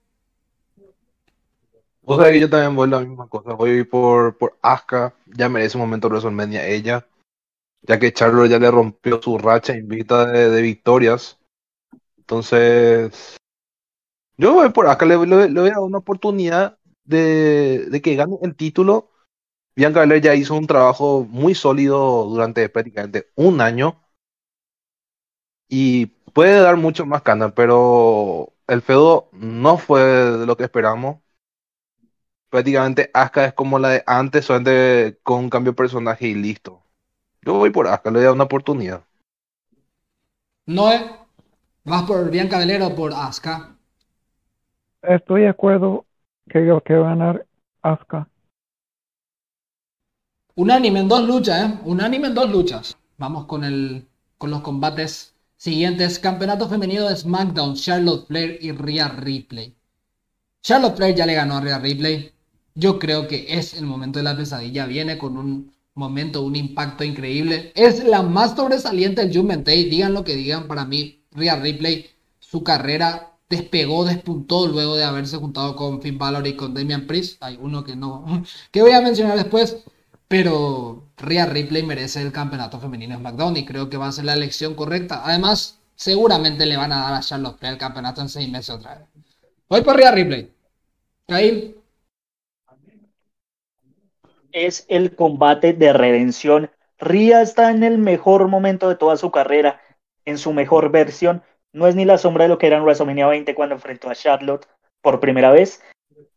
O 2.05 2.17
sea, 2.17 2.33
yo 2.33 2.49
también 2.49 2.75
voy 2.75 2.89
la 2.89 3.01
misma 3.01 3.27
cosa, 3.27 3.53
voy 3.53 3.83
por, 3.83 4.38
por 4.38 4.57
Asuka, 4.62 5.13
ya 5.36 5.49
merece 5.49 5.77
un 5.77 5.83
momento 5.83 6.07
de 6.07 6.13
WrestleMania 6.13 6.65
ella, 6.65 7.05
ya 7.81 7.99
que 7.99 8.13
Charlotte 8.13 8.49
ya 8.49 8.59
le 8.59 8.71
rompió 8.71 9.21
su 9.21 9.38
racha 9.38 9.75
invita 9.75 10.25
de, 10.25 10.49
de 10.49 10.62
victorias. 10.62 11.38
Entonces, 12.17 13.36
yo 14.38 14.53
voy 14.53 14.69
por 14.69 14.88
acá, 14.88 15.05
le, 15.05 15.17
le, 15.25 15.49
le 15.49 15.59
voy 15.59 15.69
a 15.69 15.73
dar 15.73 15.79
una 15.81 15.97
oportunidad 15.97 16.77
de, 17.03 17.86
de 17.89 18.01
que 18.01 18.15
gane 18.15 18.38
el 18.41 18.55
título. 18.55 19.09
Bianca 19.75 20.01
Belair 20.01 20.21
ya 20.21 20.36
hizo 20.36 20.55
un 20.55 20.67
trabajo 20.67 21.25
muy 21.27 21.55
sólido 21.55 22.25
durante 22.25 22.69
prácticamente 22.69 23.29
un 23.36 23.59
año. 23.62 23.99
Y 25.67 26.07
puede 26.33 26.59
dar 26.62 26.77
mucho 26.77 27.05
más 27.05 27.23
canal, 27.23 27.53
pero 27.53 28.53
el 28.67 28.81
feudo 28.81 29.29
no 29.31 29.77
fue 29.77 30.01
de 30.01 30.45
lo 30.45 30.55
que 30.55 30.65
esperamos. 30.65 31.17
Prácticamente 32.49 33.09
Asuka 33.13 33.45
es 33.45 33.53
como 33.53 33.79
la 33.79 33.89
de 33.89 34.03
antes, 34.05 34.45
solamente 34.45 35.17
con 35.23 35.39
un 35.39 35.49
cambio 35.49 35.71
de 35.71 35.77
personaje 35.77 36.27
y 36.27 36.36
listo. 36.36 36.83
Yo 37.41 37.55
voy 37.55 37.71
por 37.71 37.88
Asuka, 37.88 38.12
le 38.12 38.17
voy 38.17 38.23
a 38.23 38.25
dar 38.25 38.36
una 38.36 38.43
oportunidad. 38.43 39.03
Noé, 40.67 41.09
¿vas 41.83 42.03
por 42.03 42.29
Bianca 42.29 42.59
Belair 42.59 42.83
o 42.83 42.95
por 42.95 43.12
Asuka? 43.13 43.75
Estoy 45.01 45.41
de 45.41 45.49
acuerdo 45.49 46.05
que 46.47 46.65
yo 46.65 46.81
que 46.81 46.93
va 46.93 47.07
a 47.07 47.15
ganar 47.15 47.47
Asuka. 47.81 48.29
Unánime 50.56 51.00
en 51.00 51.08
dos 51.08 51.28
luchas, 51.28 51.72
¿eh? 51.72 51.80
Unánime 51.84 52.28
en 52.28 52.36
dos 52.36 52.50
luchas. 52.50 52.96
Vamos 53.18 53.46
con, 53.46 53.63
el, 53.63 54.08
con 54.38 54.52
los 54.52 54.62
combates 54.62 55.34
siguientes. 55.58 56.20
Campeonato 56.20 56.70
femenino 56.70 57.10
de 57.10 57.16
SmackDown, 57.16 57.74
Charlotte 57.76 58.28
Flair 58.28 58.60
y 58.62 58.72
Rhea 58.72 59.10
Ripley. 59.10 59.74
Charlotte 60.62 60.96
Flair 60.96 61.16
ya 61.16 61.26
le 61.26 61.34
ganó 61.34 61.58
a 61.58 61.62
Rhea 61.62 61.80
Ripley. 61.80 62.32
Yo 62.76 63.00
creo 63.00 63.28
que 63.28 63.58
es 63.58 63.74
el 63.74 63.86
momento 63.86 64.20
de 64.20 64.24
la 64.24 64.38
pesadilla. 64.38 64.86
Viene 64.86 65.18
con 65.18 65.38
un 65.38 65.74
momento, 65.96 66.44
un 66.44 66.56
impacto 66.56 67.04
increíble. 67.04 67.72
Es 67.74 68.04
la 68.04 68.22
más 68.22 68.56
sobresaliente 68.56 69.22
del 69.26 69.36
Judgment 69.36 69.66
Day. 69.66 69.89
Digan 69.89 70.13
lo 70.13 70.24
que 70.24 70.36
digan, 70.36 70.68
para 70.68 70.86
mí, 70.86 71.24
Rhea 71.32 71.56
Ripley, 71.56 72.12
su 72.39 72.63
carrera 72.63 73.34
despegó, 73.50 74.06
despuntó 74.06 74.68
luego 74.68 74.96
de 74.96 75.04
haberse 75.04 75.38
juntado 75.38 75.76
con 75.76 76.02
Finn 76.02 76.18
Balor 76.18 76.46
y 76.46 76.56
con 76.56 76.74
Damian 76.74 77.08
Priest. 77.08 77.42
Hay 77.42 77.58
uno 77.60 77.84
que 77.84 77.96
no, 77.96 78.44
que 78.72 78.82
voy 78.82 78.92
a 78.92 79.02
mencionar 79.02 79.36
después, 79.36 79.78
pero 80.34 81.04
Rhea 81.17 81.46
Ripley 81.46 81.84
merece 81.84 82.19
el 82.19 82.32
campeonato 82.32 82.80
femenino 82.80 83.13
en 83.13 83.19
SmackDown 83.19 83.56
y 83.56 83.65
creo 83.65 83.88
que 83.88 83.98
va 83.98 84.08
a 84.08 84.12
ser 84.12 84.26
la 84.26 84.34
elección 84.34 84.74
correcta. 84.74 85.22
Además, 85.24 85.80
seguramente 85.93 86.65
le 86.65 86.76
van 86.76 86.91
a 86.91 87.04
dar 87.04 87.13
a 87.13 87.19
Charlotte 87.19 87.62
el 87.62 87.78
campeonato 87.78 88.19
en 88.19 88.30
seis 88.30 88.50
meses 88.50 88.72
otra 88.72 88.96
vez. 88.96 89.08
Voy 89.69 89.82
por 89.82 89.96
Rhea 89.96 90.12
Ripley. 90.12 90.52
Kyle. 91.28 91.78
Es 94.52 94.88
el 94.89 95.15
combate 95.15 95.74
de 95.74 95.93
redención. 95.93 96.72
Rhea 96.98 97.43
está 97.43 97.69
en 97.69 97.84
el 97.84 98.00
mejor 98.00 98.48
momento 98.48 98.89
de 98.89 98.96
toda 98.96 99.17
su 99.17 99.30
carrera, 99.30 99.82
en 100.26 100.39
su 100.39 100.52
mejor 100.52 100.89
versión 100.89 101.43
no 101.74 101.86
es 101.86 101.96
ni 101.96 102.06
la 102.06 102.17
sombra 102.17 102.46
de 102.46 102.50
lo 102.50 102.58
que 102.58 102.65
era 102.65 102.78
en 102.78 102.84
WrestleMania 102.84 103.28
20 103.28 103.54
cuando 103.54 103.76
enfrentó 103.76 104.10
a 104.10 104.15
Charlotte 104.15 104.67
por 105.02 105.19
primera 105.19 105.52
vez. 105.52 105.84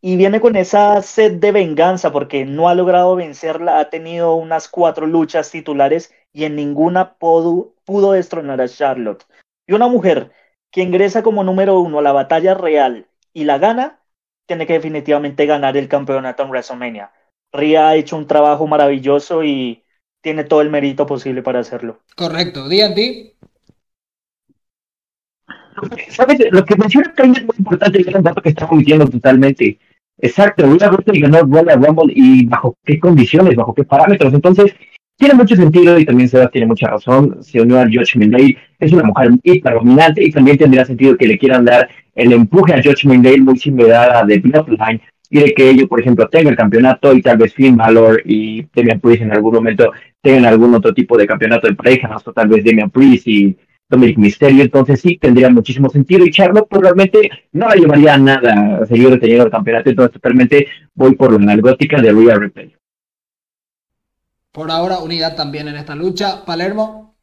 Y 0.01 0.15
viene 0.15 0.39
con 0.39 0.55
esa 0.55 1.01
sed 1.01 1.33
de 1.33 1.51
venganza 1.51 2.11
porque 2.11 2.45
no 2.45 2.69
ha 2.69 2.75
logrado 2.75 3.15
vencerla, 3.15 3.79
ha 3.79 3.89
tenido 3.89 4.35
unas 4.35 4.67
cuatro 4.69 5.07
luchas 5.07 5.51
titulares 5.51 6.13
y 6.33 6.45
en 6.45 6.55
ninguna 6.55 7.15
pudo, 7.15 7.73
pudo 7.83 8.11
destronar 8.11 8.61
a 8.61 8.67
Charlotte. 8.67 9.25
Y 9.67 9.73
una 9.73 9.87
mujer 9.87 10.31
que 10.71 10.81
ingresa 10.81 11.23
como 11.23 11.43
número 11.43 11.79
uno 11.79 11.99
a 11.99 12.03
la 12.03 12.11
batalla 12.11 12.53
real 12.53 13.07
y 13.33 13.45
la 13.45 13.57
gana, 13.57 13.99
tiene 14.47 14.65
que 14.65 14.73
definitivamente 14.73 15.45
ganar 15.45 15.77
el 15.77 15.87
campeonato 15.87 16.43
en 16.43 16.49
WrestleMania. 16.49 17.11
Ria 17.51 17.89
ha 17.89 17.95
hecho 17.95 18.17
un 18.17 18.27
trabajo 18.27 18.65
maravilloso 18.67 19.43
y 19.43 19.83
tiene 20.21 20.43
todo 20.43 20.61
el 20.61 20.69
mérito 20.69 21.05
posible 21.05 21.41
para 21.43 21.59
hacerlo. 21.59 21.99
Correcto. 22.15 22.67
D&D. 22.67 23.35
¿Sabes? 26.09 26.39
Lo 26.51 26.65
que 26.65 26.75
menciona 26.75 27.13
Kanye 27.13 27.39
es 27.39 27.45
muy 27.45 27.55
importante 27.57 27.99
y 27.99 28.07
es 28.07 28.15
un 28.15 28.23
dato 28.23 28.41
que 28.41 28.49
está 28.49 28.65
omitiendo 28.65 29.07
totalmente. 29.07 29.77
Exacto, 30.19 30.65
Rhea 30.65 30.89
Ripley 30.89 31.21
ganó 31.21 31.41
Royal 31.41 31.83
Rumble 31.83 32.13
y 32.15 32.45
bajo 32.45 32.75
qué 32.83 32.99
condiciones, 32.99 33.55
bajo 33.55 33.73
qué 33.73 33.83
parámetros. 33.83 34.33
Entonces, 34.33 34.73
tiene 35.17 35.35
mucho 35.35 35.55
sentido 35.55 35.97
y 35.99 36.05
también 36.05 36.29
Seba 36.29 36.47
tiene 36.49 36.67
mucha 36.67 36.87
razón. 36.87 37.37
Se 37.41 37.61
unió 37.61 37.79
a 37.79 37.87
George 37.87 38.17
Mendale, 38.17 38.57
es 38.79 38.91
una 38.91 39.03
mujer 39.03 39.31
hiper 39.43 39.73
dominante 39.73 40.23
y 40.23 40.31
también 40.31 40.57
tendría 40.57 40.85
sentido 40.85 41.17
que 41.17 41.27
le 41.27 41.37
quieran 41.37 41.65
dar 41.65 41.87
el 42.15 42.33
empuje 42.33 42.73
a 42.73 42.81
George 42.81 43.07
Mendale 43.07 43.41
muy 43.41 43.57
similar 43.57 44.15
a 44.15 44.25
The 44.25 44.39
Bloodline 44.39 45.01
y 45.29 45.39
de 45.39 45.53
que 45.53 45.69
ellos, 45.69 45.87
por 45.87 45.99
ejemplo, 45.99 46.27
tenga 46.29 46.49
el 46.49 46.55
campeonato 46.55 47.13
y 47.13 47.21
tal 47.21 47.37
vez 47.37 47.53
Finn 47.53 47.75
Balor 47.75 48.21
y 48.25 48.65
Damian 48.73 48.99
Priest 48.99 49.23
en 49.23 49.33
algún 49.33 49.53
momento 49.55 49.91
tengan 50.21 50.45
algún 50.45 50.73
otro 50.73 50.93
tipo 50.93 51.17
de 51.17 51.27
campeonato 51.27 51.67
de 51.67 51.75
pareja, 51.75 52.15
o 52.23 52.33
tal 52.33 52.47
vez 52.47 52.63
Damian 52.63 52.89
Priest 52.89 53.27
y 53.27 53.57
Dominic 53.89 54.17
Mysterio, 54.17 54.63
entonces 54.63 54.99
sí, 54.99 55.17
tendría 55.17 55.49
muchísimo 55.49 55.89
sentido. 55.89 56.25
Y 56.25 56.31
Charlotte 56.31 56.67
probablemente 56.69 57.29
pues, 57.29 57.39
no 57.53 57.69
la 57.69 57.75
llevaría 57.75 58.13
a 58.15 58.17
nada 58.17 58.79
a 58.81 58.85
seguir 58.85 59.09
reteniendo 59.09 59.45
el 59.45 59.51
campeonato, 59.51 59.89
entonces 59.89 60.13
totalmente 60.13 60.67
voy 60.93 61.15
por 61.15 61.41
la 61.41 61.55
gótica 61.55 62.01
de 62.01 62.11
Rhea 62.11 62.35
Ripley. 62.35 62.75
Por 64.51 64.71
ahora, 64.71 64.99
unidad 64.99 65.35
también 65.35 65.67
en 65.67 65.75
esta 65.77 65.95
lucha. 65.95 66.43
Palermo. 66.43 67.15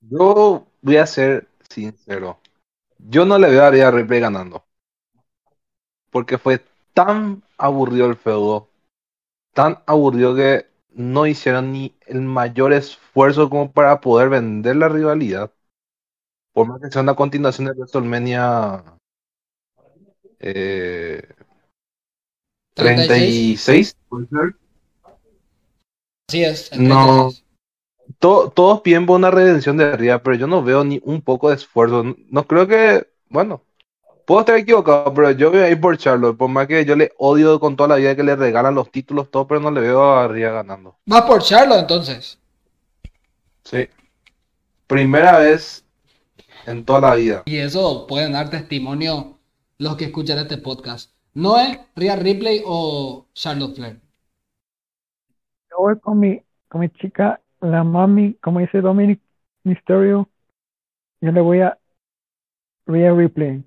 Yo 0.00 0.66
voy 0.82 0.96
a 0.96 1.06
ser 1.06 1.46
sincero. 1.68 2.40
Yo 2.98 3.24
no 3.24 3.38
le 3.38 3.48
veo 3.48 3.64
a 3.64 3.70
Rhea 3.70 3.90
Ripley 3.90 4.20
ganando. 4.20 4.64
Porque 6.10 6.38
fue 6.38 6.60
tan 6.92 7.42
aburrido 7.56 8.06
el 8.06 8.16
feudo. 8.16 8.68
Tan 9.52 9.78
aburrido 9.86 10.34
que 10.34 10.66
no 10.94 11.26
hicieron 11.26 11.72
ni 11.72 11.94
el 12.06 12.20
mayor 12.22 12.72
esfuerzo 12.72 13.50
como 13.50 13.72
para 13.72 14.00
poder 14.00 14.28
vender 14.28 14.76
la 14.76 14.88
rivalidad. 14.88 15.52
Por 16.52 16.68
más 16.68 16.80
que 16.80 16.90
sea 16.90 17.02
una 17.02 17.16
continuación 17.16 17.66
de 17.66 17.72
WrestleMania 17.72 18.84
eh, 20.40 21.22
36, 22.74 23.96
¿puede 24.08 24.26
ser? 24.28 24.54
Así 26.26 26.42
es. 26.42 26.70
No. 26.72 27.30
36. 27.30 27.44
To- 28.18 28.50
todos 28.54 28.80
piden 28.82 29.06
por 29.06 29.16
una 29.16 29.30
redención 29.30 29.76
de 29.76 29.96
Rhea, 29.96 30.22
pero 30.22 30.36
yo 30.36 30.46
no 30.46 30.62
veo 30.62 30.84
ni 30.84 31.00
un 31.04 31.22
poco 31.22 31.48
de 31.48 31.56
esfuerzo. 31.56 32.04
No 32.28 32.46
creo 32.46 32.66
que, 32.66 33.08
bueno, 33.28 33.62
puedo 34.24 34.40
estar 34.40 34.56
equivocado, 34.56 35.12
pero 35.12 35.30
yo 35.32 35.50
voy 35.50 35.60
a 35.60 35.70
ir 35.70 35.80
por 35.80 35.96
Charlotte. 35.96 36.36
Por 36.36 36.48
más 36.48 36.66
que 36.66 36.84
yo 36.84 36.96
le 36.96 37.12
odio 37.18 37.58
con 37.60 37.76
toda 37.76 37.90
la 37.90 37.96
vida 37.96 38.16
que 38.16 38.22
le 38.22 38.36
regalan 38.36 38.74
los 38.74 38.90
títulos, 38.90 39.30
todo, 39.30 39.46
pero 39.46 39.60
no 39.60 39.70
le 39.70 39.80
veo 39.80 40.02
a 40.02 40.28
Rhea 40.28 40.50
ganando. 40.50 40.96
Vas 41.06 41.22
por 41.22 41.42
Charlotte 41.42 41.80
entonces. 41.80 42.38
Sí. 43.64 43.88
Primera 44.86 45.38
vez 45.38 45.84
en 46.66 46.84
toda 46.84 47.00
la 47.00 47.14
vida. 47.14 47.42
Y 47.46 47.58
eso 47.58 48.06
pueden 48.06 48.32
dar 48.32 48.50
testimonio 48.50 49.38
los 49.78 49.96
que 49.96 50.06
escuchan 50.06 50.38
este 50.38 50.58
podcast. 50.58 51.12
¿No 51.34 51.58
es 51.58 51.78
Rhea 51.96 52.16
Ripley 52.16 52.62
o 52.64 53.26
Charlotte 53.34 53.74
Flair? 53.74 54.00
Yo 55.70 55.76
voy 55.78 55.98
con 55.98 56.20
mi, 56.20 56.40
con 56.68 56.80
mi 56.82 56.90
chica, 56.90 57.40
la 57.60 57.82
mami, 57.82 58.34
como 58.34 58.60
dice 58.60 58.80
Dominic 58.80 59.20
Mysterio. 59.64 60.28
Yo 61.20 61.32
le 61.32 61.40
voy 61.40 61.60
a 61.60 61.78
Rhea 62.86 63.12
Ripley. 63.12 63.64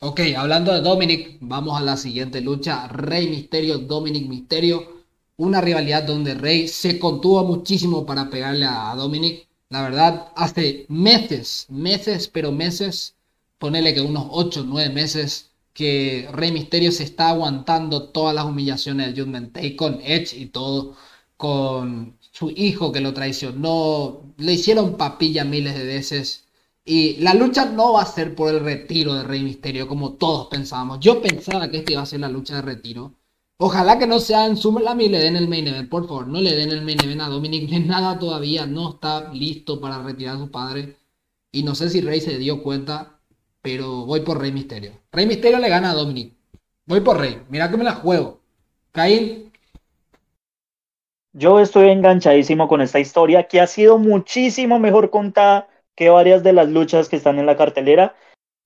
Ok, 0.00 0.20
hablando 0.36 0.72
de 0.72 0.80
Dominic, 0.80 1.38
vamos 1.40 1.76
a 1.78 1.82
la 1.84 1.96
siguiente 1.96 2.40
lucha. 2.40 2.86
Rey 2.88 3.28
Misterio, 3.28 3.78
Dominic 3.78 4.28
Misterio. 4.28 5.04
Una 5.36 5.60
rivalidad 5.60 6.04
donde 6.04 6.34
Rey 6.34 6.68
se 6.68 6.98
contuvo 6.98 7.44
muchísimo 7.44 8.06
para 8.06 8.30
pegarle 8.30 8.64
a 8.64 8.94
Dominic. 8.94 9.48
La 9.70 9.82
verdad, 9.82 10.32
hace 10.36 10.86
meses, 10.88 11.66
meses, 11.68 12.28
pero 12.28 12.52
meses, 12.52 13.16
ponele 13.58 13.94
que 13.94 14.00
unos 14.00 14.26
8 14.30 14.60
o 14.60 14.64
9 14.64 14.90
meses, 14.94 15.50
que 15.72 16.28
Rey 16.32 16.52
Misterio 16.52 16.92
se 16.92 17.04
está 17.04 17.30
aguantando 17.30 18.04
todas 18.10 18.34
las 18.34 18.44
humillaciones 18.44 19.06
del 19.06 19.24
Judgment 19.24 19.52
Day 19.52 19.76
con 19.76 20.00
Edge 20.02 20.36
y 20.36 20.46
todo, 20.46 20.96
con 21.36 22.16
su 22.32 22.50
hijo 22.50 22.92
que 22.92 23.00
lo 23.00 23.14
traicionó, 23.14 24.22
le 24.38 24.52
hicieron 24.54 24.96
papilla 24.96 25.44
miles 25.44 25.74
de 25.76 25.84
veces. 25.84 26.47
Y 26.90 27.16
la 27.18 27.34
lucha 27.34 27.66
no 27.66 27.92
va 27.92 28.00
a 28.00 28.06
ser 28.06 28.34
por 28.34 28.48
el 28.48 28.60
retiro 28.60 29.12
de 29.12 29.22
Rey 29.22 29.42
Misterio 29.42 29.86
como 29.86 30.14
todos 30.14 30.46
pensábamos. 30.46 31.00
Yo 31.00 31.20
pensaba 31.20 31.70
que 31.70 31.76
esta 31.76 31.92
iba 31.92 32.00
a 32.00 32.06
ser 32.06 32.20
la 32.20 32.30
lucha 32.30 32.54
de 32.56 32.62
retiro. 32.62 33.12
Ojalá 33.58 33.98
que 33.98 34.06
no 34.06 34.18
sea 34.20 34.46
en 34.46 34.56
SummerSlam 34.56 34.98
y 35.02 35.10
le 35.10 35.18
den 35.18 35.36
el 35.36 35.48
main 35.48 35.66
event, 35.66 35.90
por 35.90 36.08
favor. 36.08 36.26
No 36.26 36.40
le 36.40 36.56
den 36.56 36.70
el 36.70 36.80
main 36.80 36.98
event 37.04 37.20
a 37.20 37.28
Dominic 37.28 37.68
de 37.68 37.80
nada 37.80 38.18
todavía. 38.18 38.64
No 38.64 38.88
está 38.88 39.30
listo 39.34 39.78
para 39.78 40.02
retirar 40.02 40.36
a 40.36 40.38
su 40.38 40.50
padre. 40.50 40.96
Y 41.52 41.62
no 41.62 41.74
sé 41.74 41.90
si 41.90 42.00
Rey 42.00 42.22
se 42.22 42.38
dio 42.38 42.62
cuenta, 42.62 43.20
pero 43.60 44.06
voy 44.06 44.20
por 44.20 44.40
Rey 44.40 44.50
Misterio. 44.50 44.92
Rey 45.12 45.26
Misterio 45.26 45.58
le 45.58 45.68
gana 45.68 45.90
a 45.90 45.94
Dominic. 45.94 46.32
Voy 46.86 47.00
por 47.00 47.18
Rey. 47.18 47.42
Mira 47.50 47.70
que 47.70 47.76
me 47.76 47.84
la 47.84 47.96
juego. 47.96 48.40
Caín, 48.92 49.52
Yo 51.34 51.60
estoy 51.60 51.90
enganchadísimo 51.90 52.66
con 52.66 52.80
esta 52.80 52.98
historia 52.98 53.46
que 53.46 53.60
ha 53.60 53.66
sido 53.66 53.98
muchísimo 53.98 54.78
mejor 54.78 55.10
contada 55.10 55.68
que 55.98 56.10
varias 56.10 56.44
de 56.44 56.52
las 56.52 56.68
luchas 56.68 57.08
que 57.08 57.16
están 57.16 57.40
en 57.40 57.46
la 57.46 57.56
cartelera. 57.56 58.14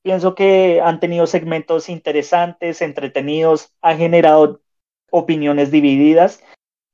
Pienso 0.02 0.34
que 0.34 0.82
han 0.82 1.00
tenido 1.00 1.26
segmentos 1.26 1.88
interesantes, 1.88 2.82
entretenidos, 2.82 3.72
ha 3.80 3.94
generado 3.94 4.60
opiniones 5.10 5.70
divididas 5.70 6.44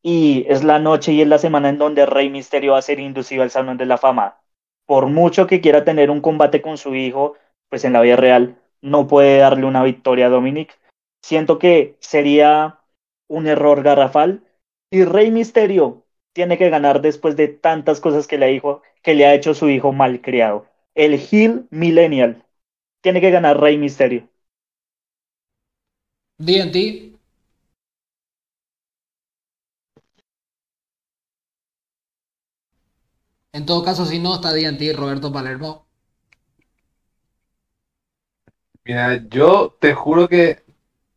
y 0.01 0.46
es 0.48 0.62
la 0.62 0.79
noche 0.79 1.12
y 1.12 1.22
es 1.22 1.27
la 1.27 1.38
semana 1.38 1.70
en 1.70 1.79
donde 1.79 2.07
Rey 2.07 2.31
Misterio 2.31 2.72
va 2.72 2.79
a 2.79 2.83
ser 2.83 3.01
inducido 3.01 3.42
al 3.42 3.51
Salón 3.51 3.79
de 3.79 3.87
la 3.87 3.98
Fama. 3.98 4.40
Por 4.87 5.09
mucho 5.09 5.48
que 5.48 5.61
quiera 5.61 5.83
tener 5.85 6.09
un 6.09 6.20
combate 6.20 6.62
con 6.62 6.79
su 6.79 6.94
hijo, 6.94 7.35
pues 7.68 7.85
en 7.85 7.92
la 7.92 8.01
vida 8.01 8.14
real 8.14 8.62
no 8.81 9.09
puede 9.09 9.38
darle 9.38 9.66
una 9.66 9.83
victoria 9.83 10.27
a 10.27 10.31
Dominic. 10.31 10.79
Siento 11.20 11.59
que 11.59 11.96
sería 11.98 12.79
un 13.27 13.48
error 13.48 13.83
garrafal 13.83 14.44
y 14.88 15.03
Rey 15.03 15.33
Misterio 15.33 16.05
tiene 16.38 16.57
que 16.57 16.70
ganar 16.70 17.03
después 17.03 17.35
de 17.35 17.48
tantas 17.48 17.98
cosas 17.98 18.29
que 18.29 18.38
le, 18.38 18.46
dijo, 18.46 18.81
que 19.03 19.14
le 19.14 19.27
ha 19.27 19.35
hecho 19.35 19.55
su 19.55 19.68
hijo 19.70 19.92
malcriado. 19.92 20.68
El 20.94 21.14
Hill 21.14 21.66
Millennial. 21.70 22.44
Tiene 23.01 23.20
que 23.20 23.33
ganar 23.33 23.61
Rey 23.61 23.77
Misterio. 23.77 24.29
DNT. 26.38 27.18
En 33.53 33.66
todo 33.66 33.83
caso, 33.83 34.07
si 34.07 34.20
no, 34.20 34.37
está 34.37 34.53
DNT 34.53 34.92
Roberto 34.94 35.33
Palermo. 35.33 35.88
Mira, 38.85 39.27
yo 39.29 39.77
te 39.81 39.92
juro 39.92 40.29
que 40.29 40.62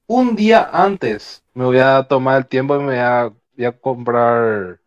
un 0.08 0.36
día 0.36 0.68
antes 0.74 1.44
me 1.54 1.66
voy 1.66 1.78
a 1.78 2.08
tomar 2.10 2.40
el 2.40 2.48
tiempo 2.48 2.76
y 2.76 2.80
me 2.80 2.86
voy 2.86 2.96
a, 2.96 3.32
voy 3.56 3.66
a 3.66 3.72
comprar 3.72 4.81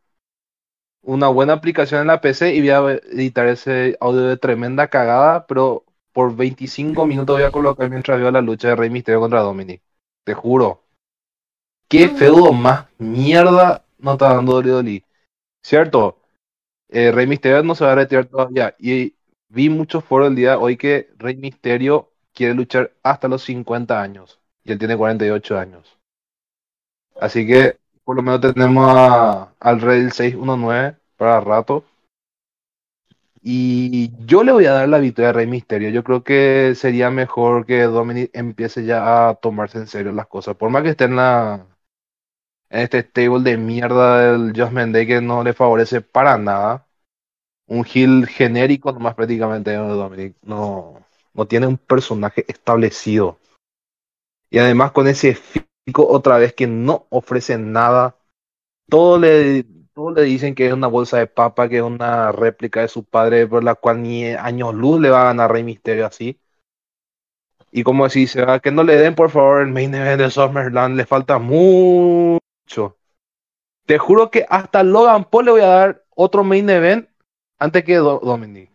una 1.05 1.29
buena 1.29 1.55
aplicación 1.55 2.01
en 2.03 2.07
la 2.09 2.21
PC 2.21 2.55
y 2.55 2.61
voy 2.61 2.71
a 2.71 2.81
editar 3.12 3.47
ese 3.47 3.97
audio 4.01 4.23
de 4.23 4.37
tremenda 4.37 4.88
cagada, 4.88 5.47
pero 5.47 5.85
por 6.12 6.35
25 6.35 7.07
minutos 7.07 7.37
voy 7.37 7.45
a 7.45 7.51
colocar 7.51 7.90
mientras 7.90 8.19
veo 8.19 8.31
la 8.31 8.40
lucha 8.40 8.69
de 8.69 8.77
Rey 8.77 8.90
Misterio 8.90 9.21
contra 9.21 9.40
Dominic. 9.40 9.83
Te 10.25 10.35
juro. 10.35 10.83
Qué 11.88 12.09
feudo 12.09 12.53
más 12.53 12.87
mierda 12.99 13.85
no 13.99 14.12
está 14.12 14.35
dando 14.35 14.59
WWE. 14.59 15.05
Cierto, 15.62 16.19
eh, 16.88 17.12
Rey 17.12 17.27
Misterio 17.27 17.62
no 17.62 17.75
se 17.75 17.85
va 17.85 17.93
a 17.93 17.97
retirar 17.97 18.27
todavía. 18.27 18.75
Y 18.79 19.14
vi 19.49 19.69
muchos 19.69 20.05
foros 20.05 20.29
el 20.29 20.37
día 20.37 20.51
de 20.51 20.57
hoy 20.57 20.77
que 20.77 21.11
Rey 21.19 21.37
Misterio 21.37 22.12
quiere 22.33 22.55
luchar 22.55 22.93
hasta 23.03 23.29
los 23.29 23.43
50 23.43 24.01
años. 24.01 24.40
Y 24.64 24.73
él 24.73 24.79
tiene 24.79 24.97
48 24.97 25.59
años. 25.59 25.99
Así 27.21 27.47
que 27.47 27.79
por 28.05 28.17
lo 28.17 28.23
menos 28.23 28.40
tenemos 28.40 28.87
a- 28.88 29.53
al 29.61 29.81
del 29.81 30.12
619 30.12 30.97
para 31.17 31.40
rato. 31.40 31.85
Y 33.43 34.11
yo 34.27 34.43
le 34.43 34.53
voy 34.53 34.64
a 34.67 34.73
dar 34.73 34.88
la 34.88 34.99
victoria 34.99 35.29
a 35.31 35.33
Rey 35.35 35.47
Misterio. 35.47 35.90
Yo 35.90 36.03
creo 36.03 36.25
que 36.25 36.73
sería 36.77 37.11
mejor 37.11 37.67
que 37.67 37.83
Dominic 37.83 38.31
empiece 38.33 38.85
ya 38.87 39.29
a 39.29 39.35
tomarse 39.35 39.79
en 39.79 39.87
serio 39.87 40.12
las 40.12 40.27
cosas. 40.27 40.57
Por 40.57 40.71
más 40.71 40.83
que 40.83 40.90
esté 40.90 41.05
en 41.05 41.17
la 41.17 41.67
en 42.71 42.81
este 42.81 43.01
stable 43.03 43.43
de 43.51 43.57
mierda 43.57 44.33
del 44.33 44.53
Judgment 44.55 44.93
Day 44.93 45.07
que 45.07 45.21
no 45.21 45.43
le 45.43 45.53
favorece 45.55 46.01
para 46.01 46.37
nada. 46.38 46.87
Un 47.67 47.85
heel 47.87 48.27
genérico 48.29 48.93
nomás 48.93 49.14
prácticamente 49.17 49.75
Dominic. 49.75 50.37
No, 50.43 51.05
no 51.35 51.47
tiene 51.47 51.67
un 51.69 51.79
personaje 51.79 52.45
establecido. 52.49 53.38
Y 54.51 54.59
además 54.59 54.93
con 54.93 55.07
ese 55.07 55.37
otra 55.97 56.38
vez 56.38 56.55
que 56.55 56.66
no 56.66 57.07
ofrece 57.11 57.59
nada. 57.59 58.16
Todo 58.88 59.18
le, 59.18 59.64
todo 59.94 60.12
le 60.12 60.23
dicen 60.23 60.55
que 60.55 60.66
es 60.66 60.73
una 60.73 60.88
bolsa 60.88 61.18
de 61.18 61.27
papa, 61.27 61.68
que 61.68 61.79
es 61.79 61.83
una 61.83 62.33
réplica 62.33 62.83
de 62.83 62.88
su 62.88 63.05
padre, 63.05 63.47
por 63.47 63.64
la 63.64 63.75
cual 63.77 64.03
ni 64.03 64.27
años 64.27 64.75
luz 64.75 65.01
le 65.01 65.11
va 65.11 65.23
a 65.23 65.27
ganar 65.27 65.53
Rey 65.53 65.64
Misterio 65.64 66.07
así. 66.07 66.40
Y 67.73 67.83
como 67.83 68.07
va, 68.07 68.61
que 68.61 68.70
no 68.70 68.85
le 68.85 68.97
den 68.97 69.14
por 69.14 69.31
favor 69.31 69.61
el 69.61 69.68
main 69.68 69.94
event 69.94 70.20
de 70.20 70.31
SummerSlam, 70.31 70.94
le 70.97 71.07
falta 71.07 71.38
mucho. 71.38 72.97
Te 73.87 73.99
juro 73.99 74.31
que 74.31 74.47
hasta 74.49 74.83
Logan 74.83 75.25
Paul 75.25 75.47
le 75.47 75.51
voy 75.53 75.61
a 75.62 75.66
dar 75.66 76.05
otro 76.14 76.44
main 76.44 76.70
event 76.70 77.09
antes 77.59 77.85
que 77.85 77.97
Do- 77.97 78.20
Dominic. 78.23 78.70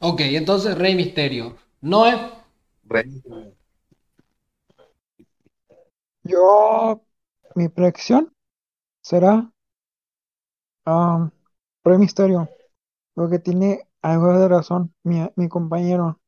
Ok, 0.00 0.20
entonces 0.22 0.76
Rey 0.76 0.94
Misterio. 0.96 1.56
No 1.80 2.06
es. 2.06 2.16
Rey. 2.90 3.22
Yo, 6.28 7.02
mi 7.54 7.70
predicción 7.70 8.34
será 9.02 9.50
um, 10.84 11.30
Rey 11.82 11.96
Misterio, 11.96 12.50
porque 13.14 13.38
tiene 13.38 13.88
algo 14.02 14.38
de 14.38 14.46
razón. 14.46 14.94
Mi, 15.04 15.26
mi 15.36 15.48
compañero 15.48 16.20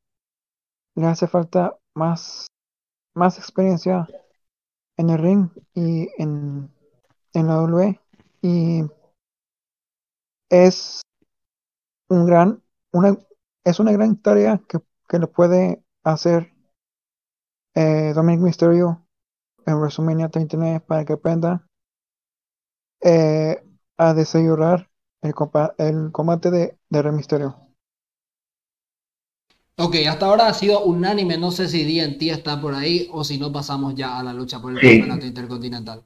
le 0.95 1.05
hace 1.05 1.27
falta 1.27 1.77
más, 1.93 2.47
más 3.13 3.37
experiencia 3.37 4.07
en 4.97 5.11
el 5.11 5.19
ring 5.19 5.49
y 5.75 6.09
en, 6.17 6.71
en 7.33 7.47
la 7.47 7.55
W. 7.57 7.99
Y 8.41 8.81
es 10.49 11.03
un 12.09 12.25
gran, 12.25 12.63
una, 12.91 13.15
es 13.63 13.79
una 13.79 13.91
gran 13.91 14.19
tarea 14.19 14.59
que, 14.67 14.79
que 15.07 15.19
le 15.19 15.27
puede 15.27 15.83
hacer 16.03 16.51
eh, 17.75 18.13
Dominic 18.15 18.41
Mysterio 18.41 19.00
en 19.71 19.79
WrestleMania 19.79 20.29
39 20.29 20.81
para 20.81 21.05
que 21.05 21.13
aprenda 21.13 21.65
eh, 23.01 23.63
a 23.97 24.13
desayunar 24.13 24.89
el, 25.21 25.33
compa- 25.33 25.75
el 25.77 26.11
combate 26.11 26.51
de, 26.51 26.77
de 26.89 27.01
Rey 27.01 27.11
Mysterio. 27.13 27.55
Ok, 29.77 29.95
hasta 30.07 30.27
ahora 30.27 30.47
ha 30.47 30.53
sido 30.53 30.83
unánime. 30.85 31.37
No 31.37 31.51
sé 31.51 31.67
si 31.67 31.83
DNT 31.83 32.29
está 32.29 32.59
por 32.61 32.73
ahí 32.73 33.09
o 33.11 33.23
si 33.23 33.37
no 33.37 33.51
pasamos 33.51 33.95
ya 33.95 34.19
a 34.19 34.23
la 34.23 34.33
lucha 34.33 34.61
por 34.61 34.71
el 34.73 34.81
Sí. 34.81 34.81
campeonato 34.81 35.25
intercontinental. 35.25 36.05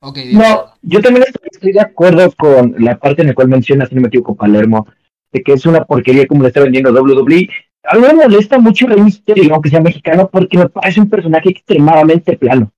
Ok, 0.00 0.18
No, 0.30 0.66
yo 0.82 1.00
también 1.02 1.24
estoy, 1.50 1.72
de 1.72 1.80
acuerdo 1.80 2.32
con 2.38 2.74
la 2.78 2.98
parte 2.98 3.22
en 3.22 3.28
la 3.28 3.34
cual 3.34 3.48
mencionas, 3.48 3.88
si 3.88 3.94
no 3.94 4.00
me 4.00 4.08
equivoco, 4.08 4.36
Palermo, 4.36 4.86
de 5.32 5.42
que 5.42 5.52
es 5.52 5.66
una 5.66 5.84
porquería 5.84 6.26
como 6.26 6.42
le 6.42 6.48
está 6.48 6.60
vendiendo 6.60 6.92
WWE. 6.92 7.48
A 7.84 7.96
mí 7.96 8.02
me 8.02 8.14
molesta 8.14 8.58
mucho 8.58 8.86
Rey 8.86 9.00
Mysterio, 9.02 9.52
aunque 9.52 9.70
sea 9.70 9.80
mexicano, 9.80 10.28
porque 10.30 10.58
me 10.58 10.68
parece 10.68 11.00
un 11.00 11.10
personaje 11.10 11.50
extremadamente 11.50 12.36
plano. 12.36 12.70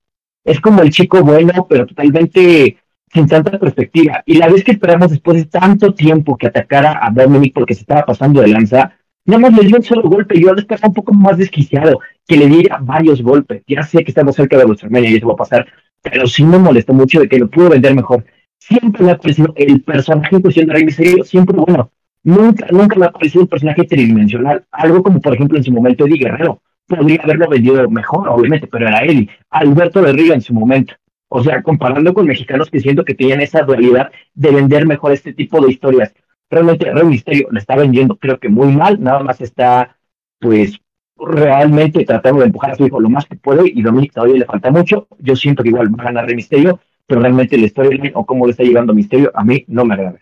Es 0.43 0.59
como 0.59 0.81
el 0.81 0.89
chico 0.89 1.21
bueno, 1.23 1.65
pero 1.69 1.85
totalmente 1.85 2.77
sin 3.13 3.27
tanta 3.27 3.57
perspectiva. 3.59 4.23
Y 4.25 4.35
la 4.35 4.49
vez 4.49 4.63
que 4.63 4.71
esperamos 4.71 5.11
después 5.11 5.37
de 5.37 5.45
tanto 5.45 5.93
tiempo 5.93 6.35
que 6.35 6.47
atacara 6.47 6.99
a 7.01 7.11
Dominic 7.11 7.53
porque 7.53 7.75
se 7.75 7.81
estaba 7.81 8.05
pasando 8.05 8.41
de 8.41 8.47
lanza, 8.47 8.93
nada 9.25 9.39
más 9.39 9.53
le 9.53 9.67
dio 9.67 9.77
un 9.77 9.83
solo 9.83 10.01
golpe. 10.03 10.39
Yo 10.39 10.53
lo 10.53 10.59
esperaba 10.59 10.87
un 10.87 10.93
poco 10.93 11.13
más 11.13 11.37
desquiciado, 11.37 11.99
que 12.27 12.37
le 12.37 12.47
diera 12.47 12.79
varios 12.81 13.21
golpes. 13.21 13.63
Ya 13.67 13.83
sé 13.83 14.03
que 14.03 14.11
estamos 14.11 14.35
cerca 14.35 14.57
de 14.57 14.65
WrestleMania 14.65 15.11
y 15.11 15.15
eso 15.15 15.27
va 15.27 15.33
a 15.33 15.37
pasar, 15.37 15.67
pero 16.01 16.25
sí 16.27 16.43
me 16.43 16.57
molestó 16.57 16.93
mucho 16.93 17.19
de 17.19 17.29
que 17.29 17.39
lo 17.39 17.49
pudo 17.49 17.69
vender 17.69 17.95
mejor. 17.95 18.25
Siempre 18.57 19.03
me 19.03 19.11
ha 19.11 19.17
parecido 19.17 19.53
el 19.57 19.81
personaje 19.81 20.35
en 20.35 20.41
cuestión 20.41 20.67
de 20.67 20.73
Rey 20.73 20.85
Mysterio, 20.85 21.23
siempre 21.23 21.55
bueno. 21.55 21.91
Nunca, 22.23 22.67
nunca 22.71 22.95
me 22.95 23.05
ha 23.05 23.11
parecido 23.11 23.41
un 23.41 23.49
personaje 23.49 23.83
tridimensional. 23.83 24.65
Algo 24.71 25.03
como, 25.03 25.19
por 25.19 25.33
ejemplo, 25.33 25.57
en 25.57 25.63
su 25.65 25.71
momento 25.71 26.05
Eddie 26.05 26.23
Guerrero. 26.23 26.61
Podría 26.95 27.21
haberlo 27.23 27.49
vendido 27.49 27.89
mejor, 27.89 28.29
obviamente, 28.29 28.67
pero 28.67 28.87
era 28.87 29.03
Eddie. 29.03 29.29
Alberto 29.49 30.01
de 30.01 30.13
Río 30.13 30.33
en 30.33 30.41
su 30.41 30.53
momento. 30.53 30.93
O 31.27 31.43
sea, 31.43 31.63
comparando 31.63 32.13
con 32.13 32.27
mexicanos 32.27 32.69
que 32.69 32.79
siento 32.79 33.03
que 33.03 33.15
tenían 33.15 33.41
esa 33.41 33.63
dualidad 33.63 34.11
de 34.33 34.51
vender 34.51 34.85
mejor 34.85 35.11
este 35.11 35.33
tipo 35.33 35.59
de 35.59 35.71
historias. 35.71 36.13
Realmente 36.49 36.91
Rey 36.91 37.05
Mysterio 37.05 37.47
le 37.51 37.59
está 37.59 37.75
vendiendo, 37.75 38.15
creo 38.17 38.39
que 38.39 38.49
muy 38.49 38.71
mal. 38.75 39.01
Nada 39.01 39.23
más 39.23 39.41
está, 39.41 39.97
pues, 40.39 40.79
realmente 41.17 42.05
tratando 42.05 42.41
de 42.41 42.47
empujar 42.47 42.71
a 42.71 42.75
su 42.75 42.85
hijo 42.85 42.99
lo 42.99 43.09
más 43.09 43.25
que 43.25 43.35
puede 43.35 43.63
y 43.65 43.81
Dominic 43.81 44.13
todavía 44.13 44.37
le 44.37 44.45
falta 44.45 44.69
mucho. 44.69 45.07
Yo 45.19 45.35
siento 45.35 45.63
que 45.63 45.69
igual 45.69 45.87
va 45.97 46.03
a 46.03 46.05
ganar 46.05 46.25
Rey 46.25 46.35
Mysterio, 46.35 46.79
pero 47.07 47.21
realmente 47.21 47.57
la 47.57 47.67
storyline 47.67 48.11
o 48.13 48.25
cómo 48.25 48.45
le 48.45 48.51
está 48.51 48.63
llevando 48.63 48.93
Mysterio 48.93 49.31
a 49.33 49.43
mí 49.43 49.65
no 49.67 49.85
me 49.85 49.95
agrada. 49.95 50.19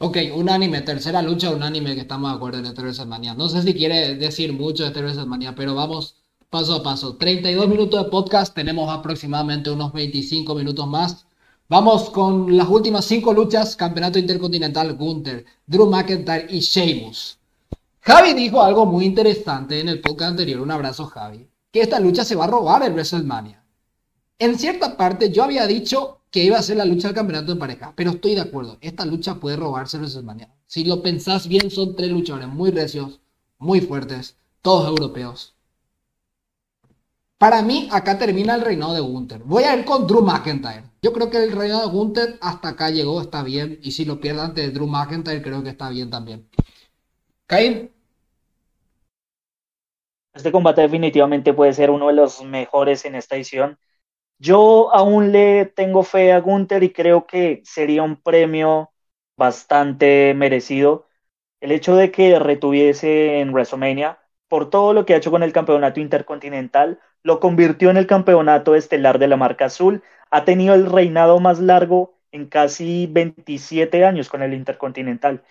Ok, 0.00 0.16
unánime, 0.32 0.82
tercera 0.82 1.20
lucha 1.22 1.50
unánime 1.50 1.96
que 1.96 2.02
estamos 2.02 2.30
de 2.30 2.36
acuerdo 2.36 2.58
en 2.60 2.66
este 2.66 2.82
WrestleMania. 2.82 3.34
No 3.34 3.48
sé 3.48 3.62
si 3.62 3.74
quiere 3.74 4.14
decir 4.14 4.52
mucho 4.52 4.84
de 4.84 4.90
este 4.90 5.00
WrestleMania, 5.00 5.56
pero 5.56 5.74
vamos 5.74 6.14
paso 6.50 6.74
a 6.76 6.84
paso. 6.84 7.16
32 7.16 7.66
minutos 7.68 8.04
de 8.04 8.08
podcast, 8.08 8.54
tenemos 8.54 8.88
aproximadamente 8.88 9.70
unos 9.70 9.92
25 9.92 10.54
minutos 10.54 10.86
más. 10.86 11.26
Vamos 11.68 12.10
con 12.10 12.56
las 12.56 12.68
últimas 12.68 13.06
cinco 13.06 13.32
luchas, 13.32 13.74
Campeonato 13.74 14.20
Intercontinental 14.20 14.94
Gunther, 14.94 15.44
Drew 15.66 15.90
McIntyre 15.90 16.46
y 16.48 16.60
Sheamus. 16.60 17.40
Javi 18.00 18.34
dijo 18.34 18.62
algo 18.62 18.86
muy 18.86 19.04
interesante 19.04 19.80
en 19.80 19.88
el 19.88 20.00
podcast 20.00 20.30
anterior, 20.30 20.60
un 20.60 20.70
abrazo 20.70 21.06
Javi, 21.06 21.50
que 21.72 21.80
esta 21.80 21.98
lucha 21.98 22.24
se 22.24 22.36
va 22.36 22.44
a 22.44 22.48
robar 22.48 22.84
el 22.84 22.92
WrestleMania. 22.92 23.64
En 24.38 24.56
cierta 24.60 24.96
parte 24.96 25.32
yo 25.32 25.42
había 25.42 25.66
dicho 25.66 26.17
que 26.30 26.44
iba 26.44 26.58
a 26.58 26.62
ser 26.62 26.76
la 26.76 26.84
lucha 26.84 27.08
del 27.08 27.14
campeonato 27.14 27.54
de 27.54 27.60
pareja, 27.60 27.92
pero 27.96 28.10
estoy 28.10 28.34
de 28.34 28.42
acuerdo, 28.42 28.78
esta 28.80 29.04
lucha 29.04 29.36
puede 29.36 29.56
robarse 29.56 29.98
WrestleMania. 29.98 30.52
Si 30.66 30.84
lo 30.84 31.02
pensás 31.02 31.48
bien, 31.48 31.70
son 31.70 31.96
tres 31.96 32.10
luchadores 32.10 32.48
muy 32.48 32.70
recios, 32.70 33.20
muy 33.58 33.80
fuertes, 33.80 34.36
todos 34.62 34.88
europeos. 34.88 35.54
Para 37.38 37.62
mí, 37.62 37.88
acá 37.92 38.18
termina 38.18 38.54
el 38.56 38.62
reinado 38.62 38.94
de 38.94 39.00
Gunther. 39.00 39.42
Voy 39.44 39.62
a 39.62 39.76
ir 39.76 39.84
con 39.84 40.06
Drew 40.06 40.22
McIntyre. 40.22 40.84
Yo 41.00 41.12
creo 41.12 41.30
que 41.30 41.42
el 41.44 41.52
reinado 41.52 41.82
de 41.82 41.92
Gunther 41.92 42.38
hasta 42.40 42.70
acá 42.70 42.90
llegó, 42.90 43.20
está 43.20 43.44
bien. 43.44 43.78
Y 43.80 43.92
si 43.92 44.04
lo 44.04 44.20
pierde 44.20 44.40
ante 44.42 44.70
Drew 44.70 44.88
McIntyre, 44.88 45.40
creo 45.40 45.62
que 45.62 45.70
está 45.70 45.88
bien 45.88 46.10
también. 46.10 46.48
Caín, 47.46 47.90
Este 50.38 50.52
combate 50.52 50.82
definitivamente 50.82 51.52
puede 51.52 51.72
ser 51.72 51.90
uno 51.90 52.06
de 52.06 52.12
los 52.12 52.44
mejores 52.44 53.04
en 53.04 53.16
esta 53.16 53.34
edición. 53.34 53.76
Yo 54.38 54.92
aún 54.94 55.32
le 55.32 55.66
tengo 55.66 56.02
fe 56.02 56.32
a 56.32 56.40
Gunther 56.40 56.82
y 56.84 56.92
creo 56.92 57.26
que 57.26 57.60
sería 57.64 58.02
un 58.02 58.16
premio 58.16 58.92
bastante 59.36 60.34
merecido 60.34 61.06
el 61.60 61.72
hecho 61.72 61.96
de 61.96 62.12
que 62.12 62.38
retuviese 62.40 63.40
en 63.40 63.50
WrestleMania 63.52 64.18
por 64.48 64.70
todo 64.70 64.92
lo 64.94 65.06
que 65.06 65.14
ha 65.14 65.18
hecho 65.18 65.30
con 65.30 65.42
el 65.44 65.52
campeonato 65.52 66.00
intercontinental, 66.00 67.00
lo 67.22 67.40
convirtió 67.40 67.90
en 67.90 67.98
el 67.98 68.06
campeonato 68.08 68.74
estelar 68.74 69.18
de 69.18 69.28
la 69.28 69.36
marca 69.38 69.66
azul, 69.66 70.02
ha 70.30 70.44
tenido 70.44 70.74
el 70.74 70.86
reinado 70.90 71.40
más 71.40 71.60
largo 71.60 72.14
en 72.32 72.48
casi 72.48 73.06
27 73.08 74.04
años 74.04 74.28
con 74.28 74.42
el 74.42 74.54
intercontinental. 74.54 75.44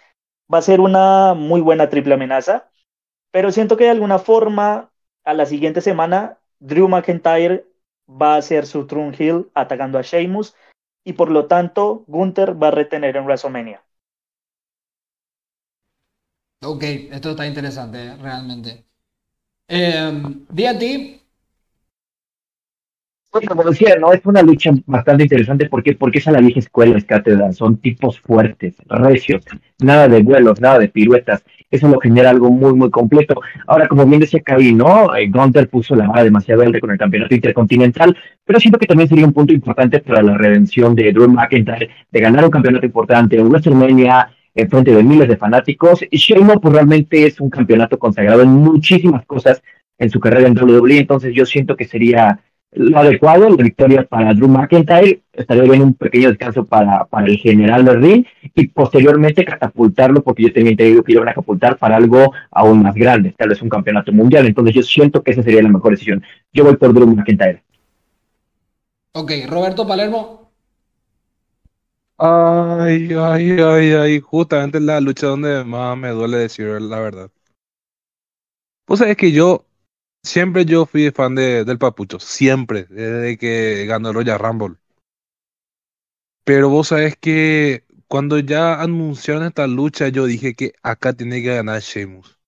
Va 0.53 0.59
a 0.59 0.61
ser 0.63 0.81
una 0.81 1.33
muy 1.35 1.61
buena 1.61 1.89
triple 1.89 2.15
amenaza, 2.15 2.69
pero 3.31 3.51
siento 3.51 3.77
que 3.77 3.85
de 3.85 3.91
alguna 3.91 4.19
forma 4.19 4.91
a 5.23 5.33
la 5.33 5.45
siguiente 5.45 5.81
semana 5.81 6.39
Drew 6.59 6.87
McIntyre 6.87 7.65
va 8.09 8.35
a 8.35 8.37
hacer 8.37 8.65
su 8.65 8.87
Trun 8.87 9.15
Hill 9.17 9.49
atacando 9.53 9.97
a 9.99 10.01
Sheamus 10.01 10.55
y 11.05 11.13
por 11.13 11.29
lo 11.31 11.47
tanto 11.47 12.03
Gunther 12.07 12.61
va 12.61 12.69
a 12.69 12.71
retener 12.71 13.17
en 13.17 13.25
WrestleMania. 13.25 13.83
Ok, 16.63 16.83
esto 17.11 17.31
está 17.31 17.45
interesante, 17.47 18.03
eh, 18.03 18.15
realmente. 18.17 18.85
Eh, 19.67 20.11
D&D, 20.49 21.21
Bueno, 23.31 23.49
como 23.49 23.63
decía, 23.69 23.95
no 23.99 24.11
es 24.13 24.25
una 24.25 24.41
lucha 24.41 24.71
bastante 24.85 25.23
interesante. 25.23 25.69
Porque 25.69 25.93
porque 25.95 26.19
es 26.19 26.27
a 26.27 26.31
la 26.31 26.39
vieja 26.41 26.59
escuela, 26.59 26.97
es 26.97 27.05
cátedra, 27.05 27.51
son 27.53 27.77
tipos 27.77 28.19
fuertes, 28.19 28.75
recios, 28.87 29.43
nada 29.79 30.07
de 30.07 30.21
vuelos, 30.23 30.59
nada 30.61 30.79
de 30.79 30.89
piruetas, 30.89 31.43
eso 31.69 31.87
lo 31.87 31.99
genera 31.99 32.29
algo 32.29 32.49
muy 32.49 32.73
muy 32.73 32.89
completo. 32.89 33.41
Ahora, 33.67 33.87
como 33.87 34.05
bien 34.05 34.19
decía 34.19 34.41
Kavi, 34.41 34.73
¿no? 34.73 35.15
Eh, 35.15 35.27
Gunther 35.29 35.69
puso 35.69 35.95
la 35.95 36.07
vara 36.07 36.23
demasiado 36.23 36.61
alta 36.61 36.79
con 36.79 36.91
el 36.91 36.97
campeonato 36.97 37.35
intercontinental, 37.35 38.15
pero 38.45 38.59
siento 38.59 38.79
que 38.79 38.87
también 38.87 39.09
sería 39.09 39.25
un 39.25 39.33
punto 39.33 39.53
importante 39.53 39.99
para 39.99 40.21
la 40.21 40.37
redención 40.37 40.95
de 40.95 41.11
Drew 41.11 41.29
McIntyre, 41.29 41.89
de 42.11 42.19
ganar 42.19 42.45
un 42.45 42.51
campeonato 42.51 42.85
importante 42.85 43.37
en 43.37 43.47
WrestleMania, 43.47 44.29
en 44.55 44.69
frente 44.69 44.93
de 44.93 45.03
miles 45.03 45.27
de 45.27 45.37
fanáticos. 45.37 46.03
Y 46.09 46.19
pues 46.33 46.73
realmente 46.73 47.25
es 47.25 47.39
un 47.39 47.49
campeonato 47.49 47.99
consagrado 47.99 48.41
en 48.41 48.49
muchísimas 48.49 49.25
cosas 49.25 49.61
en 49.97 50.09
su 50.09 50.19
carrera 50.19 50.47
en 50.47 50.57
WWE, 50.57 50.99
entonces 50.99 51.33
yo 51.33 51.45
siento 51.45 51.75
que 51.75 51.85
sería 51.85 52.39
lo 52.77 52.97
adecuado, 52.99 53.49
la 53.49 53.63
victoria 53.63 54.03
para 54.07 54.33
Drew 54.33 54.47
McIntyre, 54.47 55.21
estaría 55.33 55.63
bien 55.63 55.81
un 55.81 55.93
pequeño 55.93 56.29
descanso 56.29 56.65
para, 56.65 57.05
para 57.05 57.27
el 57.27 57.37
general 57.37 57.85
del 57.85 58.01
ring 58.01 58.25
y 58.55 58.67
posteriormente 58.67 59.45
catapultarlo, 59.45 60.23
porque 60.23 60.43
yo 60.43 60.53
también 60.53 60.77
te 60.77 60.85
digo 60.85 61.03
que 61.03 61.13
iban 61.13 61.27
a 61.27 61.31
catapultar 61.33 61.77
para 61.77 61.95
algo 61.97 62.33
aún 62.51 62.83
más 62.83 62.95
grande, 62.95 63.33
tal 63.37 63.49
vez 63.49 63.61
un 63.61 63.69
campeonato 63.69 64.11
mundial, 64.11 64.45
entonces 64.45 64.75
yo 64.75 64.83
siento 64.83 65.23
que 65.23 65.31
esa 65.31 65.43
sería 65.43 65.61
la 65.63 65.69
mejor 65.69 65.91
decisión. 65.91 66.23
Yo 66.53 66.63
voy 66.63 66.75
por 66.77 66.93
Drew 66.93 67.07
McIntyre. 67.07 67.63
ok, 69.13 69.31
Roberto 69.49 69.85
Palermo, 69.85 70.51
Ay, 72.19 73.09
ay, 73.13 73.59
ay, 73.61 73.91
ay, 73.93 74.19
justamente 74.19 74.79
la 74.79 74.99
lucha 75.01 75.27
donde 75.27 75.63
más 75.63 75.97
me 75.97 76.09
duele 76.09 76.37
decir 76.37 76.67
la 76.81 76.99
verdad. 76.99 77.31
Pues 78.85 79.01
es 79.01 79.15
que 79.17 79.31
yo, 79.31 79.66
siempre 80.27 80.65
yo 80.65 80.85
fui 80.85 81.09
fan 81.11 81.35
de, 81.35 81.63
del 81.65 81.77
Papucho, 81.77 82.19
siempre, 82.19 82.85
desde 82.89 83.37
que 83.37 83.85
ganó 83.87 84.09
el 84.09 84.15
Royal 84.15 84.39
Rumble. 84.39 84.75
Pero 86.43 86.69
vos 86.69 86.89
sabés 86.89 87.17
que 87.17 87.83
cuando 88.07 88.39
ya 88.39 88.81
anunciaron 88.81 89.43
esta 89.43 89.67
lucha, 89.67 90.07
yo 90.09 90.25
dije 90.25 90.53
que 90.53 90.73
acá 90.81 91.13
tiene 91.13 91.41
que 91.41 91.55
ganar 91.55 91.81
Sheamus. 91.81 92.39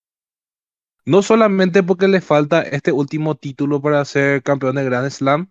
No 1.06 1.22
solamente 1.22 1.84
porque 1.84 2.08
le 2.08 2.22
falta 2.22 2.62
este 2.62 2.92
último 2.92 3.36
título 3.36 3.82
para 3.82 4.06
ser 4.06 4.44
campeón 4.44 4.76
de 4.76 4.86
Grand 4.86 5.10
Slam, 5.10 5.50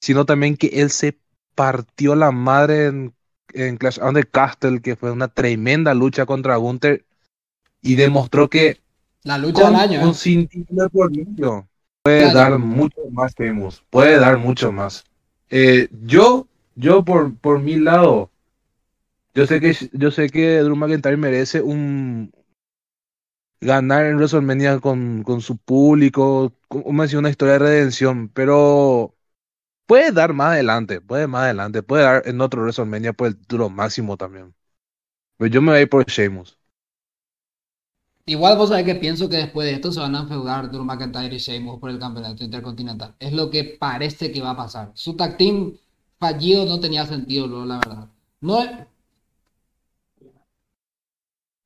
sino 0.00 0.24
también 0.24 0.56
que 0.56 0.68
él 0.68 0.90
se 0.90 1.18
partió 1.54 2.14
la 2.14 2.30
madre 2.32 2.86
en, 2.86 3.14
en 3.52 3.76
Clash 3.76 3.98
of 4.00 4.14
the 4.14 4.24
Castle, 4.24 4.80
que 4.80 4.96
fue 4.96 5.10
una 5.10 5.28
tremenda 5.28 5.94
lucha 5.94 6.26
contra 6.26 6.56
Gunther, 6.56 7.04
y 7.82 7.96
demostró 7.96 8.48
que 8.48 8.80
la 9.24 9.38
lucha 9.38 9.62
con, 9.64 9.72
del 9.72 9.80
año. 9.80 10.00
¿eh? 10.02 10.14
puede 12.02 12.30
Claro. 12.30 12.34
dar 12.34 12.58
mucho 12.58 13.00
más 13.10 13.34
Sheamus, 13.34 13.84
puede 13.90 14.18
dar 14.18 14.38
mucho 14.38 14.72
más. 14.72 15.04
Eh, 15.50 15.88
yo, 16.04 16.48
yo 16.74 17.04
por, 17.04 17.36
por 17.38 17.60
mi 17.60 17.76
lado, 17.76 18.30
yo 19.34 19.46
sé 19.46 19.60
que 19.60 19.74
yo 19.92 20.10
sé 20.10 20.28
que 20.30 20.58
Drew 20.60 20.76
McIntyre 20.76 21.16
merece 21.16 21.60
un 21.62 22.32
ganar 23.60 24.06
en 24.06 24.16
WrestleMania 24.16 24.80
con, 24.80 25.22
con 25.22 25.40
su 25.40 25.56
público, 25.58 26.54
como 26.68 27.02
decía, 27.02 27.18
una 27.18 27.30
historia 27.30 27.54
de 27.54 27.58
redención, 27.60 28.28
pero 28.30 29.14
puede 29.86 30.12
dar 30.12 30.34
más 30.34 30.52
adelante, 30.54 31.02
puede 31.02 31.28
más 31.28 31.44
adelante, 31.44 31.84
puede 31.84 32.04
dar 32.04 32.22
en 32.26 32.42
otro 32.42 32.62
WrestleMania 32.62 33.14
por 33.14 33.28
el 33.28 33.38
título 33.38 33.70
máximo 33.70 34.18
también. 34.18 34.54
Pero 35.38 35.50
yo 35.52 35.62
me 35.62 35.72
voy 35.72 35.80
a 35.80 35.82
ir 35.84 35.90
por 35.90 36.06
Sheamus. 36.06 36.59
Igual 38.26 38.56
vos 38.56 38.68
sabés 38.70 38.84
que 38.84 38.94
pienso 38.94 39.28
que 39.28 39.36
después 39.36 39.66
de 39.66 39.74
esto 39.74 39.92
se 39.92 40.00
van 40.00 40.14
a 40.14 40.20
enfeudar 40.20 40.70
Drew 40.70 40.84
McIntyre 40.84 41.34
y 41.34 41.38
Sheamus 41.38 41.80
por 41.80 41.90
el 41.90 41.98
campeonato 41.98 42.44
intercontinental. 42.44 43.14
Es 43.18 43.32
lo 43.32 43.50
que 43.50 43.64
parece 43.78 44.30
que 44.32 44.40
va 44.42 44.50
a 44.50 44.56
pasar. 44.56 44.92
Su 44.94 45.16
tag 45.16 45.36
team 45.36 45.76
fallido 46.18 46.64
no 46.66 46.80
tenía 46.80 47.06
sentido, 47.06 47.46
luego, 47.46 47.64
la 47.66 47.78
verdad. 47.78 48.08
No 48.40 48.62
es... 48.62 48.70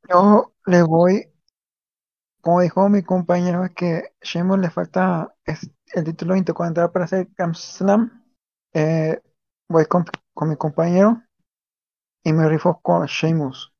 Yo 0.08 0.52
le 0.66 0.82
voy, 0.82 1.30
como 2.40 2.60
dijo 2.60 2.88
mi 2.88 3.02
compañero, 3.02 3.64
es 3.64 3.72
que 3.72 4.12
Sheamus 4.22 4.58
le 4.60 4.70
falta 4.70 5.34
el 5.94 6.04
título 6.04 6.36
intercontinental 6.36 6.92
para 6.92 7.04
hacer 7.06 7.28
Grand 7.36 7.54
Slam. 7.54 8.24
Eh, 8.72 9.20
voy 9.68 9.86
con, 9.86 10.04
con 10.34 10.50
mi 10.50 10.56
compañero 10.56 11.22
y 12.24 12.32
me 12.32 12.48
rifo 12.48 12.80
con 12.82 13.06
Sheamus. 13.06 13.73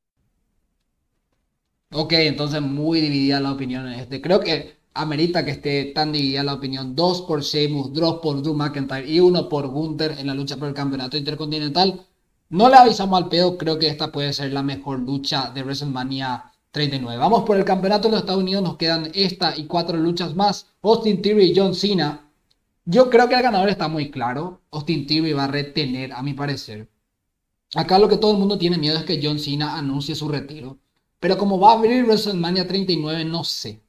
Ok, 1.97 2.11
entonces 2.13 2.61
muy 2.61 2.99
dividida 2.99 3.39
la 3.39 3.53
opinión 3.53 3.87
en 3.87 3.99
este. 3.99 4.21
Creo 4.21 4.41
que 4.41 4.75
amerita 4.93 5.45
que 5.45 5.51
esté 5.51 5.85
tan 5.95 6.11
dividida 6.11 6.43
la 6.43 6.53
opinión. 6.55 6.93
Dos 6.93 7.21
por 7.21 7.41
Sheamus, 7.41 7.93
dos 7.93 8.19
por 8.21 8.41
Drew 8.41 8.53
McIntyre 8.53 9.09
y 9.09 9.21
uno 9.21 9.47
por 9.47 9.67
Gunther 9.67 10.15
en 10.19 10.27
la 10.27 10.33
lucha 10.33 10.57
por 10.57 10.67
el 10.67 10.73
campeonato 10.73 11.15
intercontinental. 11.15 12.05
No 12.49 12.67
le 12.69 12.75
avisamos 12.75 13.17
al 13.17 13.29
pedo, 13.29 13.57
creo 13.57 13.79
que 13.79 13.87
esta 13.87 14.11
puede 14.11 14.33
ser 14.33 14.51
la 14.51 14.61
mejor 14.61 14.99
lucha 14.99 15.51
de 15.55 15.63
WrestleMania 15.63 16.51
39. 16.71 17.17
Vamos 17.17 17.43
por 17.43 17.55
el 17.55 17.63
campeonato 17.63 18.09
de 18.09 18.11
los 18.11 18.19
Estados 18.21 18.43
Unidos, 18.43 18.63
nos 18.63 18.75
quedan 18.75 19.09
esta 19.13 19.57
y 19.57 19.65
cuatro 19.65 19.97
luchas 19.97 20.35
más. 20.35 20.67
Austin 20.81 21.21
Theory 21.21 21.51
y 21.51 21.55
John 21.55 21.73
Cena. 21.75 22.29
Yo 22.83 23.09
creo 23.09 23.29
que 23.29 23.35
el 23.35 23.41
ganador 23.41 23.69
está 23.69 23.87
muy 23.87 24.11
claro. 24.11 24.61
Austin 24.71 25.07
Theory 25.07 25.31
va 25.31 25.45
a 25.45 25.47
retener, 25.47 26.11
a 26.11 26.21
mi 26.21 26.33
parecer. 26.33 26.89
Acá 27.73 27.99
lo 27.99 28.09
que 28.09 28.17
todo 28.17 28.33
el 28.33 28.37
mundo 28.37 28.57
tiene 28.57 28.77
miedo 28.77 28.97
es 28.97 29.05
que 29.05 29.21
John 29.23 29.39
Cena 29.39 29.77
anuncie 29.77 30.13
su 30.13 30.27
retiro. 30.27 30.77
Pero 31.19 31.37
como 31.37 31.59
va 31.59 31.71
a 31.71 31.77
abrir 31.77 32.05
WrestleMania 32.05 32.67
39, 32.67 33.25
no 33.25 33.43
sé. 33.43 33.81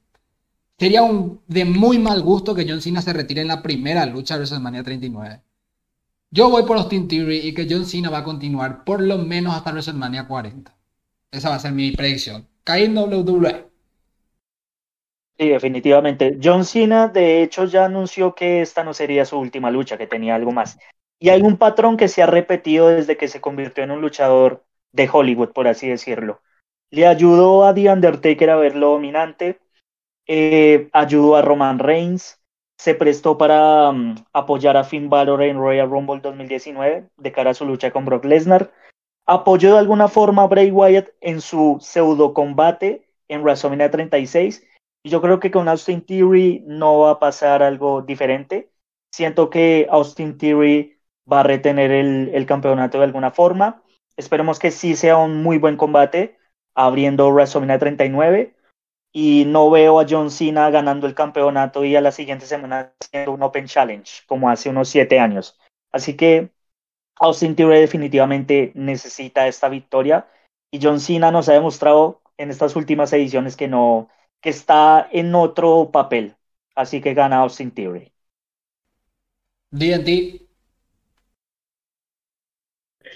Sería 0.79 1.03
un, 1.03 1.41
de 1.47 1.65
muy 1.65 1.97
mal 1.97 2.21
gusto 2.21 2.53
que 2.53 2.65
John 2.67 2.81
Cena 2.81 3.01
se 3.01 3.13
retire 3.13 3.41
en 3.41 3.47
la 3.47 3.63
primera 3.63 4.05
lucha 4.05 4.35
de 4.35 4.39
WrestleMania 4.41 4.83
39. 4.83 5.41
Yo 6.29 6.49
voy 6.49 6.63
por 6.63 6.77
Austin 6.77 7.07
Theory 7.07 7.37
y 7.39 7.53
que 7.53 7.67
John 7.69 7.85
Cena 7.85 8.09
va 8.09 8.19
a 8.19 8.23
continuar 8.23 8.83
por 8.83 9.01
lo 9.01 9.17
menos 9.17 9.55
hasta 9.55 9.71
WrestleMania 9.71 10.27
40. 10.27 10.75
Esa 11.31 11.49
va 11.49 11.55
a 11.55 11.59
ser 11.59 11.71
mi 11.71 11.91
predicción. 11.91 12.47
Caín 12.63 12.97
WWE. 12.97 13.67
Sí, 15.39 15.49
definitivamente. 15.49 16.37
John 16.41 16.65
Cena, 16.65 17.07
de 17.07 17.43
hecho, 17.43 17.65
ya 17.65 17.85
anunció 17.85 18.33
que 18.33 18.61
esta 18.61 18.83
no 18.83 18.93
sería 18.93 19.23
su 19.25 19.37
última 19.37 19.69
lucha, 19.69 19.97
que 19.97 20.07
tenía 20.07 20.35
algo 20.35 20.51
más. 20.51 20.79
Y 21.19 21.29
hay 21.29 21.41
un 21.41 21.57
patrón 21.57 21.95
que 21.95 22.07
se 22.07 22.23
ha 22.23 22.25
repetido 22.25 22.87
desde 22.89 23.17
que 23.17 23.27
se 23.27 23.39
convirtió 23.41 23.83
en 23.83 23.91
un 23.91 24.01
luchador 24.01 24.65
de 24.91 25.09
Hollywood, 25.11 25.53
por 25.53 25.67
así 25.67 25.87
decirlo. 25.87 26.41
Le 26.89 27.05
ayudó 27.05 27.65
a 27.65 27.73
The 27.73 27.91
Undertaker 27.91 28.49
a 28.49 28.55
verlo 28.55 28.91
dominante, 28.91 29.59
eh, 30.27 30.89
ayudó 30.93 31.35
a 31.35 31.41
Roman 31.41 31.79
Reigns, 31.79 32.39
se 32.77 32.95
prestó 32.95 33.37
para 33.37 33.89
um, 33.89 34.15
apoyar 34.33 34.77
a 34.77 34.83
Finn 34.83 35.09
Balor 35.09 35.41
en 35.41 35.57
Royal 35.57 35.89
Rumble 35.89 36.21
2019 36.21 37.09
de 37.17 37.31
cara 37.31 37.51
a 37.51 37.53
su 37.53 37.65
lucha 37.65 37.91
con 37.91 38.05
Brock 38.05 38.25
Lesnar, 38.25 38.71
apoyó 39.25 39.73
de 39.73 39.79
alguna 39.79 40.07
forma 40.07 40.43
a 40.43 40.47
Bray 40.47 40.71
Wyatt 40.71 41.09
en 41.21 41.41
su 41.41 41.77
pseudo 41.81 42.33
combate 42.33 43.07
en 43.27 43.41
WrestleMania 43.41 43.91
36 43.91 44.63
y 45.03 45.09
yo 45.09 45.21
creo 45.21 45.39
que 45.39 45.51
con 45.51 45.67
Austin 45.67 46.05
Theory 46.05 46.63
no 46.65 46.99
va 46.99 47.11
a 47.11 47.19
pasar 47.19 47.63
algo 47.63 48.01
diferente. 48.01 48.69
Siento 49.11 49.49
que 49.49 49.87
Austin 49.89 50.37
Theory 50.37 50.97
va 51.31 51.41
a 51.41 51.43
retener 51.43 51.91
el, 51.91 52.29
el 52.33 52.45
campeonato 52.45 52.97
de 52.99 53.05
alguna 53.05 53.31
forma. 53.31 53.83
Esperemos 54.15 54.59
que 54.59 54.71
sí 54.71 54.95
sea 54.95 55.17
un 55.17 55.43
muy 55.43 55.57
buen 55.57 55.77
combate 55.77 56.36
abriendo 56.77 57.29
WrestleMania 57.29 57.79
39 57.79 58.53
y 59.11 59.45
no 59.47 59.71
veo 59.71 59.99
a 59.99 60.05
John 60.07 60.29
Cena 60.29 60.69
ganando 60.69 61.07
el 61.07 61.15
campeonato 61.15 61.83
y 61.83 61.95
a 61.95 62.01
la 62.01 62.11
siguiente 62.11 62.45
semana 62.45 62.93
haciendo 63.01 63.31
un 63.31 63.41
Open 63.41 63.65
Challenge 63.65 64.09
como 64.27 64.49
hace 64.49 64.69
unos 64.69 64.87
siete 64.87 65.19
años. 65.19 65.59
Así 65.91 66.15
que 66.15 66.51
Austin 67.15 67.55
Theory 67.55 67.79
definitivamente 67.79 68.71
necesita 68.75 69.47
esta 69.47 69.69
victoria 69.69 70.27
y 70.69 70.79
John 70.79 70.99
Cena 70.99 71.31
nos 71.31 71.49
ha 71.49 71.53
demostrado 71.53 72.21
en 72.37 72.51
estas 72.51 72.75
últimas 72.75 73.11
ediciones 73.11 73.57
que 73.57 73.67
no 73.67 74.09
que 74.39 74.51
está 74.51 75.09
en 75.11 75.33
otro 75.33 75.89
papel. 75.91 76.35
Así 76.75 77.01
que 77.01 77.15
gana 77.15 77.37
Austin 77.37 77.71
Theory. 77.71 78.13
DNT. 79.71 80.46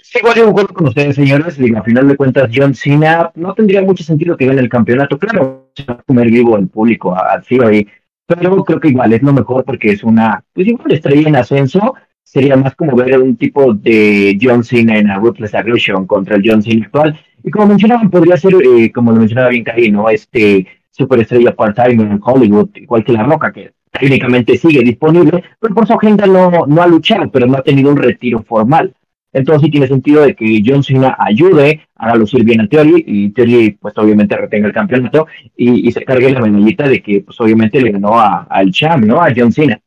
Sí, 0.02 0.18
igual 0.18 0.34
yo 0.34 0.44
concuerdo 0.46 0.74
con 0.74 0.88
ustedes, 0.88 1.16
señores. 1.16 1.58
Y 1.58 1.74
a 1.74 1.82
final 1.82 2.08
de 2.08 2.16
cuentas, 2.16 2.50
John 2.52 2.74
Cena 2.74 3.30
no 3.34 3.54
tendría 3.54 3.82
mucho 3.82 4.02
sentido 4.02 4.36
que 4.36 4.46
gane 4.46 4.60
el 4.60 4.68
campeonato. 4.68 5.18
Claro, 5.18 5.70
se 5.74 5.84
va 5.84 5.94
a 5.94 6.02
comer 6.02 6.28
vivo 6.28 6.56
el 6.58 6.68
público 6.68 7.14
a 7.14 7.40
Theory. 7.40 7.88
Pero 8.26 8.64
creo 8.64 8.80
que 8.80 8.88
igual 8.88 9.12
es 9.12 9.22
lo 9.22 9.32
mejor 9.32 9.64
porque 9.64 9.90
es 9.90 10.02
una, 10.02 10.42
pues 10.52 10.66
igual 10.66 10.92
estrella 10.92 11.28
en 11.28 11.36
ascenso. 11.36 11.94
Sería 12.22 12.56
más 12.56 12.74
como 12.74 12.96
ver 12.96 13.18
un 13.20 13.36
tipo 13.36 13.74
de 13.74 14.38
John 14.40 14.64
Cena 14.64 14.98
en 14.98 15.10
a 15.10 15.18
Ruthless 15.18 15.54
Aggression 15.54 16.06
contra 16.06 16.36
el 16.36 16.42
John 16.44 16.62
Cena 16.62 16.86
actual. 16.86 17.18
Y 17.44 17.50
como 17.50 17.66
mencionaban, 17.66 18.10
podría 18.10 18.36
ser, 18.36 18.54
eh, 18.54 18.90
como 18.92 19.12
lo 19.12 19.18
mencionaba 19.18 19.50
bien 19.50 19.64
Cari, 19.64 19.90
¿no? 19.90 20.08
Este 20.08 20.66
superestrella 20.90 21.54
part-time 21.54 22.02
en 22.02 22.20
Hollywood, 22.22 22.70
igual 22.74 23.04
que 23.04 23.12
La 23.12 23.24
Roca, 23.24 23.52
que 23.52 23.72
técnicamente 23.90 24.56
sigue 24.56 24.80
disponible, 24.80 25.42
pero 25.58 25.74
por 25.74 25.86
su 25.86 25.94
agenda 25.94 26.26
no, 26.26 26.66
no 26.66 26.82
ha 26.82 26.86
luchado, 26.86 27.30
pero 27.30 27.46
no 27.46 27.58
ha 27.58 27.62
tenido 27.62 27.90
un 27.90 27.96
retiro 27.96 28.42
formal. 28.42 28.94
Entonces 29.32 29.62
sí 29.62 29.70
tiene 29.70 29.86
sentido 29.88 30.22
de 30.22 30.34
que 30.34 30.62
John 30.64 30.82
Cena 30.82 31.16
ayude 31.18 31.88
a 31.96 32.14
lucir 32.16 32.44
bien 32.44 32.60
a 32.60 32.68
Theory 32.68 33.04
y 33.06 33.30
Theory 33.30 33.72
pues 33.80 33.96
obviamente 33.96 34.36
retenga 34.36 34.66
el 34.66 34.74
campeonato 34.74 35.26
y, 35.56 35.88
y 35.88 35.92
se 35.92 36.04
cargue 36.04 36.30
la 36.30 36.40
medallita 36.40 36.88
de 36.88 37.02
que 37.02 37.20
pues 37.22 37.40
obviamente 37.40 37.80
le 37.80 37.92
ganó 37.92 38.18
a- 38.18 38.42
al 38.50 38.70
champ, 38.72 39.04
¿no? 39.04 39.20
A 39.22 39.32
John 39.34 39.52
Cena. 39.52 39.80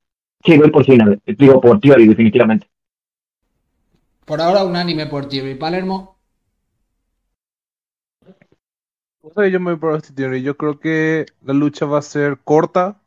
Sí, 0.44 0.58
voy 0.58 0.72
por 0.72 0.86
Cena, 0.86 1.16
digo 1.26 1.60
por 1.62 1.80
Theory 1.80 2.08
definitivamente. 2.08 2.68
Por 4.26 4.40
ahora 4.42 4.64
unánime 4.66 5.08
por 5.08 5.28
Thierry 5.30 5.56
Palermo. 5.56 6.18
O 9.22 9.30
sea, 9.34 9.48
yo 9.50 9.60
me 9.60 9.72
voy 9.72 9.80
por 9.80 10.02
Theory. 10.02 10.42
Yo 10.42 10.56
creo 10.58 10.80
que 10.80 11.26
la 11.42 11.54
lucha 11.54 11.86
va 11.86 12.00
a 12.00 12.02
ser 12.02 12.40
corta. 12.44 13.02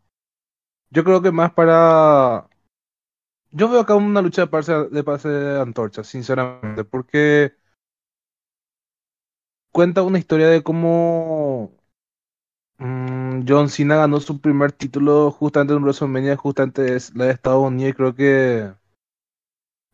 Yo 0.91 1.05
creo 1.05 1.23
que 1.23 1.33
más 1.33 1.53
para. 1.53 2.48
Yo 3.51 3.69
veo 3.69 3.81
acá 3.81 3.95
una 3.97 4.23
lucha 4.23 4.43
de 4.43 4.49
pase 4.49 4.73
de, 4.91 5.05
pase 5.05 5.29
de 5.29 5.61
antorcha, 5.61 6.05
sinceramente, 6.05 6.85
porque 6.85 7.55
cuenta 9.73 10.03
una 10.03 10.19
historia 10.19 10.49
de 10.49 10.63
cómo 10.63 11.73
mm, 12.79 13.45
John 13.49 13.69
Cena 13.69 13.97
ganó 13.97 14.21
su 14.21 14.41
primer 14.41 14.73
título 14.73 15.31
justamente 15.31 15.75
en 15.75 15.83
WrestleMania, 15.83 16.37
justamente 16.37 16.95
es 16.97 17.15
la 17.15 17.27
de 17.27 17.33
Estados 17.33 17.65
Unidos, 17.67 17.91
y 17.93 17.95
creo 17.97 18.15
que 18.15 18.73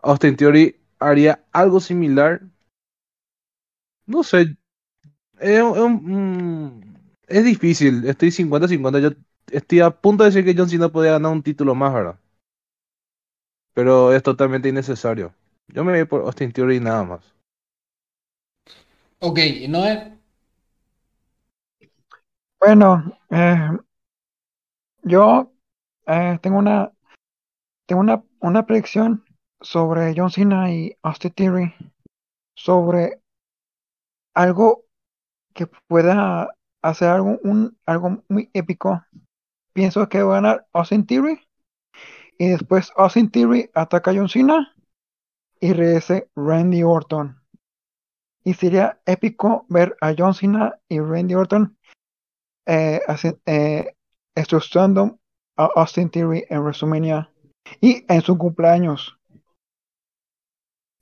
Austin 0.05 0.37
Theory 0.37 0.77
haría 1.01 1.45
algo 1.51 1.81
similar. 1.81 2.43
No 4.07 4.23
sé, 4.23 4.57
es, 5.41 5.63
un- 5.63 6.03
mm, 6.79 6.97
es 7.29 7.45
difícil, 7.45 8.07
estoy 8.07 8.31
50-50. 8.31 9.01
Yo 9.01 9.11
estoy 9.53 9.81
a 9.81 9.91
punto 9.91 10.25
de 10.25 10.31
decir 10.31 10.45
que 10.47 10.59
John 10.59 10.71
Cena 10.71 10.91
podía 10.91 11.13
ganar 11.13 11.33
un 11.33 11.43
título 11.45 11.75
más, 11.77 11.95
¿verdad? 11.95 12.21
Pero 13.75 14.14
es 14.14 14.22
totalmente 14.22 14.68
innecesario. 14.68 15.35
Yo 15.68 15.85
me 15.85 15.93
voy 15.93 16.05
por 16.05 16.22
Austin 16.22 16.53
Theory 16.53 16.77
y 16.77 16.81
nada 16.81 17.05
más. 17.05 17.35
Ok, 19.20 19.39
Noé. 19.68 20.18
Bueno, 22.61 23.18
eh, 23.31 23.68
yo 25.03 25.53
eh, 26.07 26.39
tengo 26.41 26.59
una 26.59 26.93
tengo 27.87 28.01
una, 28.01 28.25
una 28.41 28.64
predicción 28.64 29.25
sobre 29.61 30.14
John 30.16 30.31
Cena 30.31 30.72
y 30.72 30.97
Austin 31.03 31.33
Theory 31.33 31.75
sobre 32.55 33.20
algo 34.35 34.85
que 35.55 35.66
pueda 35.87 36.55
hacer 36.83 37.09
algo, 37.09 37.39
un, 37.43 37.79
algo 37.87 38.22
muy 38.29 38.51
épico. 38.53 39.03
Pienso 39.72 40.09
que 40.09 40.22
va 40.22 40.39
a 40.39 40.41
ganar 40.41 40.66
Austin 40.72 41.07
Theory 41.07 41.41
y 42.39 42.49
después 42.49 42.93
Austin 42.97 43.30
Theory 43.30 43.70
ataca 43.74 44.11
a 44.11 44.14
John 44.14 44.28
Cena 44.28 44.74
y 45.61 45.72
regrese 45.72 46.28
Randy 46.35 46.82
Orton. 46.82 47.41
Y 48.45 48.55
sería 48.55 49.01
épico 49.07 49.64
ver 49.68 49.97
a 50.01 50.14
John 50.16 50.35
Cena 50.35 50.78
y 50.89 51.01
Randy 51.01 51.35
Orton 51.35 51.76
eh, 52.66 53.01
eh, 53.47 53.95
a 55.57 55.64
Austin 55.76 56.11
Theory 56.11 56.45
en 56.51 56.61
WrestleMania 56.61 57.30
y 57.80 58.05
en 58.09 58.20
su 58.20 58.37
cumpleaños. 58.37 59.16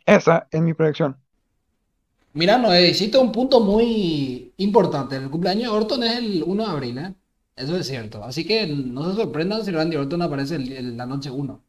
Esa 0.05 0.47
es 0.51 0.61
mi 0.61 0.75
predicción. 0.75 1.17
Mira, 2.35 2.59
Noé, 2.59 2.89
hiciste 2.89 3.19
un 3.19 3.31
punto 3.31 3.61
muy 3.61 4.53
importante. 4.57 5.17
El 5.17 5.31
cumpleaños 5.31 5.65
de 5.65 5.79
Orton 5.79 6.03
es 6.03 6.17
el 6.17 6.43
1 6.47 6.65
de 6.65 6.71
abril, 6.71 6.99
¿eh? 6.99 7.15
Eso 7.57 7.77
es 7.77 7.87
cierto. 7.87 8.23
Así 8.25 8.45
que 8.45 8.67
no 8.67 9.09
se 9.11 9.17
sorprendan 9.17 9.65
si 9.65 9.71
Randy 9.71 9.97
Orton 9.97 10.23
aparece 10.23 10.57
el- 10.57 10.97
la 10.97 11.07
noche 11.07 11.31
1. 11.31 11.61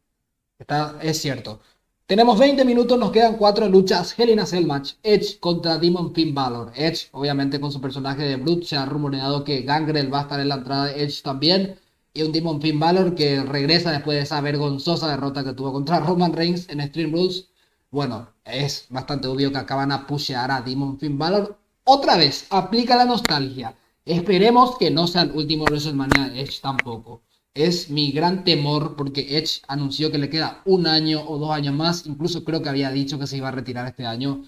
Está, 0.59 0.97
es 1.01 1.19
cierto. 1.21 1.61
Tenemos 2.07 2.39
20 2.39 2.65
minutos, 2.65 2.97
nos 2.99 3.11
quedan 3.11 3.37
cuatro 3.37 3.67
luchas. 3.69 4.17
Hell 4.17 4.29
in 4.31 4.39
a 4.39 4.45
Cell 4.45 4.65
match. 4.67 4.93
Edge 5.03 5.39
contra 5.39 5.77
Demon 5.77 6.13
Finn 6.13 6.33
Balor. 6.35 6.71
Edge, 6.75 7.09
obviamente, 7.13 7.59
con 7.59 7.71
su 7.71 7.81
personaje 7.81 8.23
de 8.23 8.35
Brute. 8.37 8.65
Se 8.65 8.77
ha 8.77 8.85
rumoreado 8.85 9.43
que 9.43 9.61
Gangrel 9.63 10.13
va 10.13 10.19
a 10.19 10.21
estar 10.23 10.39
en 10.39 10.49
la 10.49 10.55
entrada 10.55 10.85
de 10.87 11.03
Edge 11.03 11.21
también. 11.23 11.79
Y 12.13 12.23
un 12.23 12.31
Demon 12.31 12.61
Finn 12.61 12.79
Balor 12.79 13.15
que 13.15 13.41
regresa 13.43 13.91
después 13.91 14.17
de 14.17 14.23
esa 14.23 14.41
vergonzosa 14.41 15.07
derrota 15.09 15.43
que 15.43 15.53
tuvo 15.53 15.73
contra 15.73 15.99
Roman 15.99 16.33
Reigns 16.33 16.69
en 16.69 16.81
Stream 16.87 17.11
Rules. 17.13 17.47
Bueno, 17.91 18.29
es 18.45 18.85
bastante 18.89 19.27
obvio 19.27 19.51
que 19.51 19.57
acaban 19.59 19.91
a 19.91 20.05
pushear 20.07 20.51
a 20.51 20.61
Demon 20.61 20.99
Finn 20.99 21.17
Balor. 21.17 21.57
Otra 21.85 22.17
vez, 22.17 22.47
aplica 22.49 22.95
la 22.95 23.05
nostalgia. 23.05 23.75
Esperemos 24.05 24.77
que 24.77 24.91
no 24.91 25.07
sea 25.07 25.23
el 25.23 25.31
último 25.31 25.65
WrestleMania 25.65 26.29
de 26.29 26.41
Edge 26.41 26.59
tampoco 26.61 27.23
es 27.53 27.89
mi 27.89 28.11
gran 28.11 28.43
temor 28.43 28.95
porque 28.95 29.37
Edge 29.37 29.61
anunció 29.67 30.11
que 30.11 30.17
le 30.17 30.29
queda 30.29 30.61
un 30.65 30.87
año 30.87 31.23
o 31.27 31.37
dos 31.37 31.51
años 31.51 31.75
más, 31.75 32.05
incluso 32.05 32.43
creo 32.43 32.61
que 32.61 32.69
había 32.69 32.91
dicho 32.91 33.19
que 33.19 33.27
se 33.27 33.37
iba 33.37 33.49
a 33.49 33.51
retirar 33.51 33.87
este 33.87 34.05
año, 34.05 34.43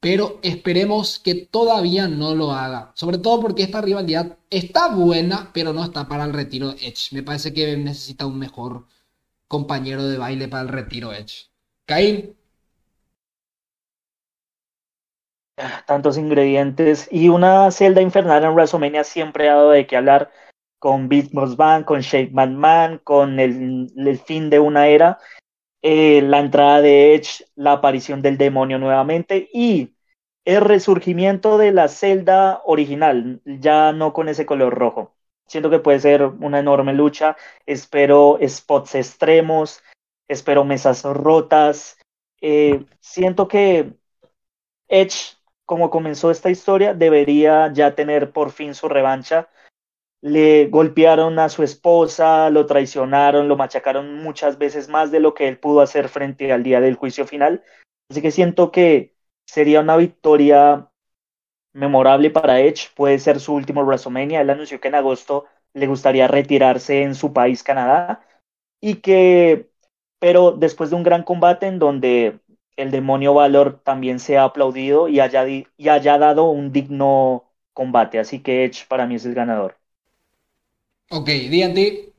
pero 0.00 0.38
esperemos 0.42 1.18
que 1.18 1.34
todavía 1.34 2.08
no 2.08 2.34
lo 2.34 2.52
haga, 2.52 2.92
sobre 2.94 3.18
todo 3.18 3.40
porque 3.40 3.62
esta 3.64 3.80
rivalidad 3.80 4.38
está 4.50 4.94
buena, 4.94 5.50
pero 5.52 5.72
no 5.72 5.82
está 5.82 6.06
para 6.08 6.24
el 6.24 6.32
retiro 6.32 6.72
de 6.72 6.86
Edge. 6.86 7.08
Me 7.12 7.22
parece 7.22 7.52
que 7.52 7.76
necesita 7.76 8.26
un 8.26 8.38
mejor 8.38 8.86
compañero 9.48 10.04
de 10.04 10.18
baile 10.18 10.48
para 10.48 10.62
el 10.64 10.68
retiro 10.68 11.12
Edge. 11.12 11.48
Caín. 11.86 12.36
Tantos 15.86 16.18
ingredientes 16.18 17.08
y 17.10 17.28
una 17.28 17.70
celda 17.70 18.00
infernal 18.00 18.44
en 18.44 18.50
WrestleMania 18.50 19.04
siempre 19.04 19.48
ha 19.48 19.54
dado 19.54 19.70
de 19.70 19.86
qué 19.86 19.96
hablar 19.96 20.32
con 20.78 21.08
Beat 21.08 21.30
Band, 21.32 21.84
con 21.84 22.00
Shake 22.00 22.32
Man, 22.32 23.00
con 23.04 23.38
el, 23.40 23.92
el, 23.96 24.18
fin 24.18 24.50
de 24.50 24.58
una 24.58 24.88
era, 24.88 25.18
eh, 25.80 26.20
la 26.22 26.40
entrada 26.40 26.80
de 26.82 27.14
Edge, 27.14 27.44
la 27.54 27.72
aparición 27.72 28.20
del 28.20 28.36
demonio 28.36 28.78
nuevamente 28.78 29.48
y 29.52 29.94
el 30.44 30.60
resurgimiento 30.60 31.56
de 31.56 31.72
la 31.72 31.88
celda 31.88 32.60
original, 32.64 33.40
ya 33.44 33.92
no 33.92 34.12
con 34.12 34.28
ese 34.28 34.44
color 34.44 34.74
rojo. 34.74 35.14
Siento 35.46 35.70
que 35.70 35.78
puede 35.78 36.00
ser 36.00 36.22
una 36.24 36.58
enorme 36.58 36.92
lucha. 36.94 37.36
Espero 37.66 38.38
spots 38.46 38.94
extremos, 38.94 39.82
espero 40.28 40.64
mesas 40.64 41.02
rotas. 41.04 41.98
Eh, 42.40 42.84
siento 43.00 43.48
que 43.48 43.94
Edge, 44.88 45.36
como 45.66 45.90
comenzó 45.90 46.30
esta 46.30 46.50
historia, 46.50 46.94
debería 46.94 47.72
ya 47.72 47.94
tener 47.94 48.32
por 48.32 48.50
fin 48.50 48.74
su 48.74 48.88
revancha 48.88 49.48
le 50.24 50.68
golpearon 50.68 51.38
a 51.38 51.50
su 51.50 51.62
esposa, 51.62 52.48
lo 52.48 52.64
traicionaron, 52.64 53.46
lo 53.46 53.58
machacaron 53.58 54.22
muchas 54.22 54.56
veces 54.56 54.88
más 54.88 55.10
de 55.10 55.20
lo 55.20 55.34
que 55.34 55.48
él 55.48 55.58
pudo 55.58 55.82
hacer 55.82 56.08
frente 56.08 56.50
al 56.50 56.62
día 56.62 56.80
del 56.80 56.94
juicio 56.94 57.26
final. 57.26 57.62
Así 58.08 58.22
que 58.22 58.30
siento 58.30 58.72
que 58.72 59.14
sería 59.46 59.80
una 59.80 59.98
victoria 59.98 60.88
memorable 61.74 62.30
para 62.30 62.58
Edge, 62.60 62.88
puede 62.96 63.18
ser 63.18 63.38
su 63.38 63.52
último 63.52 63.82
WrestleMania. 63.82 64.40
Él 64.40 64.48
anunció 64.48 64.80
que 64.80 64.88
en 64.88 64.94
agosto 64.94 65.44
le 65.74 65.86
gustaría 65.86 66.26
retirarse 66.26 67.02
en 67.02 67.14
su 67.14 67.34
país, 67.34 67.62
Canadá, 67.62 68.26
y 68.80 69.02
que, 69.02 69.68
pero 70.18 70.52
después 70.52 70.88
de 70.88 70.96
un 70.96 71.02
gran 71.02 71.22
combate 71.22 71.66
en 71.66 71.78
donde 71.78 72.40
el 72.76 72.90
demonio 72.90 73.34
Valor 73.34 73.80
también 73.84 74.18
se 74.20 74.38
ha 74.38 74.44
aplaudido 74.44 75.08
y 75.08 75.20
haya, 75.20 75.46
y 75.48 75.66
haya 75.88 76.18
dado 76.18 76.46
un 76.50 76.72
digno 76.72 77.44
combate. 77.72 78.18
Así 78.18 78.40
que 78.42 78.64
Edge 78.64 78.86
para 78.88 79.06
mí 79.06 79.16
es 79.16 79.24
el 79.26 79.34
ganador. 79.34 79.76
Ok, 81.10 81.26
D&D. 81.50 82.12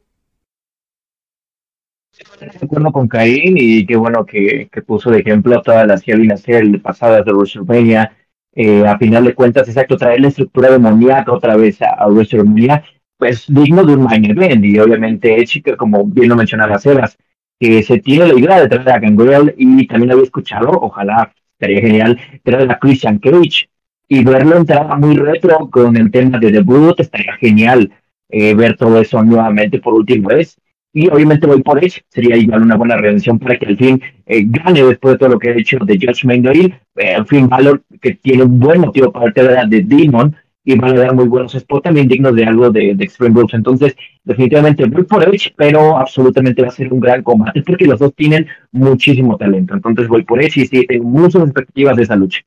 De 2.39 2.65
acuerdo 2.65 2.91
con 2.91 3.07
Caín 3.07 3.55
y 3.57 3.85
qué 3.85 3.95
bueno 3.97 4.25
que, 4.25 4.69
que 4.71 4.81
puso 4.81 5.11
de 5.11 5.19
ejemplo 5.19 5.61
todas 5.61 5.85
las 5.87 6.03
Cell 6.03 6.79
pasadas 6.81 7.25
de 7.25 7.33
WrestleMania. 7.33 8.15
Eh, 8.53 8.87
a 8.87 8.97
final 8.97 9.25
de 9.25 9.35
cuentas, 9.35 9.67
exacto, 9.67 9.97
traer 9.97 10.21
la 10.21 10.29
estructura 10.29 10.71
demoníaca 10.71 11.33
otra 11.33 11.57
vez 11.57 11.81
a, 11.81 11.89
a 11.89 12.07
WrestleMania, 12.07 12.83
pues 13.17 13.45
digno 13.49 13.83
de 13.83 13.95
un 13.95 14.03
main 14.03 14.23
event. 14.25 14.63
Y 14.63 14.79
obviamente, 14.79 15.43
chica, 15.45 15.75
como 15.75 16.05
bien 16.05 16.29
lo 16.29 16.35
mencionaba 16.37 16.79
Sebas, 16.79 17.17
que 17.59 17.83
se 17.83 17.99
tiene 17.99 18.27
la 18.27 18.39
idea 18.39 18.61
de 18.61 18.67
traer 18.67 18.89
a 18.89 18.99
Gangrel 18.99 19.55
y 19.57 19.87
también 19.87 20.11
había 20.11 20.23
escuchado, 20.23 20.69
ojalá 20.69 21.33
sería 21.59 21.81
genial, 21.81 22.19
traer 22.43 22.71
a 22.71 22.79
Christian 22.79 23.19
Cage 23.19 23.69
y 24.07 24.23
verlo 24.23 24.57
entrar 24.57 24.99
muy 24.99 25.15
retro 25.15 25.69
con 25.69 25.95
el 25.97 26.11
tema 26.11 26.37
de 26.39 26.51
debut, 26.51 26.99
estaría 26.99 27.33
genial 27.37 27.91
eh, 28.29 28.53
ver 28.53 28.75
todo 28.75 28.99
eso 28.99 29.23
nuevamente 29.23 29.79
por 29.79 29.93
última 29.93 30.29
vez. 30.29 30.57
Y 30.93 31.09
obviamente 31.09 31.45
voy 31.45 31.61
por 31.61 31.83
eso, 31.83 31.99
sería 32.07 32.37
igual 32.37 32.61
una 32.61 32.77
buena 32.77 32.95
redención 32.95 33.37
para 33.37 33.57
que 33.57 33.65
al 33.65 33.77
fin 33.77 34.01
eh, 34.25 34.45
gane 34.45 34.81
después 34.81 35.13
de 35.13 35.17
todo 35.17 35.29
lo 35.29 35.39
que 35.39 35.49
ha 35.49 35.57
hecho 35.57 35.77
de 35.79 35.95
Judge 35.95 36.25
Mandoil. 36.25 36.73
Eh, 36.95 37.15
al 37.15 37.25
fin, 37.27 37.49
Valor 37.49 37.83
que 38.01 38.13
tiene 38.13 38.43
un 38.43 38.59
buen 38.59 38.79
motivo 38.79 39.11
para 39.11 39.25
el 39.25 39.69
de 39.69 39.81
Demon 39.81 40.35
y 40.65 40.75
van 40.75 40.97
a 40.97 40.99
dar 40.99 41.13
muy 41.13 41.27
buenos 41.27 41.53
spots 41.53 41.83
también 41.83 42.07
dignos 42.07 42.35
de 42.35 42.43
algo 42.43 42.71
de, 42.71 42.91
Extreme 42.91 43.35
Rules. 43.35 43.53
Entonces, 43.53 43.95
definitivamente 44.23 44.83
voy 44.85 45.03
por 45.03 45.23
Edge, 45.23 45.53
pero 45.55 45.95
absolutamente 45.95 46.63
va 46.63 46.69
a 46.69 46.71
ser 46.71 46.91
un 46.91 46.99
gran 46.99 47.21
combate 47.21 47.61
porque 47.61 47.85
los 47.85 47.99
dos 47.99 48.13
tienen 48.15 48.47
muchísimo 48.71 49.37
talento. 49.37 49.75
Entonces 49.75 50.07
voy 50.07 50.23
por 50.23 50.41
Edge 50.41 50.61
y 50.61 50.67
sí, 50.67 50.85
tengo 50.87 51.05
muchas 51.05 51.43
expectativas 51.43 51.95
de 51.95 52.03
esa 52.03 52.15
lucha. 52.15 52.41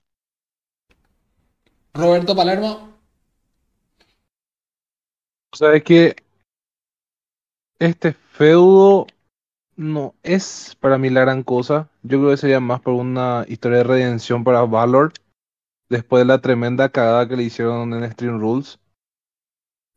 Roberto 1.95 2.35
Palermo. 2.35 2.89
Sabes 5.53 5.83
que 5.85 6.17
este 7.79 8.13
feudo 8.13 9.07
no 9.77 10.15
es 10.25 10.77
para 10.81 10.99
mí 10.99 11.09
la 11.09 11.21
gran 11.21 11.45
cosa. 11.45 11.89
Yo 12.03 12.19
creo 12.19 12.31
que 12.31 12.37
sería 12.37 12.59
más 12.59 12.81
por 12.81 12.95
una 12.95 13.45
historia 13.49 13.79
de 13.79 13.85
redención 13.85 14.43
para 14.43 14.63
Valor 14.63 15.13
después 15.89 16.21
de 16.23 16.27
la 16.27 16.41
tremenda 16.41 16.89
cagada 16.91 17.29
que 17.29 17.37
le 17.37 17.45
hicieron 17.45 17.93
en 17.95 18.11
Stream 18.13 18.41
Rules. 18.41 18.79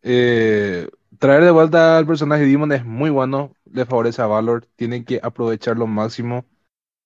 Eh, 0.03 0.89
traer 1.19 1.43
de 1.43 1.51
vuelta 1.51 1.97
al 1.97 2.07
personaje 2.07 2.45
Demon 2.45 2.71
es 2.71 2.85
muy 2.85 3.09
bueno, 3.09 3.53
le 3.65 3.85
favorece 3.85 4.21
a 4.21 4.27
Valor, 4.27 4.65
tienen 4.75 5.05
que 5.05 5.19
aprovechar 5.21 5.77
lo 5.77 5.87
máximo. 5.87 6.45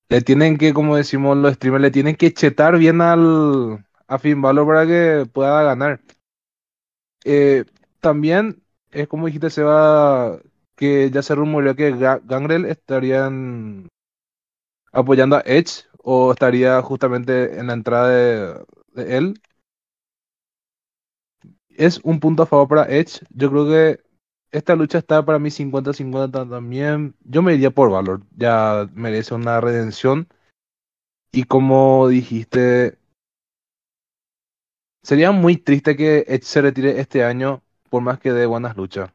Le 0.10 0.22
tienen 0.22 0.58
que, 0.58 0.74
como 0.74 0.96
decimos 0.98 1.38
los 1.38 1.54
streamers, 1.56 1.82
le 1.82 1.92
tienen 1.92 2.16
que 2.16 2.34
chetar 2.34 2.78
bien 2.78 3.02
al 3.02 3.86
a 4.08 4.20
Finn 4.20 4.42
Valor 4.42 4.68
para 4.68 4.86
que 4.86 5.26
pueda 5.32 5.64
ganar. 5.64 6.02
Eh, 7.24 7.66
también 8.00 8.62
es 8.92 9.08
como 9.08 9.26
dijiste, 9.26 9.50
Seba, 9.50 10.40
que 10.76 11.10
ya 11.12 11.22
se 11.22 11.36
rumoreó 11.36 11.76
que 11.76 11.92
Gangrel 11.92 12.66
estarían 12.66 13.90
apoyando 14.92 15.38
a 15.38 15.44
Edge 15.46 15.86
o 16.08 16.32
estaría 16.32 16.80
justamente 16.84 17.60
en 17.60 17.68
la 17.68 17.74
entrada 17.74 18.10
de, 18.10 19.18
él. 19.18 19.42
Es 21.70 22.00
un 22.04 22.20
punto 22.20 22.44
a 22.44 22.46
favor 22.46 22.68
para 22.68 22.86
Edge. 22.96 23.26
Yo 23.32 23.50
creo 23.50 23.66
que 23.66 24.04
esta 24.52 24.76
lucha 24.76 25.00
está 25.00 25.26
para 25.26 25.40
mí 25.40 25.50
50-50 25.50 26.48
también. 26.48 27.16
Yo 27.24 27.42
me 27.42 27.56
iría 27.56 27.72
por 27.72 27.90
Valor. 27.90 28.22
Ya 28.38 28.88
merece 28.94 29.34
una 29.34 29.60
redención. 29.60 30.28
Y 31.32 31.44
como 31.46 32.08
dijiste, 32.08 33.00
sería 35.02 35.32
muy 35.32 35.58
triste 35.58 35.96
que 35.96 36.20
Edge 36.28 36.44
se 36.44 36.62
retire 36.62 37.00
este 37.00 37.24
año 37.24 37.64
por 37.90 38.04
más 38.04 38.20
que 38.20 38.32
dé 38.32 38.46
buenas 38.46 38.78
luchas. 38.78 39.12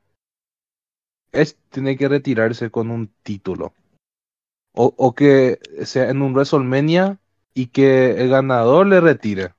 Es 1.30 1.56
tiene 1.70 1.96
que 1.96 2.08
retirarse 2.08 2.70
con 2.72 2.90
un 2.90 3.12
título. 3.22 3.74
O, 4.72 4.94
o 4.96 5.14
que 5.14 5.58
sea 5.84 6.10
en 6.10 6.22
un 6.22 6.32
WrestleMania 6.32 7.18
y 7.54 7.66
que 7.66 8.12
el 8.20 8.28
ganador 8.28 8.86
le 8.86 9.00
retire. 9.00 9.54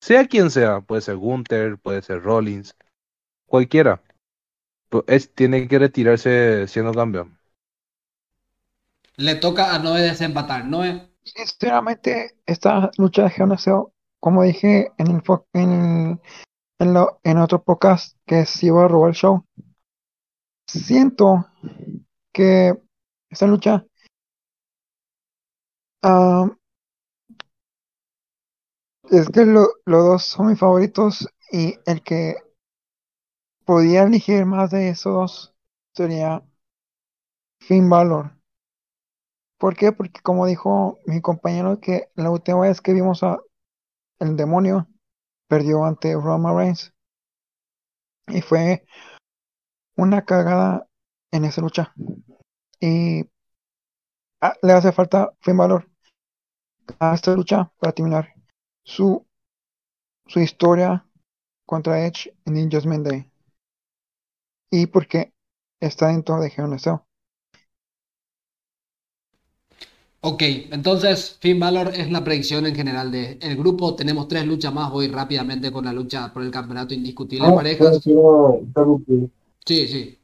Sea 0.00 0.26
quien 0.26 0.50
sea, 0.50 0.80
puede 0.80 1.02
ser 1.02 1.16
Gunther, 1.16 1.78
puede 1.78 2.02
ser 2.02 2.22
Rollins, 2.22 2.74
cualquiera. 3.46 4.02
Pero 4.88 5.04
es, 5.06 5.32
tiene 5.32 5.68
que 5.68 5.78
retirarse 5.78 6.66
siendo 6.66 6.92
campeón. 6.92 7.38
Le 9.16 9.36
toca 9.36 9.74
a 9.74 9.78
Noé 9.78 10.02
desempatar. 10.02 10.64
Noé. 10.64 11.08
Sinceramente, 11.22 12.36
esta 12.46 12.90
lucha 12.98 13.24
de 13.24 13.30
GNCO, 13.30 13.92
como 14.18 14.42
dije 14.42 14.90
en 14.98 15.06
el, 15.08 15.22
en 15.52 16.20
en, 16.82 16.94
lo, 16.94 17.20
en 17.22 17.38
otro 17.38 17.62
podcast 17.62 18.16
que 18.26 18.44
se 18.44 18.66
iba 18.66 18.84
a 18.84 18.88
robar 18.88 19.10
el 19.10 19.14
show. 19.14 19.44
Siento 20.66 21.46
que 22.32 22.76
esta 23.30 23.46
lucha 23.46 23.86
uh, 26.02 26.50
es 29.10 29.28
que 29.28 29.44
los 29.44 29.68
dos 29.84 30.24
son 30.24 30.48
mis 30.48 30.58
favoritos 30.58 31.28
y 31.50 31.78
el 31.86 32.02
que 32.02 32.36
podía 33.64 34.04
elegir 34.04 34.46
más 34.46 34.70
de 34.70 34.88
esos 34.88 35.12
dos 35.12 35.54
sería 35.94 36.42
Finn 37.60 37.88
Balor. 37.90 38.36
¿Por 39.58 39.76
qué? 39.76 39.92
Porque 39.92 40.20
como 40.22 40.46
dijo 40.46 40.98
mi 41.06 41.20
compañero 41.20 41.78
que 41.80 42.10
la 42.14 42.30
última 42.30 42.60
vez 42.60 42.80
que 42.80 42.94
vimos 42.94 43.22
a 43.22 43.38
el 44.18 44.36
demonio 44.36 44.88
perdió 45.48 45.84
ante 45.84 46.14
Roman 46.14 46.56
Reigns. 46.56 46.94
Y 48.28 48.40
fue 48.40 48.86
una 49.96 50.24
cagada 50.24 50.88
en 51.32 51.44
esa 51.44 51.60
lucha. 51.60 51.92
Y 52.80 53.28
ah, 54.40 54.54
le 54.62 54.72
hace 54.72 54.92
falta 54.92 55.32
Finn 55.40 55.56
Balor 55.56 55.91
a 56.98 57.14
esta 57.14 57.34
lucha 57.34 57.72
para 57.78 57.92
terminar 57.92 58.34
su, 58.84 59.26
su 60.26 60.40
historia 60.40 61.06
contra 61.66 62.04
Edge 62.06 62.34
en 62.46 62.70
Judgment 62.70 63.06
Day. 63.06 63.30
Y 64.72 64.86
porque 64.86 65.32
está 65.80 66.08
dentro 66.08 66.40
de 66.40 66.48
Hell. 66.48 66.76
Ok, 70.24 70.42
entonces 70.70 71.36
Finn 71.40 71.58
Balor 71.58 71.88
es 71.94 72.10
la 72.10 72.22
predicción 72.22 72.64
en 72.66 72.74
general 72.76 73.10
del 73.10 73.38
el 73.40 73.56
grupo. 73.56 73.94
Tenemos 73.96 74.28
tres 74.28 74.46
luchas 74.46 74.72
más. 74.72 74.90
Voy 74.90 75.08
rápidamente 75.08 75.72
con 75.72 75.84
la 75.84 75.92
lucha 75.92 76.32
por 76.32 76.42
el 76.42 76.50
campeonato 76.50 76.94
indiscutible 76.94 77.46
de 77.48 77.52
Ah, 77.52 77.56
parejas. 77.56 78.00
Sí, 79.66 79.88
sí. 79.88 80.18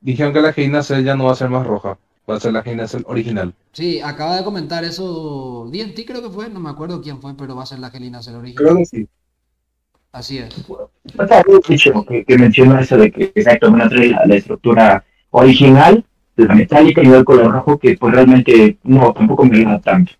Dijeron 0.00 0.32
que 0.32 0.40
la 0.40 0.50
Hell 0.50 0.66
in 0.66 0.76
a 0.76 0.82
Cell 0.84 1.04
ya 1.04 1.16
no 1.16 1.24
va 1.24 1.32
a 1.32 1.34
ser 1.34 1.50
más 1.50 1.66
roja, 1.66 1.98
va 2.28 2.36
a 2.36 2.40
ser 2.40 2.52
la 2.52 2.88
Cell 2.88 3.02
original. 3.06 3.54
Sí, 3.72 4.00
acaba 4.00 4.36
de 4.36 4.44
comentar 4.44 4.84
eso 4.84 5.68
DNT 5.70 6.04
creo 6.06 6.22
que 6.22 6.30
fue, 6.30 6.48
no 6.48 6.60
me 6.60 6.70
acuerdo 6.70 7.00
quién 7.02 7.20
fue, 7.20 7.36
pero 7.36 7.56
va 7.56 7.64
a 7.64 7.66
ser 7.66 7.80
la 7.80 7.90
Gelina 7.90 8.20
el 8.26 8.34
origen. 8.36 8.56
Creo 8.56 8.76
que 8.76 8.84
sí. 8.84 9.08
Así 10.12 10.38
es. 10.38 10.54
Dicho 11.68 12.04
que, 12.04 12.24
que 12.24 12.38
menciona 12.38 12.80
eso 12.80 12.96
de 12.96 13.10
que 13.10 13.28
traer 13.28 13.60
la, 13.62 14.22
la 14.26 14.34
estructura 14.36 15.04
original, 15.30 16.04
la 16.36 16.54
metálica 16.54 17.02
y 17.02 17.08
no 17.08 17.16
el 17.16 17.24
color 17.24 17.50
rojo, 17.50 17.78
que 17.78 17.96
pues 17.96 18.14
realmente 18.14 18.78
no, 18.84 19.12
tampoco 19.12 19.44
me 19.44 19.56
agrada 19.58 19.80
tanto. 19.80 20.12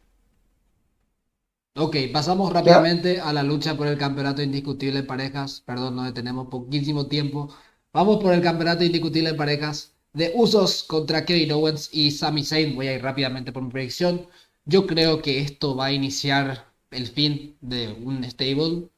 Ok, 1.77 1.97
pasamos 2.13 2.53
rápidamente 2.53 3.21
a 3.21 3.33
la 3.33 3.43
lucha 3.43 3.77
por 3.77 3.87
el 3.89 3.99
campeonato 3.99 4.43
indiscutible 4.43 5.03
de 5.03 5.07
parejas. 5.07 5.61
Perdón, 5.67 5.97
nos 5.97 6.07
detenemos 6.07 6.49
poquísimo 6.49 7.07
tiempo. 7.09 7.53
Vamos 7.93 8.23
por 8.23 8.33
el 8.33 8.43
campeonato 8.43 8.85
indiscutible 8.85 9.33
de 9.33 9.39
parejas 9.39 9.94
de 10.15 10.33
Usos 10.35 10.85
contra 10.85 11.25
Kevin 11.27 11.53
Owens 11.53 11.91
y 11.93 12.11
Sami 12.13 12.45
Zayn. 12.45 12.75
Voy 12.75 12.89
a 12.89 12.95
ir 12.95 13.03
rápidamente 13.03 13.53
por 13.53 13.63
mi 13.63 13.71
predicción. 13.71 14.27
Yo 14.65 14.87
creo 14.87 15.21
que 15.21 15.41
esto 15.41 15.77
va 15.77 15.87
a 15.87 15.93
iniciar 15.93 16.73
el 16.91 17.09
fin 17.09 17.57
de 17.61 17.93
un 17.93 18.25
stable. 18.25 18.89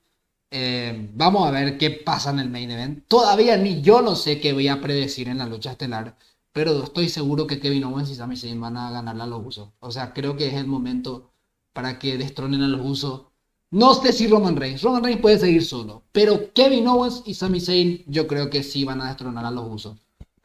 Eh, 0.51 1.11
vamos 1.15 1.49
a 1.49 1.51
ver 1.51 1.79
qué 1.79 1.91
pasa 1.91 2.31
en 2.31 2.39
el 2.39 2.51
main 2.51 2.71
event. 2.71 3.05
Todavía 3.09 3.57
ni 3.57 3.83
yo 3.83 4.03
no 4.03 4.15
sé 4.15 4.41
qué 4.41 4.53
voy 4.53 4.69
a 4.69 4.81
predecir 4.81 5.29
en 5.29 5.39
la 5.39 5.47
lucha 5.47 5.73
estelar, 5.73 6.17
pero 6.53 6.85
estoy 6.85 7.09
seguro 7.09 7.47
que 7.47 7.59
Kevin 7.61 7.85
Owens 7.85 8.11
y 8.11 8.15
Sami 8.15 8.37
Zayn 8.37 8.61
van 8.61 8.77
a 8.77 8.91
ganarle 8.91 9.23
a 9.25 9.27
los 9.27 9.45
Usos. 9.45 9.71
O 9.81 9.91
sea, 9.91 10.13
creo 10.13 10.37
que 10.37 10.49
es 10.49 10.55
el 10.55 10.67
momento 10.67 11.31
para 11.73 11.99
que 11.99 12.17
destronen 12.19 12.63
a 12.63 12.69
los 12.69 12.81
Usos. 12.85 13.23
No 13.71 13.95
sé 13.95 14.13
si 14.13 14.29
Roman 14.29 14.57
Reigns. 14.57 14.83
Roman 14.83 15.03
Reigns 15.03 15.21
puede 15.21 15.39
seguir 15.39 15.65
solo, 15.65 16.05
pero 16.13 16.53
Kevin 16.53 16.87
Owens 16.87 17.23
y 17.27 17.35
Sami 17.35 17.61
Zayn 17.61 18.05
yo 18.07 18.27
creo 18.27 18.51
que 18.51 18.63
sí 18.63 18.85
van 18.85 19.01
a 19.01 19.09
destronar 19.09 19.45
a 19.45 19.51
los 19.51 19.67
Usos. 19.69 19.97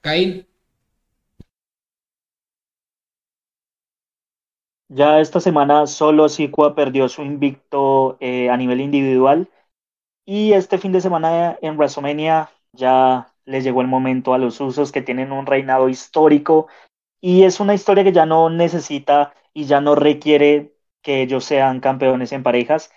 Caín, 0.01 0.47
Ya 4.93 5.21
esta 5.21 5.39
semana 5.39 5.87
solo 5.87 6.27
Sikoa 6.27 6.75
perdió 6.75 7.07
su 7.07 7.21
invicto 7.21 8.17
eh, 8.19 8.49
a 8.49 8.57
nivel 8.57 8.81
individual 8.81 9.47
y 10.25 10.51
este 10.51 10.77
fin 10.77 10.91
de 10.91 10.99
semana 10.99 11.57
en 11.61 11.77
WrestleMania 11.77 12.49
ya 12.73 13.33
les 13.45 13.63
llegó 13.63 13.79
el 13.79 13.87
momento 13.87 14.33
a 14.33 14.37
los 14.37 14.59
usos 14.59 14.91
que 14.91 15.01
tienen 15.01 15.31
un 15.31 15.45
reinado 15.45 15.87
histórico 15.87 16.67
y 17.21 17.43
es 17.43 17.61
una 17.61 17.73
historia 17.73 18.03
que 18.03 18.11
ya 18.11 18.25
no 18.25 18.49
necesita 18.49 19.33
y 19.53 19.63
ya 19.63 19.79
no 19.79 19.95
requiere 19.95 20.73
que 21.01 21.21
ellos 21.21 21.45
sean 21.45 21.79
campeones 21.79 22.33
en 22.33 22.43
parejas. 22.43 22.91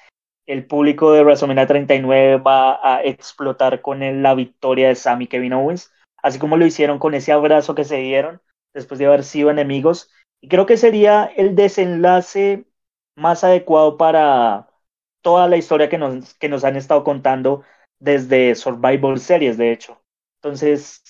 El 0.46 0.66
público 0.66 1.12
de 1.12 1.22
WrestleMania 1.22 1.68
39 1.68 2.38
va 2.38 2.80
a 2.82 3.04
explotar 3.04 3.82
con 3.82 4.00
la 4.20 4.34
victoria 4.34 4.88
de 4.88 4.96
Sami 4.96 5.28
Kevin 5.28 5.52
Owens, 5.52 5.92
así 6.24 6.40
como 6.40 6.56
lo 6.56 6.66
hicieron 6.66 6.98
con 6.98 7.14
ese 7.14 7.30
abrazo 7.30 7.76
que 7.76 7.84
se 7.84 7.98
dieron 7.98 8.42
después 8.72 8.98
de 8.98 9.06
haber 9.06 9.22
sido 9.22 9.50
enemigos. 9.50 10.10
Y 10.44 10.48
creo 10.48 10.66
que 10.66 10.76
sería 10.76 11.24
el 11.24 11.56
desenlace 11.56 12.66
más 13.16 13.44
adecuado 13.44 13.96
para 13.96 14.68
toda 15.22 15.48
la 15.48 15.56
historia 15.56 15.88
que 15.88 15.96
nos, 15.96 16.34
que 16.34 16.50
nos 16.50 16.64
han 16.64 16.76
estado 16.76 17.02
contando 17.02 17.62
desde 17.98 18.54
Survival 18.54 19.18
Series, 19.20 19.56
de 19.56 19.72
hecho. 19.72 20.02
Entonces, 20.42 21.02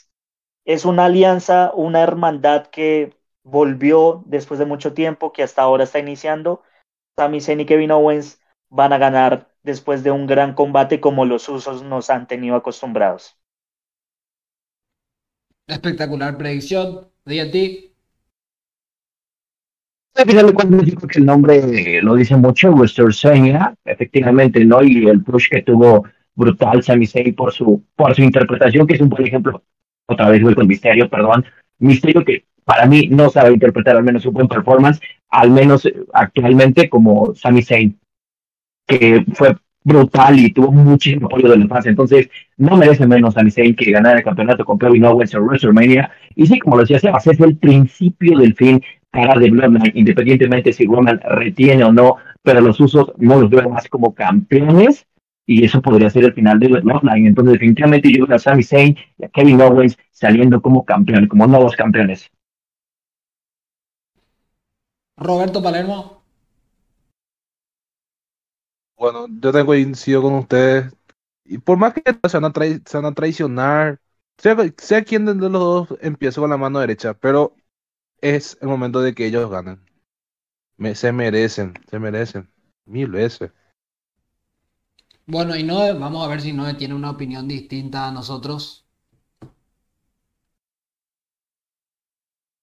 es 0.65 0.85
una 0.85 1.07
alianza, 1.07 1.73
una 1.75 2.01
hermandad 2.01 2.69
que 2.69 3.17
volvió 3.43 4.23
después 4.27 4.61
de 4.61 4.67
mucho 4.67 4.95
tiempo, 4.95 5.33
que 5.33 5.43
hasta 5.43 5.63
ahora 5.63 5.83
está 5.83 5.99
iniciando. 5.99 6.63
Sami 7.17 7.41
Zayn 7.41 7.59
y 7.59 7.67
Kevin 7.67 7.91
Owens 7.91 8.41
van 8.69 8.93
a 8.93 8.99
ganar 8.99 9.49
después 9.65 10.05
de 10.05 10.13
un 10.13 10.29
gran 10.29 10.55
combate 10.55 11.01
como 11.01 11.25
los 11.25 11.49
usos 11.49 11.83
nos 11.83 12.09
han 12.09 12.29
tenido 12.29 12.55
acostumbrados. 12.55 13.37
espectacular 15.67 16.37
predicción. 16.39 17.11
DNT, 17.25 17.94
Al 20.17 20.27
final 20.27 20.47
de 20.47 20.53
cuentas, 20.53 20.87
yo 20.87 20.95
creo 20.95 21.09
que 21.09 21.19
el 21.19 21.27
nombre 21.27 21.57
eh, 21.57 22.01
lo 22.01 22.15
dice 22.15 22.37
mucho, 22.37 22.71
WrestleMania, 22.71 23.75
efectivamente, 23.85 24.65
¿no? 24.65 24.83
Y 24.83 25.09
el 25.09 25.25
push 25.25 25.49
que 25.51 25.63
tuvo 25.63 26.05
brutal 26.37 26.83
Sami 26.85 27.07
Zayn 27.07 27.35
por 27.35 27.53
su, 27.53 27.83
por 27.97 28.15
su 28.15 28.23
interpretación, 28.23 28.87
que 28.87 28.95
es 28.95 29.01
un 29.01 29.09
buen 29.09 29.27
ejemplo, 29.27 29.63
otra 30.07 30.31
vez 30.31 30.41
voy 30.43 30.55
con 30.55 30.69
Misterio, 30.69 31.09
perdón, 31.09 31.45
Misterio 31.79 32.25
que 32.25 32.45
para 32.65 32.87
mí 32.87 33.09
no 33.09 33.29
sabe 33.29 33.53
interpretar 33.53 33.97
al 33.97 34.05
menos 34.05 34.25
un 34.25 34.35
buen 34.35 34.49
performance, 34.49 35.01
al 35.31 35.51
menos 35.51 35.85
eh, 35.87 35.95
actualmente 36.13 36.89
como 36.89 37.35
Sami 37.35 37.63
Zayn, 37.63 37.99
que 38.87 39.25
fue 39.33 39.57
brutal 39.83 40.39
y 40.39 40.53
tuvo 40.53 40.71
muchísimo 40.71 41.27
apoyo 41.27 41.51
de 41.51 41.59
la 41.59 41.67
fans, 41.67 41.87
entonces 41.87 42.31
no 42.57 42.77
merece 42.77 43.07
menos 43.07 43.35
Sami 43.35 43.51
Zayn 43.51 43.75
que 43.75 43.91
ganar 43.91 44.17
el 44.17 44.23
campeonato 44.23 44.65
con 44.65 44.79
Kevin 44.79 45.05
Owens 45.07 45.35
en 45.35 45.43
WrestleMania, 45.43 46.11
y 46.37 46.47
sí, 46.47 46.61
como 46.61 46.77
lo 46.77 46.83
decía 46.83 47.01
Sebas, 47.01 47.27
es 47.27 47.41
el 47.41 47.57
principio 47.57 48.39
del 48.39 48.55
fin 48.55 48.81
para 49.15 49.39
de 49.41 49.51
Bloodline, 49.51 49.93
independientemente 49.95 50.73
si 50.73 50.87
Roman 50.87 51.21
retiene 51.23 51.85
o 51.85 51.93
no, 51.93 52.17
pero 52.43 52.61
los 52.61 52.81
usos 52.81 53.13
no 53.19 53.41
los 53.41 53.51
veo 53.51 53.69
más 53.71 53.89
como 53.89 54.15
campeones 54.15 55.07
y 55.47 55.65
eso 55.65 55.83
podría 55.83 56.11
ser 56.11 56.25
el 56.25 56.35
final 56.35 56.59
de 56.61 56.69
Bloodline. 56.69 57.27
Entonces, 57.29 57.55
definitivamente 57.55 58.13
yo 58.13 58.27
veo 58.27 58.37
a 58.37 58.39
Sami 58.41 58.63
Zayn 58.63 58.97
y 59.19 59.25
a 59.25 59.29
Kevin 59.29 59.61
Owens 59.63 59.97
saliendo 60.11 60.61
como 60.63 60.85
campeones, 60.85 61.29
como 61.29 61.47
nuevos 61.47 61.77
campeones. 61.77 62.31
Roberto 65.17 65.61
Palermo. 65.61 66.23
Bueno, 68.97 69.27
yo 69.29 69.53
tengo 69.53 69.67
coincido 69.67 70.23
con 70.23 70.35
ustedes. 70.35 70.95
Y 71.45 71.59
por 71.59 71.79
más 71.79 71.95
que 71.95 72.03
se 72.29 72.39
van 72.39 72.45
a, 72.47 72.53
trai- 72.53 72.83
se 72.87 72.97
van 72.99 73.07
a 73.07 73.15
traicionar, 73.15 74.01
sea, 74.39 74.57
sea 74.79 75.05
quien 75.05 75.27
de 75.27 75.35
los 75.35 75.53
dos 75.53 75.99
empiece 76.01 76.41
con 76.41 76.51
la 76.51 76.57
mano 76.57 76.81
derecha, 76.81 77.15
pero 77.15 77.57
es 78.25 78.57
el 78.63 78.69
momento 78.69 79.03
de 79.03 79.15
que 79.15 79.27
ellos 79.27 79.51
ganen. 79.51 79.85
Me- 80.79 80.95
se 80.95 81.13
merecen, 81.13 81.75
se 81.91 81.99
merecen. 81.99 82.51
Mil 82.87 83.11
veces. 83.11 83.53
Bueno, 85.27 85.55
y 85.57 85.63
Noé, 85.63 85.93
vamos 85.93 86.25
a 86.25 86.29
ver 86.29 86.41
si 86.41 86.53
Noé 86.53 86.75
tiene 86.75 86.95
una 86.95 87.11
opinión 87.11 87.47
distinta 87.47 88.09
a 88.09 88.11
nosotros. 88.13 88.87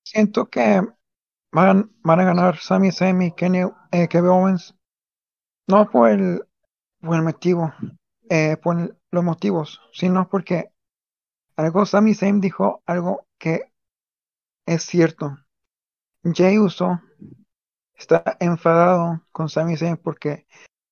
Siento 0.03 0.49
que 0.49 0.81
van, 1.51 1.91
van 2.03 2.19
a 2.19 2.25
ganar 2.25 2.57
Sami 2.57 2.89
y 2.89 3.31
Kenny, 3.33 3.59
eh, 3.91 4.07
Kevin 4.07 4.29
Owens. 4.29 4.75
No 5.67 5.89
por 5.89 6.09
el, 6.09 6.43
por 6.99 7.15
el 7.15 7.21
motivo, 7.21 7.71
eh, 8.29 8.57
por 8.57 8.79
el- 8.79 8.97
los 9.11 9.23
motivos, 9.23 9.79
sino 9.93 10.27
porque 10.27 10.71
algo 11.55 11.85
Sami 11.85 12.15
Zayn 12.15 12.41
dijo 12.41 12.81
algo 12.87 13.27
que 13.37 13.71
es 14.65 14.83
cierto. 14.83 15.37
Jay 16.23 16.59
Uso 16.59 17.01
está 17.95 18.37
enfadado 18.39 19.25
con 19.31 19.49
Sami 19.49 19.75
Zayn 19.75 19.97
porque 19.97 20.45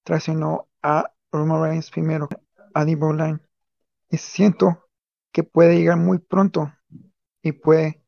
traicionó 0.03 0.67
a 0.82 1.11
Roman 1.32 1.61
Reigns 1.61 1.91
primero 1.91 2.27
a 2.73 2.86
The 2.86 2.95
Bloodline. 2.95 3.41
Y 4.09 4.17
siento 4.17 4.89
que 5.32 5.43
puede 5.43 5.77
llegar 5.77 5.97
muy 5.97 6.17
pronto 6.17 6.73
y 7.43 7.51
puede 7.51 8.03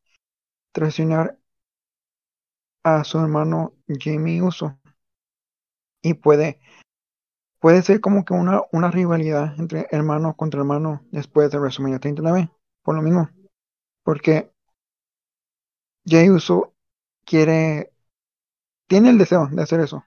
traicionar 0.72 1.38
a 2.82 3.04
su 3.04 3.18
hermano 3.20 3.74
Jamie 3.86 4.42
Uso. 4.42 4.78
Y 6.02 6.14
puede, 6.14 6.60
puede 7.60 7.82
ser 7.82 8.00
como 8.00 8.24
que 8.24 8.34
una, 8.34 8.62
una 8.72 8.90
rivalidad 8.90 9.54
entre 9.60 9.86
hermano 9.92 10.34
contra 10.34 10.60
hermano 10.60 11.06
después 11.12 11.52
de 11.52 11.58
WrestleMania 11.58 12.00
39. 12.00 12.50
Por 12.82 12.96
lo 12.96 13.02
mismo. 13.02 13.30
Porque 14.02 14.50
Jay 16.04 16.28
Uso 16.28 16.71
quiere, 17.24 17.92
tiene 18.88 19.10
el 19.10 19.18
deseo 19.18 19.48
de 19.48 19.62
hacer 19.62 19.80
eso. 19.80 20.04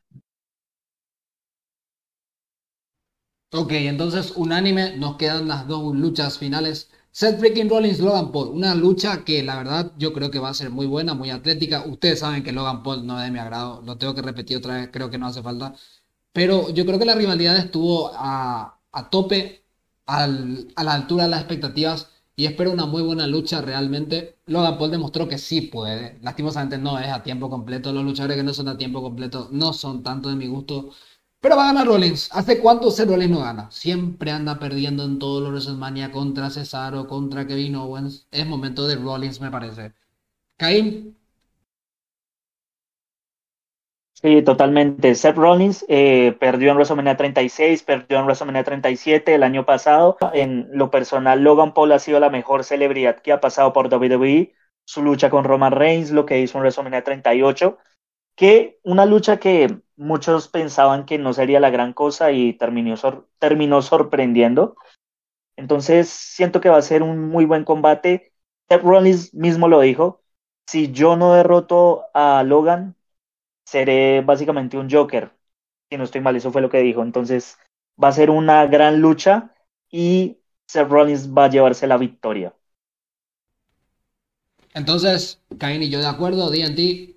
Ok, 3.51 3.71
entonces 3.73 4.33
unánime, 4.35 4.97
nos 4.97 5.15
quedan 5.17 5.47
las 5.47 5.67
dos 5.67 5.95
luchas 5.95 6.37
finales. 6.37 6.89
Seth 7.11 7.39
freaking 7.39 7.69
Rollins, 7.69 7.99
Logan 7.99 8.31
Paul, 8.31 8.49
una 8.49 8.75
lucha 8.75 9.23
que 9.23 9.41
la 9.43 9.55
verdad 9.55 9.93
yo 9.97 10.11
creo 10.13 10.29
que 10.29 10.39
va 10.39 10.49
a 10.49 10.53
ser 10.53 10.69
muy 10.71 10.85
buena, 10.85 11.13
muy 11.13 11.29
atlética. 11.29 11.85
Ustedes 11.87 12.19
saben 12.19 12.43
que 12.43 12.51
Logan 12.51 12.83
Paul 12.83 13.07
no 13.07 13.17
es 13.17 13.25
de 13.25 13.31
mi 13.31 13.39
agrado, 13.39 13.81
lo 13.83 13.97
tengo 13.97 14.13
que 14.13 14.21
repetir 14.21 14.57
otra 14.57 14.75
vez, 14.75 14.89
creo 14.91 15.09
que 15.09 15.17
no 15.17 15.27
hace 15.27 15.41
falta. 15.41 15.73
Pero 16.33 16.69
yo 16.71 16.85
creo 16.85 16.99
que 16.99 17.05
la 17.05 17.15
rivalidad 17.15 17.57
estuvo 17.57 18.11
a, 18.15 18.81
a 18.91 19.09
tope, 19.09 19.65
a 20.07 20.27
la 20.27 20.93
altura 20.93 21.25
de 21.25 21.29
las 21.31 21.41
expectativas. 21.41 22.09
Y 22.35 22.45
espero 22.45 22.71
una 22.71 22.85
muy 22.85 23.01
buena 23.01 23.27
lucha 23.27 23.61
realmente. 23.61 24.37
Logan 24.47 24.77
Paul 24.77 24.91
demostró 24.91 25.27
que 25.27 25.37
sí 25.37 25.61
puede. 25.61 26.19
Lastimosamente 26.21 26.77
no 26.77 26.99
es 26.99 27.07
a 27.07 27.23
tiempo 27.23 27.49
completo. 27.49 27.93
Los 27.93 28.03
luchadores 28.03 28.37
que 28.37 28.43
no 28.43 28.53
son 28.53 28.67
a 28.67 28.77
tiempo 28.77 29.01
completo 29.01 29.49
no 29.51 29.73
son 29.73 30.03
tanto 30.03 30.29
de 30.29 30.35
mi 30.35 30.47
gusto. 30.47 30.91
Pero 31.39 31.55
va 31.55 31.63
a 31.63 31.67
ganar 31.67 31.87
Rollins. 31.87 32.29
¿Hace 32.33 32.59
cuánto 32.59 32.91
Seth 32.91 33.07
Rollins 33.07 33.31
no 33.31 33.39
gana? 33.39 33.69
Siempre 33.71 34.31
anda 34.31 34.59
perdiendo 34.59 35.03
en 35.05 35.19
todos 35.19 35.41
los 35.41 35.51
WrestleMania 35.51 36.11
contra 36.11 36.49
Cesaro, 36.49 37.07
contra 37.07 37.47
Kevin 37.47 37.75
Owens. 37.75 38.27
Es 38.31 38.45
momento 38.47 38.87
de 38.87 38.95
Rollins, 38.95 39.39
me 39.41 39.51
parece. 39.51 39.93
Caín. 40.57 41.15
Sí, 44.21 44.41
totalmente. 44.41 45.13
Seth 45.13 45.35
Rollins 45.35 45.85
eh, 45.89 46.35
perdió 46.39 46.71
en 46.71 46.77
WrestleMania 46.77 47.17
36, 47.17 47.83
perdió 47.83 48.17
en 48.17 48.23
WrestleMania 48.25 48.63
37 48.63 49.35
el 49.35 49.43
año 49.43 49.65
pasado. 49.65 50.17
En 50.33 50.67
lo 50.71 50.89
personal, 50.89 51.43
Logan 51.43 51.73
Paul 51.73 51.91
ha 51.91 51.99
sido 51.99 52.19
la 52.19 52.29
mejor 52.29 52.63
celebridad 52.63 53.19
que 53.19 53.33
ha 53.33 53.41
pasado 53.41 53.73
por 53.73 53.93
WWE. 53.93 54.53
Su 54.85 55.03
lucha 55.03 55.29
con 55.29 55.43
Roman 55.43 55.73
Reigns, 55.73 56.11
lo 56.11 56.25
que 56.25 56.39
hizo 56.39 56.57
en 56.57 56.61
WrestleMania 56.61 57.03
38, 57.03 57.77
que 58.35 58.79
una 58.83 59.05
lucha 59.05 59.37
que 59.39 59.79
muchos 59.97 60.47
pensaban 60.47 61.05
que 61.05 61.17
no 61.17 61.33
sería 61.33 61.59
la 61.59 61.69
gran 61.69 61.93
cosa 61.93 62.31
y 62.31 62.53
terminó, 62.53 62.95
terminó 63.39 63.81
sorprendiendo. 63.81 64.75
Entonces, 65.57 66.09
siento 66.09 66.61
que 66.61 66.69
va 66.69 66.77
a 66.77 66.81
ser 66.81 67.03
un 67.03 67.29
muy 67.29 67.45
buen 67.45 67.65
combate. 67.65 68.33
Seth 68.69 68.83
Rollins 68.83 69.33
mismo 69.33 69.67
lo 69.67 69.81
dijo. 69.81 70.21
Si 70.67 70.91
yo 70.91 71.15
no 71.15 71.33
derroto 71.33 72.05
a 72.13 72.43
Logan, 72.43 72.95
seré 73.65 74.21
básicamente 74.21 74.77
un 74.77 74.89
Joker. 74.89 75.31
Si 75.89 75.97
no 75.97 76.03
estoy 76.03 76.21
mal, 76.21 76.35
eso 76.35 76.51
fue 76.51 76.61
lo 76.61 76.69
que 76.69 76.79
dijo. 76.79 77.03
Entonces 77.03 77.57
va 78.01 78.09
a 78.09 78.13
ser 78.13 78.29
una 78.29 78.65
gran 78.67 79.01
lucha 79.01 79.51
y 79.91 80.37
Seth 80.67 80.89
Rollins 80.89 81.33
va 81.35 81.45
a 81.45 81.49
llevarse 81.49 81.87
la 81.87 81.97
victoria. 81.97 82.53
Entonces, 84.73 85.41
Cain 85.57 85.81
y 85.81 85.89
yo 85.89 85.99
de 85.99 86.07
acuerdo, 86.07 86.49
D&D. 86.49 87.15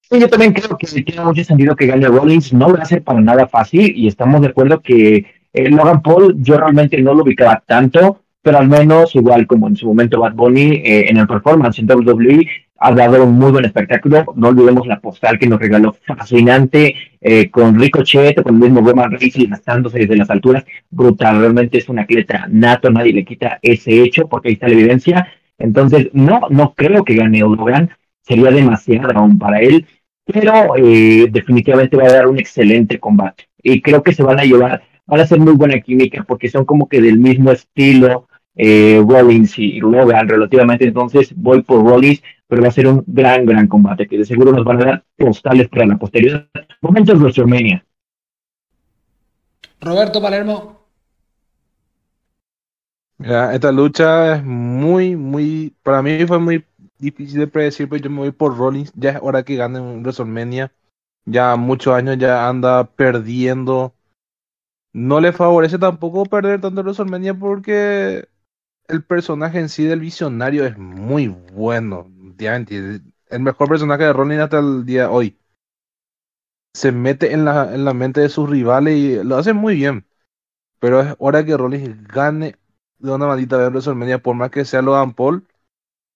Sí, 0.00 0.20
yo 0.20 0.28
también 0.28 0.52
creo 0.52 0.76
que 0.76 0.86
tiene 1.02 1.22
mucho 1.22 1.44
sentido 1.44 1.76
que 1.76 1.86
gane 1.86 2.08
Rollins. 2.08 2.52
No 2.52 2.72
va 2.72 2.82
a 2.82 2.84
ser 2.84 3.02
para 3.02 3.20
nada 3.20 3.46
fácil 3.46 3.92
y 3.96 4.06
estamos 4.06 4.40
de 4.40 4.48
acuerdo 4.48 4.80
que 4.80 5.26
eh, 5.52 5.70
Logan 5.70 6.02
Paul 6.02 6.34
yo 6.38 6.56
realmente 6.56 7.00
no 7.00 7.14
lo 7.14 7.22
ubicaba 7.22 7.62
tanto, 7.66 8.23
pero 8.44 8.58
al 8.58 8.68
menos 8.68 9.16
igual 9.16 9.46
como 9.46 9.66
en 9.68 9.74
su 9.74 9.86
momento 9.86 10.20
Bad 10.20 10.34
Bunny 10.34 10.82
eh, 10.84 11.06
en 11.08 11.16
el 11.16 11.26
performance 11.26 11.78
en 11.78 11.90
WWE 11.90 12.46
ha 12.76 12.92
dado 12.92 13.24
un 13.24 13.38
muy 13.38 13.50
buen 13.50 13.64
espectáculo. 13.64 14.26
No 14.36 14.48
olvidemos 14.48 14.86
la 14.86 15.00
postal 15.00 15.38
que 15.38 15.46
nos 15.46 15.58
regaló 15.58 15.96
fascinante 16.06 16.94
eh, 17.22 17.48
con 17.50 17.80
Ricochet, 17.80 18.42
con 18.42 18.56
el 18.56 18.60
mismo 18.60 18.86
Roman 18.86 19.12
Reigns 19.12 19.48
gastándose 19.48 20.00
desde 20.00 20.16
las 20.16 20.28
alturas. 20.28 20.66
Brutal, 20.90 21.40
realmente 21.40 21.78
es 21.78 21.88
un 21.88 21.98
atleta 21.98 22.46
nato, 22.50 22.90
nadie 22.90 23.14
le 23.14 23.24
quita 23.24 23.58
ese 23.62 24.02
hecho 24.02 24.28
porque 24.28 24.48
ahí 24.48 24.54
está 24.54 24.68
la 24.68 24.74
evidencia. 24.74 25.28
Entonces, 25.56 26.10
no, 26.12 26.42
no 26.50 26.74
creo 26.74 27.02
que 27.02 27.14
gane 27.14 27.40
Logan, 27.40 27.90
sería 28.20 28.50
demasiado 28.50 29.18
aún 29.18 29.38
para 29.38 29.60
él, 29.60 29.86
pero 30.26 30.76
eh, 30.76 31.28
definitivamente 31.30 31.96
va 31.96 32.04
a 32.04 32.12
dar 32.12 32.26
un 32.26 32.38
excelente 32.38 33.00
combate. 33.00 33.44
Y 33.62 33.80
creo 33.80 34.02
que 34.02 34.12
se 34.12 34.22
van 34.22 34.40
a 34.40 34.44
llevar, 34.44 34.82
van 35.06 35.20
a 35.20 35.26
ser 35.26 35.38
muy 35.38 35.54
buena 35.54 35.80
química 35.80 36.22
porque 36.28 36.50
son 36.50 36.66
como 36.66 36.86
que 36.86 37.00
del 37.00 37.18
mismo 37.18 37.50
estilo 37.50 38.28
eh, 38.56 39.02
Rollins 39.06 39.58
y 39.58 39.80
Logan 39.80 40.28
relativamente. 40.28 40.86
Entonces, 40.86 41.32
voy 41.36 41.62
por 41.62 41.84
Rollins 41.84 42.22
pero 42.46 42.62
va 42.62 42.68
a 42.68 42.72
ser 42.72 42.86
un 42.86 43.02
gran, 43.06 43.46
gran 43.46 43.66
combate 43.66 44.06
que 44.06 44.18
de 44.18 44.24
seguro 44.24 44.52
nos 44.52 44.64
van 44.64 44.82
a 44.82 44.84
dar 44.84 45.04
postales 45.16 45.68
para 45.68 45.86
la 45.86 45.96
posteridad. 45.96 46.46
Momentos 46.80 47.18
de 47.18 47.24
WrestleMania. 47.24 47.84
Roberto 49.80 50.20
Palermo. 50.20 50.80
Mira, 53.18 53.54
esta 53.54 53.72
lucha 53.72 54.36
es 54.36 54.44
muy, 54.44 55.16
muy, 55.16 55.74
para 55.82 56.02
mí 56.02 56.24
fue 56.26 56.38
muy 56.38 56.64
difícil 56.98 57.40
de 57.40 57.46
predecir, 57.46 57.88
pero 57.88 58.02
yo 58.02 58.10
me 58.10 58.18
voy 58.18 58.32
por 58.32 58.56
Rollins. 58.56 58.92
Ya 58.94 59.10
es 59.10 59.18
hora 59.20 59.42
que 59.42 59.56
gane 59.56 59.80
un 59.80 60.02
WrestleMania. 60.02 60.72
Ya 61.24 61.56
muchos 61.56 61.94
años 61.94 62.18
ya 62.18 62.48
anda 62.48 62.84
perdiendo. 62.84 63.94
No 64.92 65.20
le 65.20 65.32
favorece 65.32 65.78
tampoco 65.78 66.24
perder 66.26 66.60
tanto 66.60 66.82
WrestleMania 66.82 67.34
porque 67.34 68.28
el 68.88 69.04
personaje 69.04 69.58
en 69.60 69.68
sí 69.68 69.84
del 69.84 70.00
visionario 70.00 70.64
es 70.66 70.76
muy 70.78 71.28
bueno 71.28 72.10
el 73.30 73.40
mejor 73.40 73.68
personaje 73.68 74.04
de 74.04 74.12
Ronin 74.12 74.40
hasta 74.40 74.58
el 74.58 74.84
día 74.86 75.02
de 75.02 75.08
hoy. 75.08 75.38
Se 76.72 76.90
mete 76.92 77.32
en 77.32 77.44
la, 77.44 77.74
en 77.74 77.84
la 77.84 77.94
mente 77.94 78.20
de 78.20 78.28
sus 78.28 78.48
rivales 78.50 78.96
y 78.96 79.22
lo 79.24 79.36
hace 79.36 79.52
muy 79.52 79.76
bien. 79.76 80.06
Pero 80.80 81.00
es 81.02 81.14
hora 81.18 81.44
que 81.44 81.56
Rollins 81.56 82.06
gane 82.08 82.56
de 82.98 83.12
una 83.12 83.26
maldita 83.28 83.58
vez 83.58 83.70
WrestleMania, 83.70 84.18
por 84.22 84.36
más 84.36 84.50
que 84.50 84.64
sea 84.64 84.82
Logan 84.82 85.14
Paul. 85.14 85.46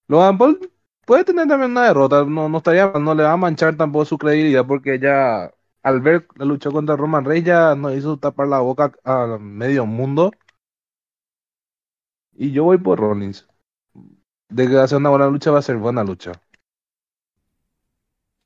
Logan 0.09 0.39
Paul 0.39 0.73
puede 1.07 1.25
tener 1.25 1.49
también 1.49 1.73
una 1.73 1.85
derrota, 1.89 2.25
no, 2.25 2.49
no 2.49 2.59
estaría, 2.59 2.93
no 3.01 3.15
le 3.15 3.25
va 3.25 3.33
a 3.35 3.39
manchar 3.39 3.77
tampoco 3.77 4.05
su 4.07 4.19
credibilidad 4.19 4.67
porque 4.67 4.99
ya 5.01 5.53
al 5.83 6.01
ver 6.01 6.27
la 6.37 6.45
lucha 6.47 6.71
contra 6.71 6.97
Roman 6.97 7.25
Reigns 7.25 7.47
ya 7.49 7.75
nos 7.77 7.95
hizo 7.97 8.19
tapar 8.19 8.49
la 8.49 8.61
boca 8.61 8.93
a 9.05 9.39
medio 9.41 9.87
mundo. 9.87 10.33
Y 12.41 12.53
yo 12.53 12.63
voy 12.63 12.79
por 12.79 13.01
Rollins 13.01 13.49
de 14.49 14.69
que 14.69 14.79
hacer 14.79 14.99
una 14.99 15.11
buena 15.11 15.27
lucha 15.27 15.51
va 15.51 15.59
a 15.59 15.63
ser 15.63 15.77
buena 15.77 16.05
lucha. 16.05 16.33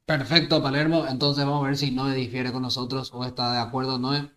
Perfecto, 0.06 0.62
Palermo. 0.62 1.06
Entonces 1.06 1.44
vamos 1.44 1.62
a 1.64 1.66
ver 1.66 1.76
si 1.76 1.90
Noé 1.90 2.14
difiere 2.14 2.52
con 2.52 2.62
nosotros 2.62 3.10
o 3.12 3.24
está 3.24 3.52
de 3.52 3.58
acuerdo, 3.58 3.98
Noé. 3.98 4.30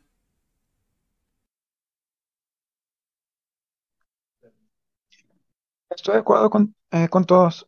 Estoy 5.90 6.16
de 6.16 6.20
acuerdo 6.20 6.50
con, 6.50 6.76
eh, 6.92 7.08
con 7.10 7.24
todos. 7.24 7.68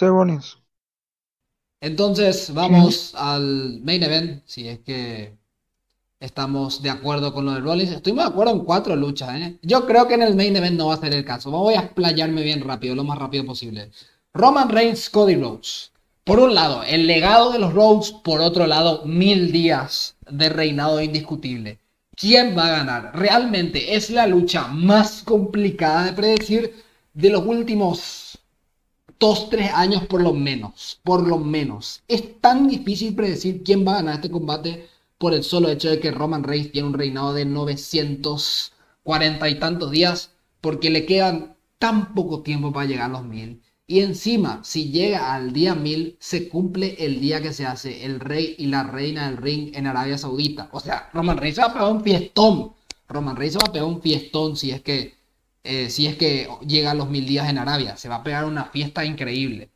Rollins. 0.00 0.58
Entonces 1.80 2.52
vamos 2.52 3.14
al 3.14 3.80
main 3.82 4.02
event, 4.02 4.42
si 4.46 4.68
es 4.68 4.80
que 4.80 5.38
estamos 6.20 6.82
de 6.82 6.90
acuerdo 6.90 7.32
con 7.32 7.44
lo 7.44 7.52
de 7.52 7.60
Rollins. 7.60 7.92
Estoy 7.92 8.12
de 8.12 8.22
acuerdo 8.22 8.52
en 8.52 8.60
cuatro 8.60 8.96
luchas. 8.96 9.40
¿eh? 9.40 9.58
Yo 9.62 9.86
creo 9.86 10.08
que 10.08 10.14
en 10.14 10.22
el 10.22 10.36
main 10.36 10.56
event 10.56 10.76
no 10.76 10.86
va 10.86 10.94
a 10.94 11.00
ser 11.00 11.14
el 11.14 11.24
caso. 11.24 11.50
Voy 11.50 11.74
a 11.74 11.80
explayarme 11.80 12.42
bien 12.42 12.60
rápido, 12.60 12.94
lo 12.94 13.04
más 13.04 13.18
rápido 13.18 13.44
posible. 13.44 13.90
Roman 14.34 14.68
Reigns, 14.68 15.10
Cody 15.10 15.36
Rhodes. 15.36 15.92
Por 16.24 16.40
un 16.40 16.54
lado, 16.54 16.82
el 16.82 17.06
legado 17.06 17.52
de 17.52 17.58
los 17.58 17.72
Rhodes. 17.72 18.12
Por 18.12 18.40
otro 18.40 18.66
lado, 18.66 19.04
mil 19.04 19.52
días 19.52 20.16
de 20.28 20.48
reinado 20.48 21.00
indiscutible. 21.00 21.78
¿Quién 22.16 22.56
va 22.56 22.66
a 22.66 22.78
ganar? 22.78 23.12
Realmente 23.14 23.94
es 23.94 24.10
la 24.10 24.26
lucha 24.26 24.68
más 24.68 25.22
complicada 25.22 26.06
de 26.06 26.12
predecir 26.14 26.84
de 27.12 27.30
los 27.30 27.44
últimos 27.46 28.38
dos, 29.18 29.48
tres 29.50 29.70
años 29.72 30.06
por 30.06 30.22
lo 30.22 30.32
menos. 30.32 30.98
Por 31.02 31.26
lo 31.26 31.38
menos. 31.38 32.02
Es 32.08 32.40
tan 32.40 32.68
difícil 32.68 33.14
predecir 33.14 33.62
quién 33.62 33.86
va 33.86 33.92
a 33.92 33.96
ganar 33.96 34.14
este 34.16 34.30
combate 34.30 34.88
por 35.18 35.34
el 35.34 35.44
solo 35.44 35.68
hecho 35.68 35.90
de 35.90 36.00
que 36.00 36.10
Roman 36.10 36.44
Reigns 36.44 36.72
tiene 36.72 36.88
un 36.88 36.94
reinado 36.94 37.32
de 37.32 37.44
940 37.44 39.48
y 39.48 39.58
tantos 39.58 39.90
días, 39.90 40.32
porque 40.60 40.90
le 40.90 41.06
quedan 41.06 41.56
tan 41.78 42.14
poco 42.14 42.42
tiempo 42.42 42.72
para 42.72 42.86
llegar 42.86 43.10
a 43.10 43.12
los 43.12 43.24
mil. 43.24 43.62
Y 43.88 44.00
encima, 44.00 44.64
si 44.64 44.90
llega 44.90 45.34
al 45.34 45.52
día 45.52 45.74
mil, 45.76 46.16
se 46.18 46.48
cumple 46.48 46.96
el 46.98 47.20
día 47.20 47.40
que 47.40 47.52
se 47.52 47.66
hace 47.66 48.04
el 48.04 48.18
rey 48.18 48.56
y 48.58 48.66
la 48.66 48.82
reina 48.82 49.26
del 49.26 49.36
ring 49.36 49.76
en 49.76 49.86
Arabia 49.86 50.18
Saudita. 50.18 50.68
O 50.72 50.80
sea, 50.80 51.08
Roman 51.12 51.36
Reigns 51.36 51.56
se 51.56 51.62
va 51.62 51.68
a 51.68 51.72
pegar 51.72 51.92
un 51.92 52.02
fiestón. 52.02 52.74
Roman 53.08 53.36
Reigns 53.36 53.52
se 53.52 53.58
va 53.60 53.66
a 53.68 53.72
pegar 53.72 53.86
un 53.86 54.02
fiestón 54.02 54.56
si 54.56 54.72
es 54.72 54.82
que, 54.82 55.14
eh, 55.62 55.88
si 55.90 56.06
es 56.08 56.16
que 56.16 56.48
llega 56.66 56.90
a 56.90 56.94
los 56.94 57.08
mil 57.08 57.26
días 57.26 57.48
en 57.48 57.58
Arabia. 57.58 57.96
Se 57.96 58.08
va 58.08 58.16
a 58.16 58.24
pegar 58.24 58.44
una 58.44 58.64
fiesta 58.64 59.04
increíble. 59.04 59.70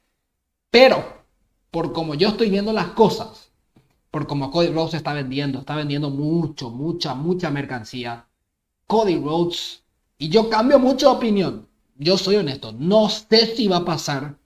Pero, 0.70 1.24
por 1.70 1.92
como 1.92 2.14
yo 2.14 2.30
estoy 2.30 2.50
viendo 2.50 2.72
las 2.72 2.88
cosas, 2.88 3.49
por 4.10 4.26
como 4.26 4.50
Cody 4.50 4.68
Rhodes 4.68 4.94
está 4.94 5.12
vendiendo, 5.12 5.60
está 5.60 5.76
vendiendo 5.76 6.10
mucho, 6.10 6.70
mucha, 6.70 7.14
mucha 7.14 7.50
mercancía. 7.50 8.26
Cody 8.86 9.16
Rhodes, 9.16 9.84
y 10.18 10.28
yo 10.28 10.50
cambio 10.50 10.78
mucho 10.78 11.10
de 11.10 11.16
opinión, 11.16 11.68
yo 11.96 12.18
soy 12.18 12.36
honesto, 12.36 12.72
no 12.72 13.08
sé 13.08 13.54
si 13.54 13.68
va 13.68 13.78
a 13.78 13.84
pasar 13.84 14.36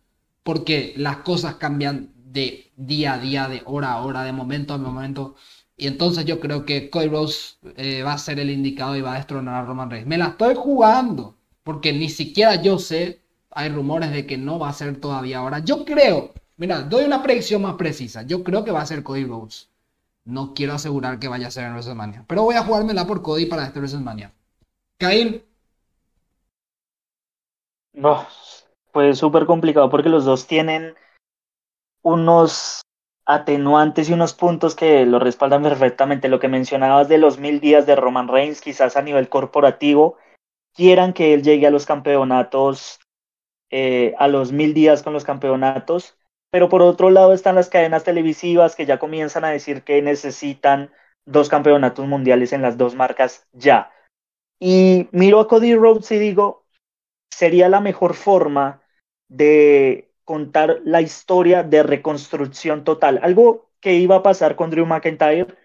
porque 0.42 0.92
las 0.96 1.18
cosas 1.18 1.54
cambian 1.54 2.12
de 2.14 2.72
día 2.76 3.14
a 3.14 3.18
día, 3.18 3.48
de 3.48 3.62
hora 3.64 3.92
a 3.92 4.02
hora, 4.04 4.24
de 4.24 4.32
momento 4.32 4.74
a 4.74 4.78
momento. 4.78 5.36
Y 5.76 5.86
entonces 5.86 6.24
yo 6.26 6.40
creo 6.40 6.64
que 6.64 6.90
Cody 6.90 7.08
Rhodes 7.08 7.58
eh, 7.76 8.02
va 8.02 8.12
a 8.12 8.18
ser 8.18 8.38
el 8.38 8.50
indicado 8.50 8.96
y 8.96 9.00
va 9.00 9.14
a 9.14 9.16
destronar 9.16 9.54
a 9.54 9.66
Roman 9.66 9.90
Reigns. 9.90 10.06
Me 10.06 10.18
la 10.18 10.28
estoy 10.28 10.54
jugando, 10.54 11.36
porque 11.62 11.92
ni 11.92 12.10
siquiera 12.10 12.56
yo 12.60 12.78
sé, 12.78 13.22
hay 13.50 13.70
rumores 13.70 14.10
de 14.10 14.26
que 14.26 14.36
no 14.36 14.58
va 14.58 14.68
a 14.68 14.74
ser 14.74 15.00
todavía 15.00 15.38
ahora. 15.38 15.60
Yo 15.60 15.84
creo 15.84 16.34
Mira, 16.56 16.82
doy 16.82 17.04
una 17.04 17.22
predicción 17.22 17.62
más 17.62 17.74
precisa. 17.74 18.22
Yo 18.22 18.44
creo 18.44 18.64
que 18.64 18.70
va 18.70 18.80
a 18.80 18.86
ser 18.86 19.02
Cody 19.02 19.24
Rhodes. 19.24 19.70
No 20.24 20.54
quiero 20.54 20.74
asegurar 20.74 21.18
que 21.18 21.28
vaya 21.28 21.48
a 21.48 21.50
ser 21.50 21.64
en 21.64 21.72
WrestleMania. 21.72 22.24
Pero 22.26 22.44
voy 22.44 22.54
a 22.54 22.62
jugármela 22.62 23.06
por 23.06 23.22
Cody 23.22 23.46
para 23.46 23.64
este 23.64 23.80
WrestleMania. 23.80 24.32
Caín. 24.98 25.42
No, 27.92 28.26
pues 28.92 29.18
súper 29.18 29.46
complicado 29.46 29.90
porque 29.90 30.08
los 30.08 30.24
dos 30.24 30.46
tienen 30.46 30.94
unos 32.02 32.82
atenuantes 33.26 34.08
y 34.08 34.12
unos 34.12 34.34
puntos 34.34 34.74
que 34.74 35.06
lo 35.06 35.18
respaldan 35.18 35.62
perfectamente. 35.62 36.28
Lo 36.28 36.40
que 36.40 36.48
mencionabas 36.48 37.08
de 37.08 37.18
los 37.18 37.38
mil 37.38 37.60
días 37.60 37.86
de 37.86 37.96
Roman 37.96 38.28
Reigns, 38.28 38.60
quizás 38.60 38.96
a 38.96 39.02
nivel 39.02 39.28
corporativo, 39.28 40.16
quieran 40.74 41.12
que 41.12 41.34
él 41.34 41.42
llegue 41.42 41.66
a 41.66 41.70
los 41.70 41.86
campeonatos, 41.86 43.00
eh, 43.70 44.14
a 44.18 44.28
los 44.28 44.52
mil 44.52 44.74
días 44.74 45.02
con 45.02 45.12
los 45.12 45.24
campeonatos. 45.24 46.16
Pero 46.54 46.68
por 46.68 46.82
otro 46.82 47.10
lado 47.10 47.32
están 47.32 47.56
las 47.56 47.68
cadenas 47.68 48.04
televisivas 48.04 48.76
que 48.76 48.86
ya 48.86 49.00
comienzan 49.00 49.44
a 49.44 49.50
decir 49.50 49.82
que 49.82 50.00
necesitan 50.02 50.92
dos 51.26 51.48
campeonatos 51.48 52.06
mundiales 52.06 52.52
en 52.52 52.62
las 52.62 52.78
dos 52.78 52.94
marcas 52.94 53.48
ya. 53.50 53.90
Y 54.60 55.08
miro 55.10 55.40
a 55.40 55.48
Cody 55.48 55.74
Rhodes 55.74 56.12
y 56.12 56.18
digo, 56.20 56.64
sería 57.28 57.68
la 57.68 57.80
mejor 57.80 58.14
forma 58.14 58.82
de 59.28 60.12
contar 60.22 60.78
la 60.84 61.00
historia 61.00 61.64
de 61.64 61.82
reconstrucción 61.82 62.84
total. 62.84 63.18
Algo 63.24 63.68
que 63.80 63.94
iba 63.94 64.14
a 64.14 64.22
pasar 64.22 64.54
con 64.54 64.70
Drew 64.70 64.86
McIntyre, 64.86 65.56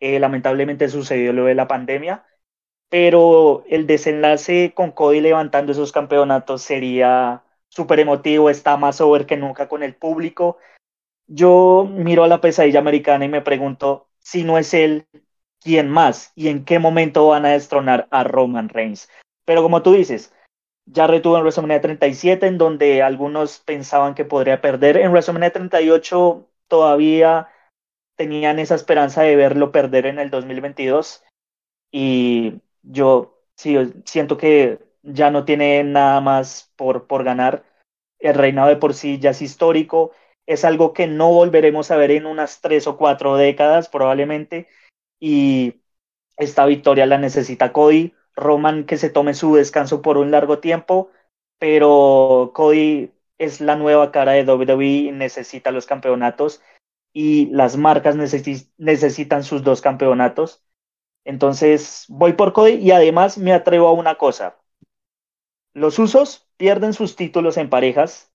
eh, 0.00 0.18
lamentablemente 0.18 0.88
sucedió 0.88 1.32
lo 1.32 1.44
de 1.44 1.54
la 1.54 1.68
pandemia, 1.68 2.26
pero 2.88 3.62
el 3.68 3.86
desenlace 3.86 4.72
con 4.74 4.90
Cody 4.90 5.20
levantando 5.20 5.70
esos 5.70 5.92
campeonatos 5.92 6.62
sería 6.62 7.44
súper 7.72 8.00
emotivo, 8.00 8.50
está 8.50 8.76
más 8.76 9.00
over 9.00 9.26
que 9.26 9.36
nunca 9.36 9.68
con 9.68 9.82
el 9.82 9.94
público. 9.94 10.58
Yo 11.26 11.88
miro 11.90 12.24
a 12.24 12.28
la 12.28 12.40
pesadilla 12.40 12.80
americana 12.80 13.24
y 13.24 13.28
me 13.28 13.40
pregunto 13.40 14.08
si 14.18 14.44
no 14.44 14.58
es 14.58 14.74
él, 14.74 15.06
¿quién 15.60 15.88
más? 15.88 16.32
¿Y 16.34 16.48
en 16.48 16.64
qué 16.64 16.78
momento 16.78 17.28
van 17.28 17.46
a 17.46 17.52
destronar 17.52 18.08
a 18.10 18.24
Roman 18.24 18.68
Reigns? 18.68 19.08
Pero 19.46 19.62
como 19.62 19.82
tú 19.82 19.94
dices, 19.94 20.34
ya 20.84 21.06
retuvo 21.06 21.36
en 21.36 21.42
WrestleMania 21.42 21.80
37, 21.80 22.46
en 22.46 22.58
donde 22.58 23.02
algunos 23.02 23.60
pensaban 23.60 24.14
que 24.14 24.26
podría 24.26 24.60
perder. 24.60 24.98
En 24.98 25.10
WrestleMania 25.10 25.52
38 25.52 26.46
todavía 26.68 27.48
tenían 28.16 28.58
esa 28.58 28.74
esperanza 28.74 29.22
de 29.22 29.36
verlo 29.36 29.72
perder 29.72 30.06
en 30.06 30.18
el 30.18 30.28
2022. 30.28 31.24
Y 31.90 32.60
yo 32.82 33.40
sí, 33.56 33.76
siento 34.04 34.36
que 34.36 34.91
ya 35.02 35.30
no 35.30 35.44
tiene 35.44 35.84
nada 35.84 36.20
más 36.20 36.72
por, 36.76 37.06
por 37.06 37.24
ganar. 37.24 37.64
El 38.18 38.34
reinado 38.34 38.68
de 38.68 38.76
por 38.76 38.94
sí 38.94 39.18
ya 39.18 39.30
es 39.30 39.42
histórico. 39.42 40.12
Es 40.46 40.64
algo 40.64 40.92
que 40.92 41.06
no 41.06 41.32
volveremos 41.32 41.90
a 41.90 41.96
ver 41.96 42.10
en 42.12 42.26
unas 42.26 42.60
tres 42.60 42.86
o 42.86 42.96
cuatro 42.96 43.36
décadas 43.36 43.88
probablemente. 43.88 44.68
Y 45.20 45.82
esta 46.36 46.66
victoria 46.66 47.06
la 47.06 47.18
necesita 47.18 47.72
Cody 47.72 48.14
Roman 48.34 48.84
que 48.84 48.96
se 48.96 49.10
tome 49.10 49.34
su 49.34 49.54
descanso 49.54 50.02
por 50.02 50.18
un 50.18 50.30
largo 50.30 50.58
tiempo, 50.58 51.10
pero 51.58 52.52
Cody 52.54 53.12
es 53.38 53.60
la 53.60 53.76
nueva 53.76 54.12
cara 54.12 54.32
de 54.32 54.44
WWE 54.44 54.84
y 54.84 55.12
necesita 55.12 55.70
los 55.70 55.86
campeonatos 55.86 56.62
y 57.12 57.46
las 57.46 57.76
marcas 57.76 58.16
necesitan 58.16 59.44
sus 59.44 59.62
dos 59.62 59.80
campeonatos. 59.80 60.64
Entonces 61.24 62.06
voy 62.08 62.32
por 62.32 62.52
Cody 62.52 62.74
y 62.74 62.90
además 62.90 63.38
me 63.38 63.52
atrevo 63.52 63.88
a 63.88 63.92
una 63.92 64.16
cosa. 64.16 64.56
Los 65.74 65.98
usos 65.98 66.46
pierden 66.56 66.92
sus 66.92 67.16
títulos 67.16 67.56
en 67.56 67.70
parejas 67.70 68.32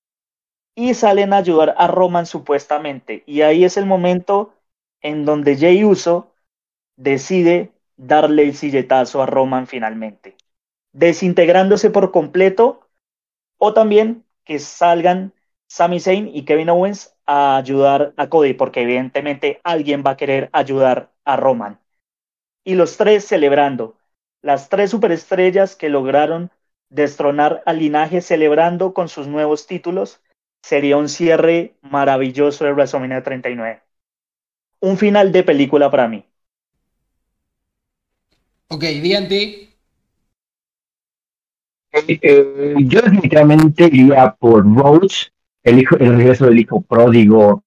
y 0.76 0.94
salen 0.94 1.34
a 1.34 1.38
ayudar 1.38 1.76
a 1.78 1.88
Roman 1.88 2.26
supuestamente. 2.26 3.24
Y 3.26 3.42
ahí 3.42 3.64
es 3.64 3.78
el 3.78 3.86
momento 3.86 4.54
en 5.02 5.26
donde 5.26 5.58
Jay 5.58 5.84
Uso 5.84 6.34
decide 6.96 7.72
darle 7.96 8.44
el 8.44 8.56
silletazo 8.56 9.22
a 9.22 9.26
Roman 9.26 9.68
finalmente, 9.68 10.36
desintegrándose 10.94 11.90
por 11.90 12.12
completo, 12.12 12.88
o 13.58 13.74
también 13.74 14.24
que 14.44 14.60
salgan 14.60 15.34
Sami 15.68 16.00
Zayn 16.00 16.28
y 16.34 16.46
Kevin 16.46 16.70
Owens 16.70 17.16
a 17.26 17.58
ayudar 17.58 18.14
a 18.18 18.30
Cody, 18.30 18.54
porque 18.54 18.82
evidentemente 18.82 19.60
alguien 19.64 20.04
va 20.06 20.12
a 20.12 20.18
querer 20.18 20.50
ayudar 20.54 21.12
a 21.26 21.36
Roman. 21.36 21.80
Y 22.64 22.76
los 22.76 22.98
tres 22.98 23.26
celebrando, 23.26 23.98
las 24.42 24.70
tres 24.70 24.92
superestrellas 24.92 25.76
que 25.76 25.90
lograron 25.90 26.52
destronar 26.90 27.64
al 27.66 27.80
linaje 27.80 28.22
celebrando 28.22 28.94
con 28.94 29.10
sus 29.10 29.28
nuevos 29.28 29.68
títulos, 29.68 30.22
sería 30.62 30.98
un 30.98 31.10
cierre 31.10 31.76
maravilloso 31.82 32.66
de 32.66 32.74
WrestleMania 32.74 33.24
39. 33.24 33.82
Un 34.80 34.98
final 34.98 35.32
de 35.32 35.44
película 35.44 35.90
para 35.90 36.08
mí. 36.08 36.24
Ok, 38.70 38.84
DNT. 38.84 39.68
Eh, 41.94 42.20
eh, 42.22 42.76
yo 42.80 43.02
definitivamente 43.02 43.86
iría 43.86 44.36
por 44.38 44.64
Rhodes, 44.66 45.32
el, 45.64 45.80
hijo, 45.80 45.98
el 45.98 46.18
regreso 46.18 46.46
del 46.46 46.60
hijo 46.60 46.82
pródigo, 46.82 47.64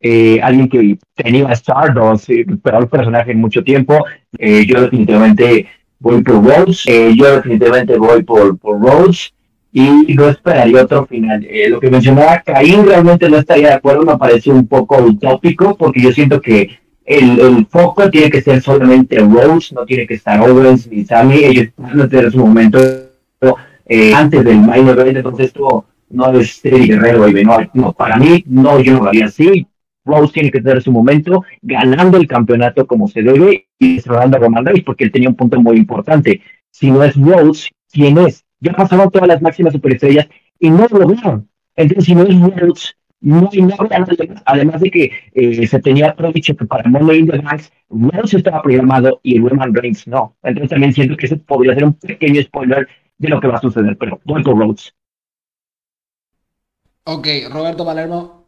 eh, 0.00 0.38
alguien 0.42 0.68
que 0.68 0.98
tenía 1.14 1.50
Stardust, 1.52 2.28
el 2.28 2.58
peor 2.58 2.88
personaje 2.88 3.32
en 3.32 3.40
mucho 3.40 3.64
tiempo. 3.64 4.04
yo 4.38 4.82
definitivamente 4.82 5.66
voy 5.98 6.22
por 6.22 6.44
Rhodes, 6.44 6.84
yo 6.84 7.36
definitivamente 7.36 7.96
voy 7.96 8.22
por, 8.22 8.58
por 8.58 8.80
Rhodes 8.80 9.32
y 9.72 10.14
no 10.14 10.28
esperaría 10.28 10.84
otro 10.84 11.04
final. 11.04 11.44
lo 11.68 11.80
que 11.80 11.90
mencionaba 11.90 12.40
Caín 12.42 12.86
realmente 12.86 13.28
no 13.28 13.38
estaría 13.38 13.68
de 13.68 13.74
acuerdo, 13.74 14.04
me 14.04 14.16
pareció 14.16 14.52
un 14.52 14.68
poco 14.68 15.02
utópico 15.02 15.76
porque 15.76 16.00
yo 16.00 16.12
siento 16.12 16.40
que 16.40 16.78
el, 17.04 17.40
el, 17.40 17.66
foco 17.66 18.08
tiene 18.08 18.30
que 18.30 18.40
ser 18.40 18.62
solamente 18.62 19.18
Rose, 19.18 19.74
no 19.74 19.84
tiene 19.84 20.06
que 20.06 20.14
estar 20.14 20.40
Owens 20.40 20.86
ni 20.86 21.04
Sammy, 21.04 21.44
ellos 21.44 21.66
van 21.76 22.08
tener 22.08 22.30
su 22.30 22.38
momento 22.38 22.78
eh, 23.86 24.14
antes 24.14 24.44
del 24.44 24.58
main 24.58 24.88
event, 24.88 25.16
entonces 25.16 25.48
esto 25.48 25.84
no 26.08 26.32
es 26.38 26.64
Eddie 26.64 26.86
Guerrero 26.86 27.28
y 27.28 27.32
Benoit, 27.32 27.70
no, 27.74 27.92
para 27.92 28.16
mí 28.16 28.44
no, 28.46 28.78
yo 28.80 28.92
no 28.94 29.02
lo 29.02 29.08
haría 29.08 29.26
así, 29.26 29.66
Rose 30.04 30.32
tiene 30.32 30.50
que 30.50 30.60
tener 30.60 30.82
su 30.82 30.92
momento 30.92 31.44
ganando 31.62 32.18
el 32.18 32.26
campeonato 32.26 32.86
como 32.86 33.08
se 33.08 33.22
debe 33.22 33.68
y 33.78 34.00
cerrando 34.00 34.36
a 34.36 34.40
Roman 34.40 34.66
Reigns 34.66 34.84
porque 34.84 35.04
él 35.04 35.12
tenía 35.12 35.28
un 35.28 35.36
punto 35.36 35.60
muy 35.60 35.76
importante, 35.76 36.40
si 36.70 36.90
no 36.90 37.02
es 37.02 37.16
Rose, 37.16 37.70
¿quién 37.90 38.18
es? 38.18 38.44
Ya 38.60 38.72
pasaron 38.72 39.10
todas 39.10 39.28
las 39.28 39.42
máximas 39.42 39.72
superestrellas 39.72 40.28
y 40.58 40.70
no 40.70 40.86
lo 40.90 41.06
vieron, 41.06 41.48
entonces 41.76 42.04
si 42.04 42.14
no 42.14 42.22
es 42.22 42.56
Rose, 42.56 42.92
no 43.24 43.48
hay 43.50 43.62
nada, 43.62 44.06
además 44.44 44.80
de 44.82 44.90
que 44.90 45.10
eh, 45.32 45.66
se 45.66 45.80
tenía 45.80 46.14
predicho 46.14 46.54
que 46.54 46.66
para 46.66 46.88
Monday 46.88 47.20
in 47.20 47.26
the 47.26 47.38
Bank 47.38 47.62
se 48.26 48.36
estaba 48.36 48.60
programado 48.60 49.18
y 49.22 49.36
el 49.36 49.48
Roman 49.48 49.74
Reigns 49.74 50.06
no. 50.06 50.36
Entonces 50.42 50.68
también 50.68 50.92
siento 50.92 51.16
que 51.16 51.24
ese 51.24 51.36
podría 51.36 51.74
ser 51.74 51.84
un 51.84 51.94
pequeño 51.94 52.42
spoiler 52.42 52.86
de 53.16 53.28
lo 53.28 53.40
que 53.40 53.48
va 53.48 53.56
a 53.56 53.60
suceder, 53.60 53.96
pero 53.96 54.20
voy 54.24 54.42
con 54.42 54.60
Rhodes. 54.60 54.94
Ok, 57.04 57.26
Roberto 57.50 57.84
Palermo. 57.84 58.43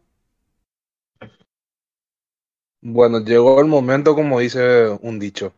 Bueno, 2.81 3.19
llegó 3.19 3.59
el 3.59 3.67
momento, 3.67 4.15
como 4.15 4.39
dice 4.39 4.89
un 5.01 5.19
dicho. 5.19 5.53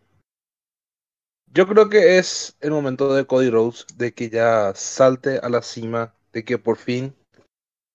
Yo 1.51 1.67
creo 1.67 1.89
que 1.89 2.17
es 2.17 2.55
el 2.61 2.71
momento 2.71 3.13
de 3.13 3.25
Cody 3.25 3.49
Rhodes 3.49 3.85
de 3.97 4.13
que 4.13 4.29
ya 4.29 4.73
salte 4.75 5.39
a 5.39 5.49
la 5.49 5.61
cima, 5.61 6.13
de 6.31 6.45
que 6.45 6.57
por 6.57 6.77
fin 6.77 7.15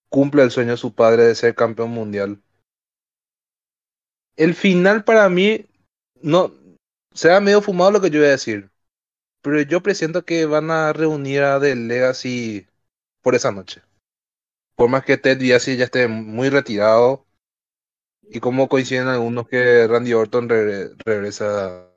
cumple 0.08 0.42
el 0.42 0.50
sueño 0.50 0.72
de 0.72 0.76
su 0.76 0.94
padre 0.94 1.24
de 1.24 1.34
ser 1.34 1.54
campeón 1.54 1.90
mundial. 1.90 2.42
El 4.36 4.54
final 4.54 5.04
para 5.04 5.28
mí, 5.28 5.66
no, 6.20 6.52
sea 7.12 7.40
medio 7.40 7.62
fumado 7.62 7.92
lo 7.92 8.00
que 8.00 8.10
yo 8.10 8.18
voy 8.18 8.28
a 8.28 8.32
decir, 8.32 8.70
pero 9.40 9.62
yo 9.62 9.82
presiento 9.82 10.24
que 10.24 10.46
van 10.46 10.70
a 10.70 10.92
reunir 10.92 11.42
a 11.42 11.60
The 11.60 11.76
Legacy 11.76 12.66
por 13.22 13.34
esa 13.34 13.52
noche. 13.52 13.82
Por 14.76 14.88
más 14.88 15.04
que 15.04 15.16
Ted 15.16 15.38
DiBiase 15.38 15.76
ya 15.76 15.84
esté 15.84 16.08
muy 16.08 16.48
retirado, 16.48 17.23
y 18.30 18.40
como 18.40 18.68
coinciden 18.68 19.08
algunos 19.08 19.48
que 19.48 19.86
Randy 19.86 20.12
Orton 20.12 20.48
regresa 20.48 21.88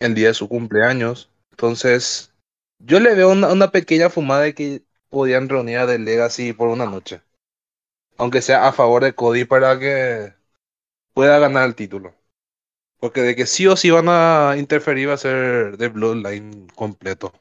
el 0.00 0.14
día 0.14 0.28
de 0.28 0.34
su 0.34 0.48
cumpleaños. 0.48 1.30
Entonces, 1.50 2.32
yo 2.78 3.00
le 3.00 3.14
veo 3.14 3.30
una, 3.30 3.52
una 3.52 3.70
pequeña 3.70 4.10
fumada 4.10 4.42
de 4.42 4.54
que 4.54 4.82
podían 5.08 5.48
reunir 5.48 5.78
a 5.78 5.86
The 5.86 5.98
Legacy 5.98 6.52
por 6.52 6.68
una 6.68 6.86
noche. 6.86 7.22
Aunque 8.18 8.42
sea 8.42 8.66
a 8.66 8.72
favor 8.72 9.04
de 9.04 9.14
Cody 9.14 9.44
para 9.44 9.78
que 9.78 10.34
pueda 11.14 11.38
ganar 11.38 11.66
el 11.66 11.74
título. 11.74 12.14
Porque 12.98 13.22
de 13.22 13.36
que 13.36 13.46
sí 13.46 13.66
o 13.66 13.76
sí 13.76 13.90
van 13.90 14.06
a 14.08 14.54
interferir 14.56 15.08
va 15.08 15.14
a 15.14 15.18
ser 15.18 15.76
de 15.76 15.88
Bloodline 15.88 16.68
completo. 16.74 17.32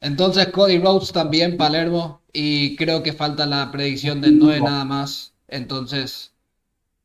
Entonces 0.00 0.48
Cody 0.48 0.78
Rhodes 0.78 1.12
también, 1.12 1.56
Palermo. 1.56 2.22
Y 2.32 2.76
creo 2.76 3.02
que 3.02 3.12
falta 3.12 3.46
la 3.46 3.70
predicción 3.70 4.20
de 4.20 4.32
Noé 4.32 4.60
nada 4.60 4.84
más. 4.84 5.34
Entonces, 5.48 6.33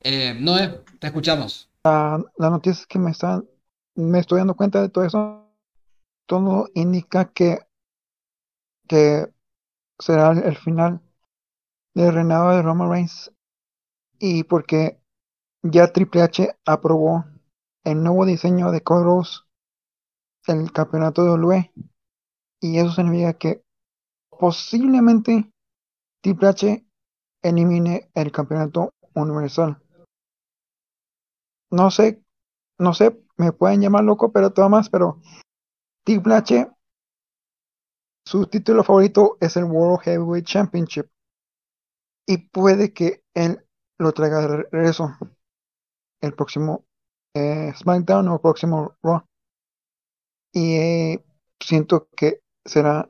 eh, 0.02 0.34
Noé, 0.39 0.84
te 1.00 1.08
escuchamos. 1.08 1.70
La, 1.84 2.24
la 2.38 2.50
noticia 2.50 2.82
es 2.82 2.88
que 2.88 3.00
me, 3.00 3.12
están, 3.12 3.47
me 3.95 4.20
estoy 4.20 4.39
dando 4.39 4.56
cuenta 4.56 4.82
de 4.82 4.89
todo 4.89 5.04
eso. 5.04 5.45
Todo 6.26 6.68
indica 6.76 7.32
que, 7.32 7.60
que 8.88 9.28
será 9.97 10.32
el 10.32 10.56
final 10.58 11.02
del 11.93 12.14
reinado 12.14 12.52
de 12.52 12.62
Roman 12.62 12.89
Reigns 12.89 13.32
y 14.20 14.43
porque 14.43 15.00
ya 15.64 15.91
Triple 15.91 16.22
H 16.22 16.56
aprobó 16.66 17.26
el 17.84 18.04
nuevo 18.04 18.26
diseño 18.26 18.72
de 18.72 18.82
Code 18.82 19.28
el 20.47 20.72
campeonato 20.72 21.24
de 21.24 21.32
WWE 21.32 21.72
y 22.62 22.78
eso 22.78 22.91
significa 22.91 23.34
que 23.34 23.64
posiblemente 24.30 25.52
Triple 26.22 26.47
H 26.47 26.86
elimine 27.41 28.10
el 28.14 28.32
campeonato 28.32 28.93
universal. 29.14 29.82
No 31.72 31.89
sé, 31.91 32.22
no 32.80 32.93
sé, 32.93 33.17
me 33.38 33.51
pueden 33.53 33.82
llamar 33.82 34.03
loco, 34.03 34.32
pero 34.32 34.51
todo 34.51 34.70
más, 34.70 34.89
pero 34.89 35.22
Triple 36.05 36.36
H 36.36 36.67
su 38.26 38.45
título 38.45 38.84
favorito 38.84 39.38
es 39.41 39.57
el 39.57 39.63
World 39.63 40.01
Heavyweight 40.03 40.45
Championship 40.45 41.07
y 42.28 42.38
puede 42.38 42.93
que 42.93 43.24
él 43.34 43.65
lo 43.97 44.11
traiga 44.13 44.39
de 44.41 44.63
regreso 44.72 45.17
el 46.22 46.34
próximo 46.34 46.86
eh, 47.34 47.74
SmackDown 47.76 48.28
o 48.30 48.36
el 48.36 48.39
próximo 48.41 48.95
Raw. 49.03 49.24
Y 50.53 50.76
eh, 50.76 51.26
siento 51.59 52.07
que 52.15 52.41
será 52.65 53.09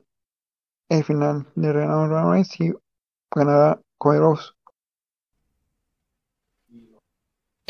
el 0.90 1.04
final 1.04 1.52
de 1.56 1.72
Roman 1.72 2.32
Reigns 2.32 2.60
y 2.60 2.72
ganará 3.34 3.80
Cody 3.98 4.18
Rhodes. 4.18 4.54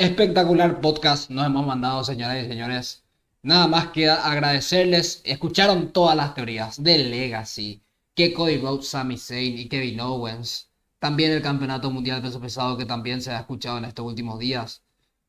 Espectacular 0.00 0.80
podcast 0.80 1.28
nos 1.28 1.44
hemos 1.44 1.66
mandado, 1.66 2.02
señoras 2.04 2.42
y 2.42 2.48
señores. 2.48 3.04
Nada 3.42 3.66
más 3.66 3.88
queda 3.88 4.26
agradecerles. 4.26 5.20
Escucharon 5.24 5.92
todas 5.92 6.16
las 6.16 6.34
teorías 6.34 6.82
de 6.82 6.96
Legacy, 6.96 7.82
que 8.14 8.32
Cody 8.32 8.56
Rhodes, 8.56 8.88
Sami 8.88 9.18
Zayn 9.18 9.58
y 9.58 9.68
Kevin 9.68 10.00
Owens. 10.00 10.70
También 10.98 11.32
el 11.32 11.42
campeonato 11.42 11.90
mundial 11.90 12.22
de 12.22 12.28
peso 12.28 12.40
pesado 12.40 12.78
que 12.78 12.86
también 12.86 13.20
se 13.20 13.30
ha 13.30 13.40
escuchado 13.40 13.76
en 13.76 13.84
estos 13.84 14.06
últimos 14.06 14.38
días. 14.38 14.82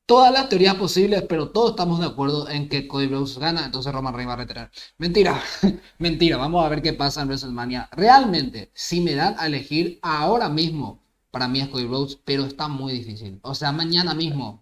Todas 0.05 0.31
las 0.31 0.47
teorías 0.47 0.75
posibles, 0.75 1.23
pero 1.27 1.49
todos 1.49 1.71
estamos 1.71 1.99
de 1.99 2.05
acuerdo 2.05 2.47
en 2.47 2.69
que 2.69 2.87
Cody 2.87 3.07
Rhodes 3.07 3.39
gana, 3.39 3.65
entonces 3.65 3.91
Roman 3.91 4.13
Reigns 4.13 4.29
va 4.29 4.33
a 4.35 4.37
retener. 4.37 4.71
Mentira, 4.97 5.43
mentira. 5.97 6.37
Vamos 6.37 6.65
a 6.65 6.69
ver 6.69 6.81
qué 6.81 6.93
pasa 6.93 7.23
en 7.23 7.27
WrestleMania. 7.27 7.89
Realmente, 7.91 8.71
si 8.73 9.01
me 9.01 9.15
dan 9.15 9.35
a 9.37 9.47
elegir 9.47 9.99
ahora 10.01 10.47
mismo, 10.47 11.01
para 11.29 11.47
mí 11.47 11.59
es 11.59 11.67
Cody 11.67 11.87
Rhodes, 11.87 12.19
pero 12.23 12.45
está 12.45 12.67
muy 12.67 12.93
difícil. 12.93 13.39
O 13.41 13.53
sea, 13.55 13.71
mañana 13.71 14.13
mismo 14.13 14.60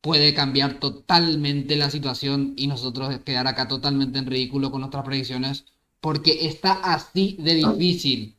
puede 0.00 0.34
cambiar 0.34 0.80
totalmente 0.80 1.76
la 1.76 1.90
situación 1.90 2.54
y 2.56 2.66
nosotros 2.66 3.18
quedar 3.24 3.46
acá 3.46 3.68
totalmente 3.68 4.18
en 4.18 4.26
ridículo 4.26 4.70
con 4.70 4.80
nuestras 4.80 5.04
predicciones, 5.04 5.66
porque 6.00 6.46
está 6.46 6.72
así 6.72 7.36
de 7.40 7.54
difícil 7.54 8.36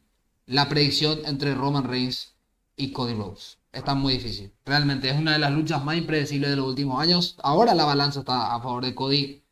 la 0.48 0.68
predicción 0.68 1.20
entre 1.26 1.56
Roman 1.56 1.86
Reigns 1.86 2.34
y 2.76 2.92
Cody 2.92 3.14
Rhodes. 3.14 3.60
Está 3.72 3.96
muy 3.96 4.14
difícil. 4.14 4.52
Realmente 4.66 5.10
es 5.10 5.18
una 5.18 5.34
de 5.34 5.40
las 5.40 5.52
luchas 5.52 5.84
más 5.84 5.98
impredecibles 5.98 6.50
de 6.50 6.56
los 6.58 6.68
últimos 6.68 7.00
años. 7.02 7.36
Ahora 7.42 7.74
la 7.74 7.86
balanza 7.86 8.20
está 8.20 8.54
a 8.54 8.62
favor 8.62 8.84
de 8.84 8.96
Cody, 8.96 9.44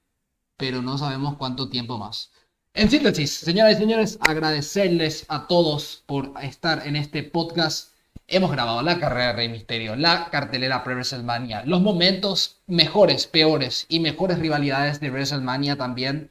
pero 0.57 0.81
no 0.81 0.97
sabemos 0.97 1.37
cuánto 1.37 1.69
tiempo 1.69 1.97
más. 1.97 2.31
En 2.73 2.89
síntesis, 2.89 3.31
señoras 3.31 3.77
y 3.77 3.77
señores, 3.77 4.19
agradecerles 4.21 5.25
a 5.29 5.47
todos 5.47 6.03
por 6.05 6.33
estar 6.41 6.85
en 6.85 6.95
este 6.95 7.23
podcast. 7.23 7.93
Hemos 8.31 8.51
grabado 8.51 8.81
la 8.83 8.99
carrera 8.99 9.27
de 9.27 9.33
Rey 9.33 9.49
Misterio, 9.49 9.95
la 9.95 10.29
cartelera 10.29 10.83
pre-WrestleMania, 10.83 11.63
los 11.65 11.81
momentos 11.81 12.57
mejores, 12.67 13.25
peores 13.25 13.87
y 13.89 13.99
mejores 13.99 14.37
rivalidades 14.37 14.99
de 14.99 15.09
WrestleMania 15.09 15.77
también. 15.77 16.29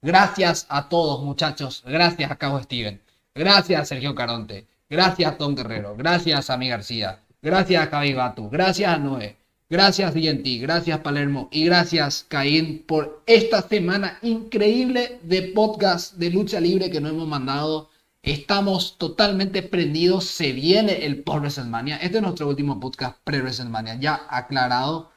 Gracias 0.00 0.66
a 0.68 0.88
todos, 0.88 1.22
muchachos. 1.22 1.82
Gracias 1.86 2.30
a 2.30 2.36
Cabo 2.36 2.60
Steven. 2.60 3.00
Gracias, 3.34 3.88
Sergio 3.88 4.14
Caronte. 4.14 4.66
Gracias, 4.88 5.36
Tom 5.38 5.54
Guerrero. 5.54 5.96
Gracias, 5.96 6.48
Ami 6.50 6.68
García. 6.68 7.18
Gracias, 7.40 7.90
Batu. 7.90 8.48
Gracias, 8.48 9.00
Noé. 9.00 9.36
Gracias, 9.68 10.12
DNT. 10.14 10.60
Gracias, 10.60 10.98
Palermo. 11.00 11.48
Y 11.50 11.64
gracias, 11.64 12.26
Caín, 12.28 12.84
por 12.86 13.22
esta 13.26 13.62
semana 13.62 14.18
increíble 14.22 15.18
de 15.22 15.42
podcast 15.54 16.14
de 16.14 16.30
lucha 16.30 16.60
libre 16.60 16.90
que 16.90 17.00
nos 17.00 17.12
hemos 17.12 17.26
mandado. 17.26 17.88
Estamos 18.22 18.98
totalmente 18.98 19.64
prendidos. 19.64 20.26
Se 20.26 20.52
viene 20.52 21.06
el 21.06 21.24
post 21.24 21.40
WrestleMania. 21.40 21.96
Este 21.96 22.18
es 22.18 22.22
nuestro 22.22 22.48
último 22.48 22.78
podcast 22.78 23.16
pre-WrestleMania. 23.24 23.96
Ya 23.96 24.26
aclarado. 24.28 25.10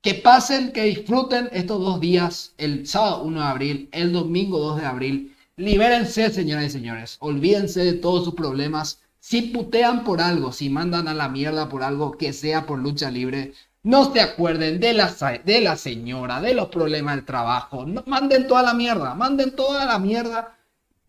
Que 0.00 0.14
pasen, 0.14 0.70
que 0.70 0.84
disfruten 0.84 1.48
estos 1.50 1.80
dos 1.80 1.98
días. 1.98 2.54
El 2.56 2.86
sábado 2.86 3.24
1 3.24 3.40
de 3.40 3.46
abril, 3.46 3.88
el 3.90 4.12
domingo 4.12 4.60
2 4.60 4.80
de 4.80 4.86
abril. 4.86 5.36
Libérense, 5.56 6.30
señoras 6.30 6.66
y 6.66 6.70
señores. 6.70 7.16
Olvídense 7.18 7.80
de 7.82 7.94
todos 7.94 8.24
sus 8.24 8.34
problemas. 8.34 9.00
Si 9.18 9.42
putean 9.42 10.04
por 10.04 10.20
algo, 10.20 10.52
si 10.52 10.70
mandan 10.70 11.08
a 11.08 11.14
la 11.14 11.28
mierda 11.28 11.68
por 11.68 11.82
algo 11.82 12.16
que 12.16 12.32
sea 12.32 12.66
por 12.66 12.78
lucha 12.78 13.10
libre, 13.10 13.52
no 13.82 14.12
se 14.12 14.20
acuerden 14.20 14.78
de 14.78 14.92
la, 14.92 15.12
de 15.44 15.60
la 15.60 15.76
señora, 15.76 16.40
de 16.40 16.54
los 16.54 16.68
problemas 16.68 17.16
del 17.16 17.24
trabajo. 17.24 17.84
No, 17.84 18.04
manden 18.06 18.46
toda 18.46 18.62
la 18.62 18.74
mierda, 18.74 19.16
manden 19.16 19.56
toda 19.56 19.84
la 19.86 19.98
mierda. 19.98 20.57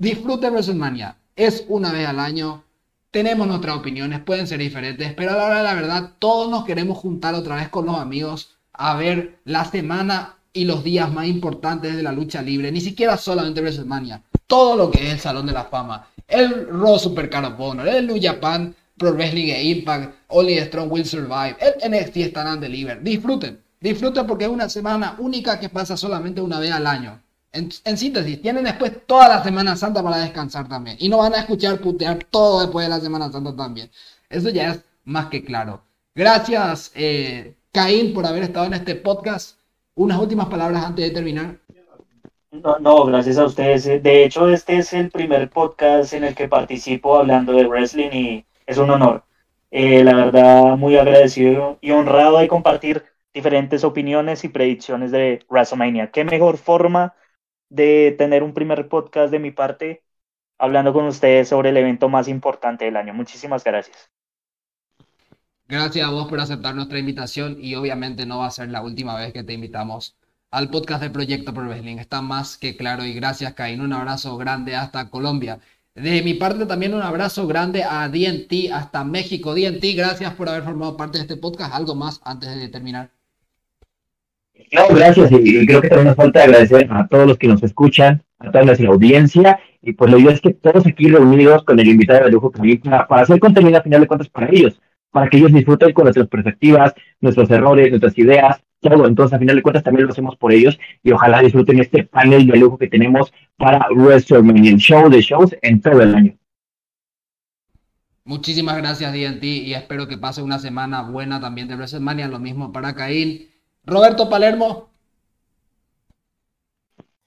Disfruten 0.02 0.54
WrestleMania. 0.54 1.18
Es 1.36 1.66
una 1.68 1.92
vez 1.92 2.08
al 2.08 2.22
año. 2.22 2.64
Tenemos 3.12 3.46
nuestras 3.46 3.76
opiniones, 3.76 4.22
pueden 4.22 4.48
ser 4.48 4.60
diferentes, 4.60 5.14
pero 5.14 5.32
a 5.32 5.36
la 5.36 5.46
hora 5.46 5.62
la 5.62 5.74
verdad, 5.74 6.14
todos 6.20 6.50
nos 6.50 6.64
queremos 6.64 6.98
juntar 6.98 7.36
otra 7.36 7.58
vez 7.58 7.68
con 7.68 7.86
los 7.86 7.98
amigos 7.98 8.56
a 8.72 8.96
ver 8.96 9.40
la 9.44 9.66
semana 9.66 10.38
y 10.54 10.64
los 10.64 10.86
días 10.86 11.12
más 11.12 11.28
importantes 11.28 11.98
de 11.98 12.04
la 12.04 12.14
lucha 12.14 12.42
libre. 12.42 12.72
Ni 12.72 12.80
siquiera 12.80 13.18
solamente 13.18 13.60
WrestleMania 13.60 14.24
todo 14.48 14.78
lo 14.78 14.90
que 14.90 15.06
es 15.06 15.14
el 15.14 15.20
Salón 15.20 15.48
de 15.48 15.52
la 15.52 15.66
Fama, 15.66 16.08
el 16.30 16.68
Raw 16.68 16.98
Super 16.98 17.30
Card 17.30 17.60
el 17.86 18.08
New 18.08 18.20
Japan 18.22 18.74
Pro 18.98 19.12
Wrestling 19.12 19.52
e 19.52 19.64
Impact, 19.66 20.16
Only 20.30 20.60
Strong 20.60 20.90
Will 20.90 21.06
Survive, 21.06 21.58
el 21.60 21.92
NXT 21.92 22.18
Stand 22.30 22.48
and 22.48 22.62
Deliver. 22.62 23.04
Disfruten, 23.04 23.62
disfruten 23.82 24.26
porque 24.26 24.46
es 24.46 24.50
una 24.50 24.70
semana 24.70 25.16
única 25.20 25.60
que 25.60 25.68
pasa 25.68 25.98
solamente 25.98 26.40
una 26.40 26.58
vez 26.58 26.72
al 26.72 26.88
año. 26.88 27.22
En, 27.52 27.72
síntesis, 27.98 28.42
tienen 28.42 28.64
después 28.64 29.06
toda 29.08 29.28
la 29.28 29.44
Semana 29.44 29.76
Santa 29.76 30.04
para 30.04 30.18
descansar 30.18 30.68
también. 30.68 30.98
Y 31.00 31.10
no 31.10 31.18
van 31.18 31.34
a 31.34 31.40
escuchar 31.40 31.80
putear 31.80 32.24
todo 32.26 32.62
después 32.62 32.86
de 32.86 32.90
la 32.90 33.00
Semana 33.00 33.32
Santa 33.32 33.56
también. 33.56 33.90
Eso 34.30 34.50
ya 34.50 34.72
es 34.72 34.84
más 35.06 35.28
que 35.28 35.44
claro. 35.44 35.82
Gracias, 36.14 36.92
eh, 36.96 37.56
Caín, 37.72 38.14
por 38.14 38.26
haber 38.26 38.44
estado 38.44 38.68
en 38.68 38.76
este 38.76 38.96
podcast. 38.96 39.58
Unas 39.96 40.20
últimas 40.20 40.48
palabras 40.48 40.86
antes 40.86 41.06
de 41.06 41.12
terminar. 41.12 41.58
No, 42.52 42.80
no, 42.80 43.06
gracias 43.06 43.38
a 43.38 43.46
ustedes. 43.46 43.86
De 43.86 44.24
hecho, 44.24 44.50
este 44.50 44.78
es 44.78 44.94
el 44.94 45.10
primer 45.12 45.50
podcast 45.50 46.14
en 46.14 46.24
el 46.24 46.36
que 46.36 46.48
participo 46.48 47.18
hablando 47.18 47.54
de 47.54 47.66
wrestling 47.66 48.10
y 48.12 48.46
es 48.66 48.78
un 48.78 48.90
honor. 48.90 49.24
Eh, 49.72 50.04
la 50.04 50.16
verdad, 50.16 50.78
muy 50.78 50.98
agradecido 50.98 51.78
y 51.82 51.92
honrado 51.92 52.40
de 52.40 52.48
compartir 52.48 53.06
diferentes 53.34 53.84
opiniones 53.84 54.44
y 54.44 54.50
predicciones 54.50 55.12
de 55.12 55.46
WrestleMania. 55.50 56.12
Qué 56.12 56.24
mejor 56.24 56.58
forma 56.58 57.14
de 57.70 58.16
tener 58.18 58.44
un 58.44 58.54
primer 58.54 58.88
podcast 58.90 59.32
de 59.32 59.40
mi 59.40 59.52
parte 59.52 60.04
hablando 60.58 60.94
con 60.94 61.06
ustedes 61.06 61.48
sobre 61.48 61.70
el 61.70 61.78
evento 61.78 62.10
más 62.10 62.28
importante 62.28 62.86
del 62.86 62.98
año. 62.98 63.14
Muchísimas 63.14 63.64
gracias. 63.64 64.10
Gracias 65.68 66.08
a 66.08 66.12
vos 66.12 66.28
por 66.28 66.40
aceptar 66.40 66.76
nuestra 66.76 67.00
invitación 67.00 67.58
y 67.60 67.76
obviamente 67.76 68.26
no 68.26 68.40
va 68.40 68.48
a 68.48 68.52
ser 68.52 68.70
la 68.70 68.82
última 68.82 69.16
vez 69.16 69.32
que 69.34 69.44
te 69.44 69.54
invitamos 69.54 70.18
al 70.52 70.70
podcast 70.70 71.02
de 71.04 71.12
Proyecto 71.12 71.54
Pro 71.54 71.64
Wrestling. 71.64 71.98
Está 71.98 72.22
más 72.22 72.58
que 72.58 72.76
claro 72.76 73.06
y 73.06 73.14
gracias, 73.14 73.54
Caín. 73.54 73.82
Un 73.82 73.94
abrazo 73.94 74.36
grande 74.38 74.76
hasta 74.76 75.10
Colombia. 75.10 75.60
De 75.94 76.22
mi 76.24 76.34
parte 76.34 76.66
también 76.66 76.94
un 76.94 77.02
abrazo 77.02 77.46
grande 77.46 77.84
a 77.84 78.08
DNT 78.10 78.72
hasta 78.74 79.04
México. 79.04 79.54
DNT, 79.54 79.96
gracias 79.96 80.34
por 80.34 80.50
haber 80.50 80.64
formado 80.64 80.98
parte 80.98 81.18
de 81.18 81.24
este 81.24 81.38
podcast. 81.38 81.74
¿Algo 81.74 81.94
más 81.96 82.20
antes 82.24 82.56
de 82.56 82.68
terminar? 82.70 83.12
No, 84.72 84.96
gracias. 84.96 85.32
Y 85.32 85.66
creo 85.66 85.82
que 85.82 85.90
también 85.90 86.08
nos 86.08 86.16
falta 86.16 86.44
agradecer 86.44 86.88
a 86.92 87.08
todos 87.08 87.28
los 87.28 87.38
que 87.38 87.48
nos 87.48 87.64
escuchan, 87.64 88.24
a 88.40 88.52
toda 88.52 88.66
nuestra 88.66 88.88
audiencia. 88.90 89.60
Y 89.82 89.94
pues 89.94 90.12
lo 90.12 90.18
digo 90.18 90.30
es 90.30 90.42
que 90.42 90.54
todos 90.54 90.86
aquí 90.86 91.08
reunidos 91.08 91.64
con 91.64 91.80
el 91.80 91.88
invitado 91.88 92.26
de 92.26 92.32
lujo 92.32 92.52
para 92.52 93.22
hacer 93.22 93.40
contenido 93.40 93.78
a 93.78 93.82
final 93.82 94.02
de 94.02 94.08
cuentas 94.08 94.30
para 94.30 94.50
ellos, 94.50 94.82
para 95.12 95.30
que 95.30 95.38
ellos 95.38 95.54
disfruten 95.54 95.94
con 95.94 96.04
nuestras 96.04 96.28
perspectivas, 96.28 96.94
nuestros 97.22 97.50
errores, 97.50 97.90
nuestras 97.90 98.18
ideas, 98.18 98.62
todo. 98.82 99.08
Entonces, 99.08 99.36
a 99.36 99.40
final 99.40 99.56
de 99.56 99.62
cuentas, 99.62 99.84
también 99.84 100.06
lo 100.06 100.12
hacemos 100.12 100.36
por 100.36 100.52
ellos 100.52 100.80
y 101.04 101.12
ojalá 101.12 101.42
disfruten 101.42 101.80
este 101.80 102.04
panel 102.04 102.48
de 102.48 102.58
lujo 102.58 102.78
que 102.78 102.88
tenemos 102.88 103.34
para 103.58 103.88
WrestleMania, 103.92 104.72
el 104.72 104.78
show 104.78 105.10
de 105.10 105.22
shows 105.22 105.56
en 105.62 105.82
todo 105.82 106.02
el 106.02 106.16
año. 106.16 106.36
Muchísimas 108.26 108.78
gracias, 108.78 109.12
DNT, 109.12 109.44
y 109.44 109.74
espero 109.74 110.08
que 110.08 110.18
pase 110.18 110.44
una 110.44 110.60
semana 110.60 111.02
buena 111.02 111.42
también 111.42 111.68
de 111.68 111.76
WrestleMania. 111.76 112.28
Lo 112.28 112.40
mismo 112.40 112.72
para 112.72 112.94
Caín. 112.94 113.48
Roberto 113.90 114.30
Palermo. 114.30 114.90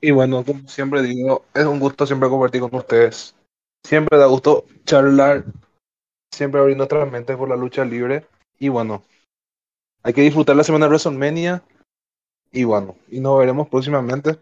Y 0.00 0.10
bueno, 0.10 0.44
como 0.44 0.68
siempre 0.68 1.02
digo, 1.02 1.44
es 1.54 1.64
un 1.64 1.78
gusto 1.78 2.06
siempre 2.06 2.28
compartir 2.28 2.60
con 2.60 2.74
ustedes. 2.74 3.34
Siempre 3.84 4.18
da 4.18 4.26
gusto 4.26 4.66
charlar, 4.84 5.44
siempre 6.30 6.60
abrir 6.60 6.76
nuestras 6.76 7.10
mentes 7.10 7.36
por 7.36 7.48
la 7.48 7.56
lucha 7.56 7.84
libre. 7.84 8.26
Y 8.58 8.68
bueno, 8.68 9.04
hay 10.02 10.12
que 10.12 10.22
disfrutar 10.22 10.56
la 10.56 10.64
semana 10.64 10.86
de 10.86 10.90
WrestleMania. 10.90 11.62
Y 12.50 12.64
bueno, 12.64 12.96
y 13.08 13.20
nos 13.20 13.38
veremos 13.38 13.68
próximamente 13.68 14.38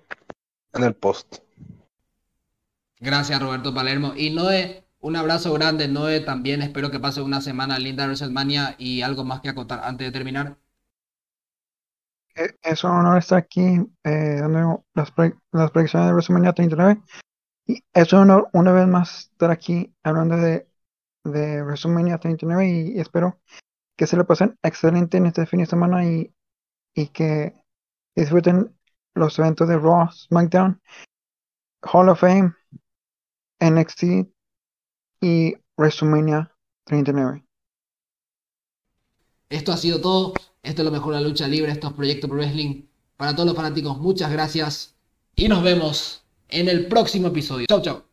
en 0.73 0.85
el 0.85 0.95
post. 0.95 1.39
Gracias, 2.99 3.41
Roberto 3.41 3.75
Palermo. 3.75 4.15
Y 4.17 4.31
Noé, 4.31 4.85
un 5.01 5.17
abrazo 5.17 5.53
grande, 5.53 5.89
Noé. 5.89 6.21
También 6.21 6.63
espero 6.63 6.91
que 6.91 7.01
pase 7.01 7.23
una 7.23 7.41
semana 7.41 7.79
linda 7.79 8.03
de 8.03 8.09
WrestleMania 8.09 8.77
y 8.79 9.03
algo 9.03 9.25
más 9.25 9.41
que 9.41 9.49
acotar 9.49 9.81
antes 9.85 10.07
de 10.07 10.13
terminar. 10.13 10.57
Eh, 12.35 12.55
es 12.63 12.85
un 12.85 12.91
honor 12.91 13.19
estar 13.19 13.39
aquí 13.39 13.81
eh, 14.05 14.39
dando 14.41 14.85
las, 14.95 15.13
las 15.53 15.71
predicciones 15.71 16.09
de 16.09 16.13
WrestleMania 16.13 16.53
39. 16.53 17.03
Y 17.67 17.85
es 17.93 18.13
un 18.13 18.21
honor 18.21 18.49
una 18.53 18.73
vez 18.73 18.87
más 18.87 19.31
estar 19.33 19.51
aquí 19.51 19.95
hablando 20.03 20.37
de, 20.37 20.69
de 21.25 21.63
WrestleMania 21.63 22.19
39 22.19 22.69
y 22.69 23.01
espero 23.01 23.41
que 23.97 24.07
se 24.07 24.17
lo 24.17 24.27
pasen 24.27 24.59
excelente 24.63 25.19
en 25.19 25.27
este 25.27 25.47
fin 25.47 25.61
de 25.61 25.67
semana 25.67 26.05
y, 26.05 26.33
y 26.95 27.09
que 27.09 27.55
disfruten 28.17 28.75
los 29.15 29.39
eventos 29.39 29.69
de 29.69 29.79
Raw, 29.79 30.11
SmackDown, 30.11 30.81
Hall 31.83 32.09
of 32.09 32.21
Fame 32.21 32.55
NXT 33.61 34.31
y 35.21 35.55
WrestleMania 35.77 36.51
39. 36.85 37.45
Esto 39.51 39.73
ha 39.73 39.77
sido 39.77 40.01
todo. 40.01 40.35
Esto 40.63 40.83
es 40.83 40.87
lo 40.87 40.93
mejor 40.93 41.15
de 41.15 41.21
la 41.21 41.29
lucha 41.29 41.49
libre. 41.49 41.73
Esto 41.73 41.89
es 41.89 41.93
Proyecto 41.95 42.29
Pro 42.29 42.37
Wrestling. 42.37 42.83
Para 43.17 43.35
todos 43.35 43.47
los 43.47 43.57
fanáticos, 43.57 43.99
muchas 43.99 44.31
gracias. 44.31 44.95
Y 45.37 45.49
nos 45.49 45.63
vemos 45.63 46.23
en 46.49 46.69
el 46.69 46.87
próximo 46.87 47.29
episodio. 47.29 47.67
Chau, 47.69 47.83
chau. 47.83 48.10